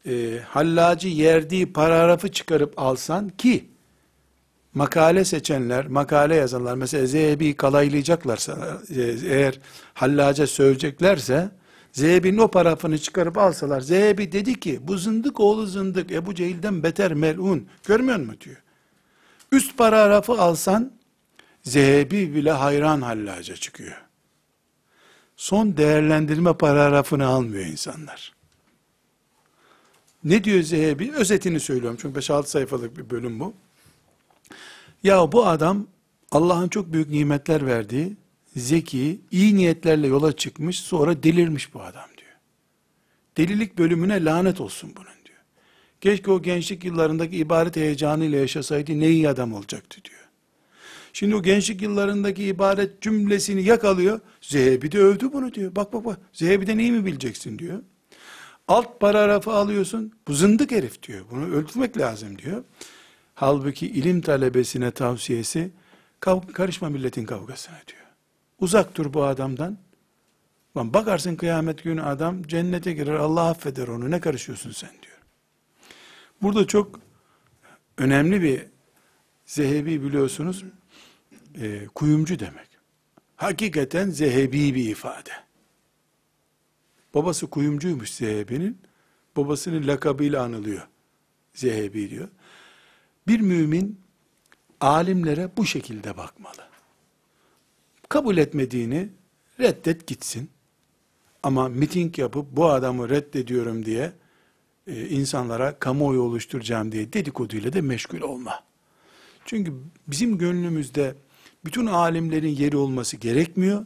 e, 0.05 0.39
hallacı 0.47 1.07
yerdiği 1.07 1.73
paragrafı 1.73 2.31
çıkarıp 2.31 2.73
alsan 2.79 3.29
ki 3.29 3.69
makale 4.73 5.25
seçenler, 5.25 5.87
makale 5.87 6.35
yazanlar 6.35 6.75
mesela 6.75 7.05
Zehebi 7.05 7.55
kalaylayacaklarsa 7.55 8.81
e, 8.95 9.01
eğer 9.27 9.59
hallaca 9.93 10.47
söyleyeceklerse 10.47 11.49
Zehebi'nin 11.91 12.37
o 12.37 12.47
paragrafını 12.47 12.97
çıkarıp 12.97 13.37
alsalar 13.37 13.81
Zehebi 13.81 14.31
dedi 14.31 14.59
ki 14.59 14.79
bu 14.83 14.97
zındık 14.97 15.39
oğlu 15.39 15.65
zındık 15.65 16.11
Ebu 16.11 16.35
Cehil'den 16.35 16.83
beter 16.83 17.13
melun 17.13 17.67
görmüyor 17.87 18.17
musun 18.17 18.37
diyor. 18.41 18.57
Üst 19.51 19.77
paragrafı 19.77 20.33
alsan 20.33 20.91
Zehebi 21.63 22.35
bile 22.35 22.51
hayran 22.51 23.01
hallaca 23.01 23.55
çıkıyor. 23.55 24.01
Son 25.35 25.77
değerlendirme 25.77 26.53
paragrafını 26.53 27.27
almıyor 27.27 27.65
insanlar. 27.65 28.40
Ne 30.23 30.43
diyor 30.43 30.61
Zehebi? 30.61 31.11
Özetini 31.11 31.59
söylüyorum 31.59 31.97
çünkü 32.01 32.19
5-6 32.19 32.45
sayfalık 32.45 32.97
bir 32.97 33.09
bölüm 33.09 33.39
bu. 33.39 33.53
Ya 35.03 35.31
bu 35.31 35.47
adam 35.47 35.87
Allah'ın 36.31 36.67
çok 36.67 36.93
büyük 36.93 37.09
nimetler 37.09 37.67
verdiği, 37.67 38.17
zeki, 38.55 39.21
iyi 39.31 39.55
niyetlerle 39.55 40.07
yola 40.07 40.35
çıkmış, 40.35 40.79
sonra 40.79 41.23
delirmiş 41.23 41.73
bu 41.73 41.81
adam 41.81 42.09
diyor. 42.17 42.31
Delilik 43.37 43.77
bölümüne 43.77 44.25
lanet 44.25 44.61
olsun 44.61 44.93
bunun 44.95 45.25
diyor. 45.25 45.39
Keşke 46.01 46.31
o 46.31 46.41
gençlik 46.41 46.83
yıllarındaki 46.83 47.37
ibaret 47.37 47.75
heyecanıyla 47.75 48.39
yaşasaydı 48.39 48.99
ne 48.99 49.09
iyi 49.09 49.29
adam 49.29 49.53
olacaktı 49.53 50.03
diyor. 50.03 50.21
Şimdi 51.13 51.35
o 51.35 51.43
gençlik 51.43 51.81
yıllarındaki 51.81 52.43
ibaret 52.43 53.01
cümlesini 53.01 53.63
yakalıyor. 53.63 54.19
Zehebi 54.41 54.91
de 54.91 54.99
övdü 54.99 55.33
bunu 55.33 55.53
diyor. 55.53 55.75
Bak 55.75 55.93
bak 55.93 56.05
bak 56.05 56.19
Zehebi'den 56.33 56.77
iyi 56.77 56.91
mi 56.91 57.05
bileceksin 57.05 57.59
diyor. 57.59 57.79
Alt 58.71 58.99
paragrafı 58.99 59.51
alıyorsun. 59.51 60.11
Bu 60.27 60.33
zındık 60.33 60.71
herif 60.71 61.03
diyor. 61.03 61.25
Bunu 61.31 61.45
öldürmek 61.45 61.97
lazım 61.97 62.37
diyor. 62.37 62.63
Halbuki 63.35 63.87
ilim 63.87 64.21
talebesine 64.21 64.91
tavsiyesi 64.91 65.71
karışma 66.53 66.89
milletin 66.89 67.25
kavgasına 67.25 67.75
diyor. 67.87 68.01
Uzak 68.59 68.95
dur 68.95 69.13
bu 69.13 69.23
adamdan. 69.23 69.77
Lan 70.77 70.93
bakarsın 70.93 71.35
kıyamet 71.35 71.83
günü 71.83 72.01
adam 72.01 72.43
cennete 72.43 72.93
girer 72.93 73.13
Allah 73.13 73.49
affeder 73.49 73.87
onu 73.87 74.11
ne 74.11 74.19
karışıyorsun 74.19 74.71
sen 74.71 74.91
diyor. 75.01 75.17
Burada 76.41 76.67
çok 76.67 76.99
önemli 77.97 78.41
bir 78.41 78.65
zehebi 79.45 80.03
biliyorsunuz 80.03 80.63
e, 81.61 81.85
kuyumcu 81.95 82.39
demek. 82.39 82.67
Hakikaten 83.35 84.09
zehebi 84.09 84.75
bir 84.75 84.89
ifade. 84.89 85.31
Babası 87.13 87.47
kuyumcuymuş 87.47 88.09
Zehebi'nin. 88.09 88.77
Babasının 89.37 89.87
lakabıyla 89.87 90.43
anılıyor. 90.43 90.87
Zehebi 91.53 92.09
diyor. 92.09 92.27
Bir 93.27 93.39
mümin 93.39 93.99
alimlere 94.81 95.49
bu 95.57 95.65
şekilde 95.65 96.17
bakmalı. 96.17 96.67
Kabul 98.09 98.37
etmediğini 98.37 99.09
reddet 99.59 100.07
gitsin. 100.07 100.49
Ama 101.43 101.69
miting 101.69 102.19
yapıp 102.19 102.47
bu 102.51 102.69
adamı 102.69 103.09
reddediyorum 103.09 103.85
diye 103.85 104.13
e, 104.87 105.07
insanlara 105.09 105.79
kamuoyu 105.79 106.21
oluşturacağım 106.21 106.91
diye 106.91 107.13
dedikoduyla 107.13 107.73
de 107.73 107.81
meşgul 107.81 108.21
olma. 108.21 108.63
Çünkü 109.45 109.73
bizim 110.07 110.37
gönlümüzde 110.37 111.15
bütün 111.65 111.85
alimlerin 111.85 112.55
yeri 112.55 112.77
olması 112.77 113.17
gerekmiyor. 113.17 113.85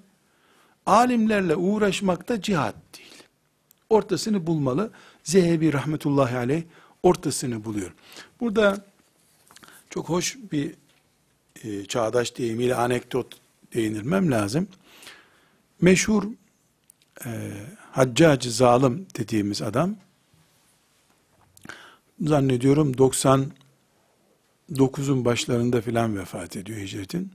Alimlerle 0.85 1.55
uğraşmak 1.55 2.29
da 2.29 2.41
cihat 2.41 2.75
değil. 2.97 3.04
Ortasını 3.89 4.47
bulmalı. 4.47 4.91
Zehebi 5.23 5.73
rahmetullahi 5.73 6.37
aleyh 6.37 6.63
ortasını 7.03 7.65
buluyor. 7.65 7.93
Burada 8.39 8.85
çok 9.89 10.09
hoş 10.09 10.37
bir 10.51 10.73
e, 11.63 11.85
çağdaş 11.85 12.37
deyimiyle 12.37 12.75
anekdot 12.75 13.39
değinirmem 13.73 14.31
lazım. 14.31 14.67
Meşhur 15.81 16.23
e, 17.25 17.51
Haccacı 17.91 18.51
zalim 18.51 19.07
dediğimiz 19.17 19.61
adam 19.61 19.95
zannediyorum 22.21 22.91
99'un 22.91 25.25
başlarında 25.25 25.81
filan 25.81 26.17
vefat 26.17 26.57
ediyor 26.57 26.79
hicretin. 26.79 27.31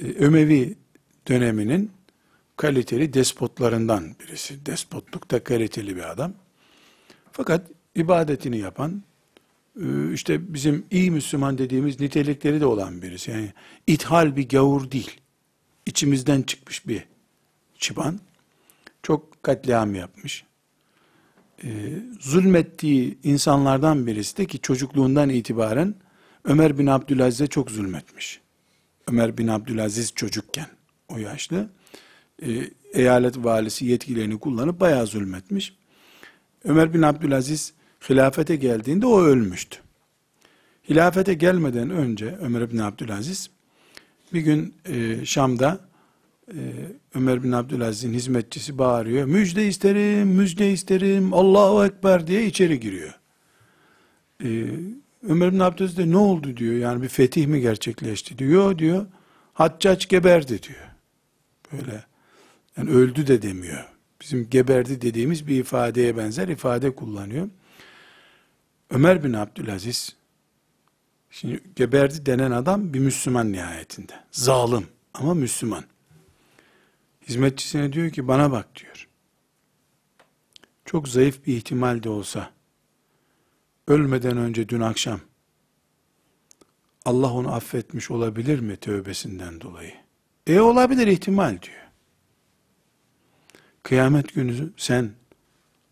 E, 0.00 0.04
Ömevi 0.04 0.74
döneminin 1.28 1.90
kaliteli 2.56 3.14
despotlarından 3.14 4.16
birisi. 4.20 4.66
Despotlukta 4.66 5.44
kaliteli 5.44 5.96
bir 5.96 6.10
adam. 6.10 6.32
Fakat 7.32 7.66
ibadetini 7.94 8.58
yapan, 8.58 9.02
e, 9.80 10.12
işte 10.12 10.54
bizim 10.54 10.86
iyi 10.90 11.10
Müslüman 11.10 11.58
dediğimiz 11.58 12.00
nitelikleri 12.00 12.60
de 12.60 12.66
olan 12.66 13.02
birisi. 13.02 13.30
Yani 13.30 13.52
ithal 13.86 14.36
bir 14.36 14.48
gavur 14.48 14.90
değil. 14.90 15.20
İçimizden 15.86 16.42
çıkmış 16.42 16.88
bir 16.88 17.04
çıban. 17.78 18.20
Çok 19.02 19.42
katliam 19.42 19.94
yapmış. 19.94 20.44
Ee, 21.64 21.68
zulmettiği 22.20 23.18
insanlardan 23.22 24.06
birisi 24.06 24.36
de 24.36 24.46
ki 24.46 24.58
çocukluğundan 24.58 25.28
itibaren 25.28 25.94
Ömer 26.44 26.78
bin 26.78 26.86
Abdülaziz'e 26.86 27.46
çok 27.46 27.70
zulmetmiş. 27.70 28.40
Ömer 29.08 29.38
bin 29.38 29.48
Abdülaziz 29.48 30.14
çocukken 30.14 30.66
o 31.08 31.18
yaşlı 31.18 31.70
e, 32.42 32.70
eyalet 32.92 33.36
valisi 33.38 33.86
yetkilerini 33.86 34.38
kullanıp 34.38 34.80
bayağı 34.80 35.06
zulmetmiş. 35.06 35.74
Ömer 36.64 36.94
bin 36.94 37.02
Abdülaziz 37.02 37.72
hilafete 38.10 38.56
geldiğinde 38.56 39.06
o 39.06 39.20
ölmüştü. 39.20 39.78
Hilafete 40.88 41.34
gelmeden 41.34 41.90
önce 41.90 42.36
Ömer 42.40 42.72
bin 42.72 42.78
Abdülaziz 42.78 43.50
bir 44.32 44.40
gün 44.40 44.74
e, 44.84 45.24
Şam'da 45.24 45.80
e, 46.48 46.60
Ömer 47.14 47.42
bin 47.42 47.52
Abdülaziz'in 47.52 48.12
hizmetçisi 48.12 48.78
bağırıyor. 48.78 49.26
Müjde 49.26 49.66
isterim, 49.66 50.28
müjde 50.28 50.72
isterim, 50.72 51.34
Allahu 51.34 51.84
Ekber 51.84 52.26
diye 52.26 52.46
içeri 52.46 52.80
giriyor. 52.80 53.14
E, 54.44 54.66
Ömer 55.28 55.52
bin 55.52 55.58
Abdülaziz 55.58 55.98
de 55.98 56.10
ne 56.10 56.16
oldu 56.16 56.56
diyor. 56.56 56.74
Yani 56.74 57.02
bir 57.02 57.08
fetih 57.08 57.46
mi 57.46 57.60
gerçekleşti 57.60 58.38
diyor. 58.38 58.78
diyor. 58.78 59.06
Haccac 59.52 60.08
geberdi 60.08 60.62
diyor. 60.62 60.88
Böyle 61.72 62.04
yani 62.76 62.90
öldü 62.90 63.26
de 63.26 63.42
demiyor. 63.42 63.84
Bizim 64.20 64.50
geberdi 64.50 65.00
dediğimiz 65.00 65.46
bir 65.46 65.60
ifadeye 65.60 66.16
benzer 66.16 66.48
ifade 66.48 66.94
kullanıyor. 66.94 67.48
Ömer 68.90 69.24
bin 69.24 69.32
Abdülaziz 69.32 70.16
şimdi 71.30 71.60
geberdi 71.76 72.26
denen 72.26 72.50
adam 72.50 72.94
bir 72.94 72.98
Müslüman 72.98 73.52
nihayetinde. 73.52 74.12
Zalim 74.30 74.86
ama 75.14 75.34
Müslüman. 75.34 75.84
Hizmetçisine 77.28 77.92
diyor 77.92 78.10
ki 78.10 78.28
bana 78.28 78.52
bak 78.52 78.76
diyor. 78.76 79.08
Çok 80.84 81.08
zayıf 81.08 81.46
bir 81.46 81.56
ihtimal 81.56 82.02
de 82.02 82.08
olsa 82.08 82.50
ölmeden 83.88 84.36
önce 84.36 84.68
dün 84.68 84.80
akşam 84.80 85.20
Allah 87.04 87.32
onu 87.32 87.54
affetmiş 87.54 88.10
olabilir 88.10 88.60
mi 88.60 88.76
tövbesinden 88.76 89.60
dolayı? 89.60 89.92
E 90.46 90.60
olabilir 90.60 91.06
ihtimal 91.06 91.62
diyor. 91.62 91.83
Kıyamet 93.84 94.34
günü 94.34 94.70
sen 94.76 95.10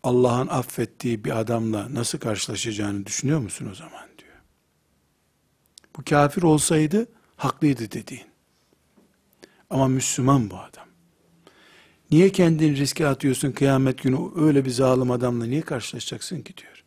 Allah'ın 0.03 0.47
affettiği 0.47 1.23
bir 1.23 1.39
adamla 1.39 1.93
nasıl 1.93 2.17
karşılaşacağını 2.17 3.05
düşünüyor 3.05 3.39
musun 3.39 3.69
o 3.71 3.75
zaman 3.75 4.07
diyor. 4.19 4.33
Bu 5.97 6.03
kafir 6.09 6.43
olsaydı 6.43 7.07
haklıydı 7.37 7.91
dediğin. 7.91 8.25
Ama 9.69 9.87
Müslüman 9.87 10.49
bu 10.49 10.57
adam. 10.57 10.85
Niye 12.11 12.31
kendini 12.31 12.77
riske 12.77 13.07
atıyorsun 13.07 13.51
kıyamet 13.51 14.03
günü 14.03 14.17
öyle 14.35 14.65
bir 14.65 14.69
zalim 14.69 15.11
adamla 15.11 15.45
niye 15.45 15.61
karşılaşacaksın 15.61 16.41
ki 16.41 16.57
diyor. 16.57 16.83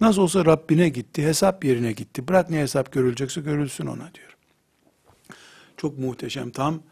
Nasıl 0.00 0.22
olsa 0.22 0.44
Rabbine 0.44 0.88
gitti, 0.88 1.26
hesap 1.26 1.64
yerine 1.64 1.92
gitti. 1.92 2.28
Bırak 2.28 2.50
ne 2.50 2.60
hesap 2.60 2.92
görülecekse 2.92 3.40
görülsün 3.40 3.86
ona 3.86 4.14
diyor. 4.14 4.36
Çok 5.76 5.98
muhteşem 5.98 6.50
tam 6.50 6.82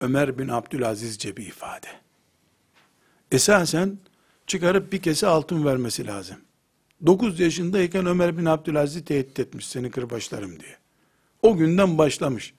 Ömer 0.00 0.38
bin 0.38 0.48
Abdülazizce 0.48 1.36
bir 1.36 1.46
ifade. 1.46 2.05
Esasen 3.36 3.98
çıkarıp 4.46 4.92
bir 4.92 5.02
kese 5.02 5.26
altın 5.26 5.64
vermesi 5.64 6.06
lazım. 6.06 6.36
9 7.06 7.40
yaşındayken 7.40 8.06
Ömer 8.06 8.38
bin 8.38 8.44
Abdülaziz 8.44 9.04
tehdit 9.04 9.40
etmiş 9.40 9.66
seni 9.66 9.90
kırbaçlarım 9.90 10.60
diye. 10.60 10.76
O 11.42 11.56
günden 11.56 11.98
başlamış. 11.98 12.54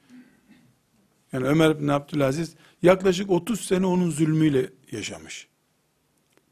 Yani 1.32 1.48
Ömer 1.48 1.82
bin 1.82 1.88
Abdülaziz 1.88 2.56
yaklaşık 2.82 3.32
30 3.32 3.62
sene 3.62 3.86
onun 3.86 4.10
zulmüyle 4.10 4.70
yaşamış. 4.92 5.48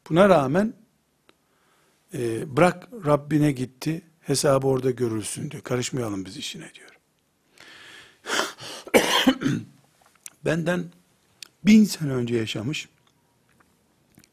Buna 0.09 0.29
rağmen 0.29 0.73
e, 2.13 2.55
bırak 2.57 2.89
Rabbine 3.05 3.51
gitti, 3.51 4.01
hesabı 4.19 4.67
orada 4.67 4.91
görülsün 4.91 5.51
diyor. 5.51 5.63
Karışmayalım 5.63 6.25
biz 6.25 6.37
işine 6.37 6.71
diyor. 6.73 6.99
Benden 10.45 10.85
bin 11.65 11.83
sene 11.83 12.13
önce 12.13 12.35
yaşamış, 12.35 12.87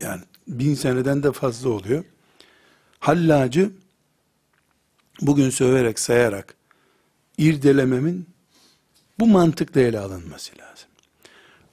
yani 0.02 0.20
bin 0.48 0.74
seneden 0.74 1.22
de 1.22 1.32
fazla 1.32 1.70
oluyor. 1.70 2.04
Hallacı 2.98 3.70
bugün 5.20 5.50
söverek, 5.50 5.98
sayarak 5.98 6.54
irdelememin 7.38 8.26
bu 9.18 9.26
mantıkla 9.26 9.80
ele 9.80 9.98
alınması 9.98 10.52
lazım. 10.58 10.88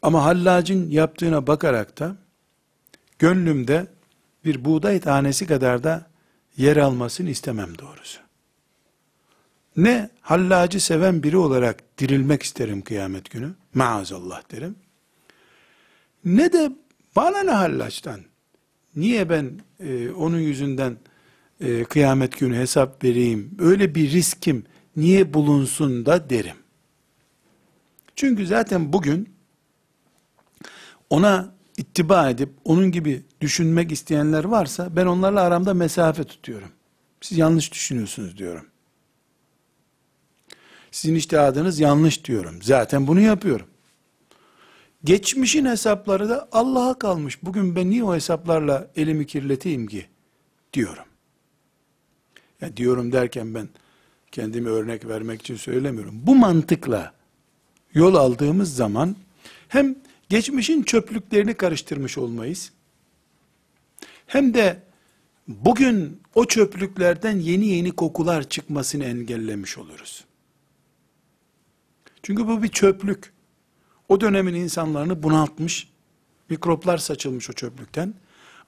Ama 0.02 0.24
hallacın 0.24 0.90
yaptığına 0.90 1.48
bakarak 1.48 2.00
da 2.00 2.16
gönlümde 3.20 3.88
bir 4.46 4.66
buğday 4.66 5.00
tanesi 5.00 5.48
kadar 5.48 5.84
da 5.84 6.10
yer 6.58 6.78
almasını 6.78 7.30
istemem 7.30 7.78
doğrusu. 7.78 8.20
Ne 9.78 10.10
hallacı 10.22 10.82
seven 10.82 11.24
biri 11.24 11.38
olarak 11.38 11.98
dirilmek 11.98 12.44
isterim 12.44 12.82
kıyamet 12.82 13.30
günü, 13.30 13.54
maazallah 13.74 14.52
derim. 14.52 14.76
Ne 16.26 16.54
de 16.54 16.72
bana 17.20 17.44
ne 17.44 17.52
hallaçtan, 17.52 18.22
niye 18.96 19.30
ben 19.30 19.60
e, 19.80 20.10
onun 20.10 20.40
yüzünden 20.40 20.98
e, 21.60 21.84
kıyamet 21.84 22.40
günü 22.40 22.56
hesap 22.58 23.04
vereyim, 23.04 23.52
öyle 23.60 23.96
bir 23.96 24.12
riskim 24.12 24.64
niye 24.96 25.34
bulunsun 25.34 26.06
da 26.06 26.30
derim. 26.30 26.56
Çünkü 28.16 28.48
zaten 28.48 28.94
bugün 28.94 29.30
ona 31.10 31.52
ittiba 31.78 32.30
edip 32.30 32.50
onun 32.66 32.92
gibi 32.92 33.24
düşünmek 33.42 33.92
isteyenler 33.92 34.44
varsa 34.44 34.96
ben 34.96 35.06
onlarla 35.06 35.42
aramda 35.42 35.74
mesafe 35.74 36.24
tutuyorum. 36.24 36.72
Siz 37.22 37.38
yanlış 37.38 37.72
düşünüyorsunuz 37.72 38.38
diyorum. 38.38 38.66
Sizin 40.92 41.16
iştihadınız 41.16 41.80
yanlış 41.80 42.26
diyorum. 42.26 42.62
Zaten 42.62 43.08
bunu 43.08 43.20
yapıyorum. 43.20 43.68
Geçmişin 45.04 45.66
hesapları 45.66 46.30
da 46.30 46.50
Allah'a 46.52 47.00
kalmış. 47.00 47.44
Bugün 47.44 47.76
ben 47.76 47.90
niye 47.90 48.04
o 48.04 48.16
hesaplarla 48.16 48.92
elimi 48.96 49.28
kirleteyim 49.28 49.88
ki? 49.88 50.06
Diyorum. 50.74 51.06
Ya 52.62 52.78
diyorum 52.78 53.12
derken 53.12 53.54
ben 53.54 53.70
kendimi 54.32 54.70
örnek 54.70 55.08
vermek 55.08 55.42
için 55.42 55.56
söylemiyorum. 55.56 56.16
Bu 56.24 56.36
mantıkla 56.36 57.14
yol 57.94 58.16
aldığımız 58.16 58.76
zaman 58.76 59.16
hem 59.68 59.96
geçmişin 60.30 60.84
çöplüklerini 60.84 61.54
karıştırmış 61.54 62.18
olmayız. 62.18 62.72
Hem 64.28 64.54
de 64.54 64.84
bugün 65.48 66.22
o 66.36 66.46
çöplüklerden 66.46 67.40
yeni 67.40 67.68
yeni 67.68 67.92
kokular 67.92 68.50
çıkmasını 68.50 69.06
engellemiş 69.06 69.78
oluruz. 69.78 70.26
Çünkü 72.24 72.48
bu 72.48 72.64
bir 72.64 72.68
çöplük. 72.68 73.34
O 74.10 74.22
dönemin 74.22 74.54
insanlarını 74.54 75.24
bunaltmış, 75.24 75.90
mikroplar 76.50 76.98
saçılmış 76.98 77.50
o 77.50 77.54
çöplükten. 77.54 78.14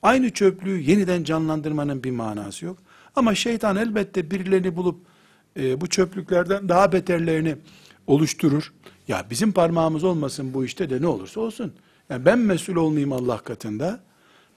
Aynı 0.01 0.29
çöplüğü 0.29 0.79
yeniden 0.79 1.23
canlandırmanın 1.23 2.03
bir 2.03 2.11
manası 2.11 2.65
yok. 2.65 2.77
Ama 3.15 3.35
şeytan 3.35 3.75
elbette 3.75 4.31
birilerini 4.31 4.75
bulup 4.75 4.99
e, 5.59 5.81
bu 5.81 5.87
çöplüklerden 5.87 6.69
daha 6.69 6.91
beterlerini 6.91 7.55
oluşturur. 8.07 8.73
Ya 9.07 9.25
bizim 9.29 9.51
parmağımız 9.51 10.03
olmasın 10.03 10.53
bu 10.53 10.65
işte 10.65 10.89
de 10.89 11.01
ne 11.01 11.07
olursa 11.07 11.41
olsun. 11.41 11.73
Yani 12.09 12.25
ben 12.25 12.39
mesul 12.39 12.75
olmayayım 12.75 13.13
Allah 13.13 13.37
katında. 13.37 13.99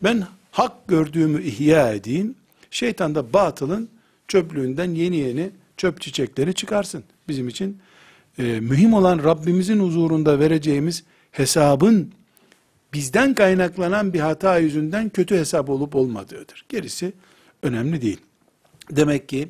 Ben 0.02 0.26
hak 0.50 0.88
gördüğümü 0.88 1.42
ihya 1.42 1.92
edeyim. 1.92 2.34
Şeytan 2.70 3.14
da 3.14 3.32
batılın 3.32 3.88
çöplüğünden 4.28 4.90
yeni 4.90 5.16
yeni 5.16 5.50
çöp 5.76 6.00
çiçekleri 6.00 6.54
çıkarsın. 6.54 7.04
Bizim 7.28 7.48
için 7.48 7.78
e, 8.38 8.60
mühim 8.60 8.94
olan 8.94 9.18
Rabbimizin 9.18 9.80
huzurunda 9.80 10.38
vereceğimiz 10.38 11.04
hesabın 11.30 12.12
bizden 12.92 13.34
kaynaklanan 13.34 14.12
bir 14.12 14.20
hata 14.20 14.58
yüzünden 14.58 15.08
kötü 15.08 15.36
hesap 15.36 15.70
olup 15.70 15.94
olmadığıdır. 15.94 16.64
Gerisi 16.68 17.12
önemli 17.62 18.02
değil. 18.02 18.20
Demek 18.90 19.28
ki 19.28 19.48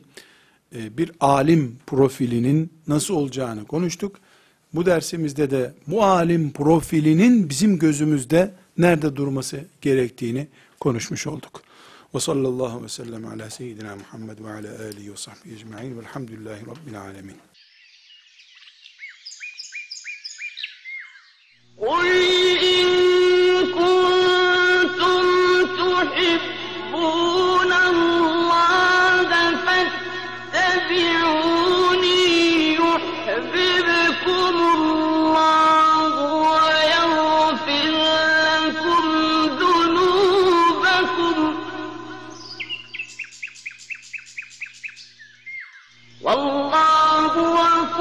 e, 0.75 0.99
bir 0.99 1.13
alim 1.21 1.79
profilinin 1.87 2.73
nasıl 2.89 3.15
olacağını 3.15 3.65
konuştuk. 3.65 4.17
Bu 4.75 4.87
dersimizde 4.87 5.51
de 5.51 5.75
bu 5.87 6.05
alim 6.05 6.53
profilinin 6.53 7.51
bizim 7.51 7.79
gözümüzde 7.79 8.55
nerede 8.79 9.17
durması 9.17 9.65
gerektiğini 9.81 10.49
konuşmuş 10.81 11.27
olduk. 11.27 11.63
Ve 12.15 12.21
sallallahu 12.21 12.85
ve 12.85 12.89
sellem 12.89 13.27
ala 13.27 13.51
seyyidina 13.51 13.97
Muhammed 13.97 14.39
ve 14.39 14.51
ala 14.51 14.85
alihi 14.85 15.13
ve 15.13 15.17
sahbihi 15.17 15.55
ecma'in 15.55 15.99
velhamdülillahi 15.99 16.63
rabbil 16.67 17.01
alemin. 17.01 17.37
قل 21.79 22.07
إن 22.63 22.87
كنتم 23.67 25.25
تحبون 25.77 27.73
الله 27.73 29.29
فاتبعوني 31.25 32.75
يحببكم 32.75 34.55
الله 34.75 36.13
ويغفر 36.41 37.93
لكم 38.55 39.05
ذنوبكم 39.61 41.37
والله 46.23 47.35
غفور 47.37 47.94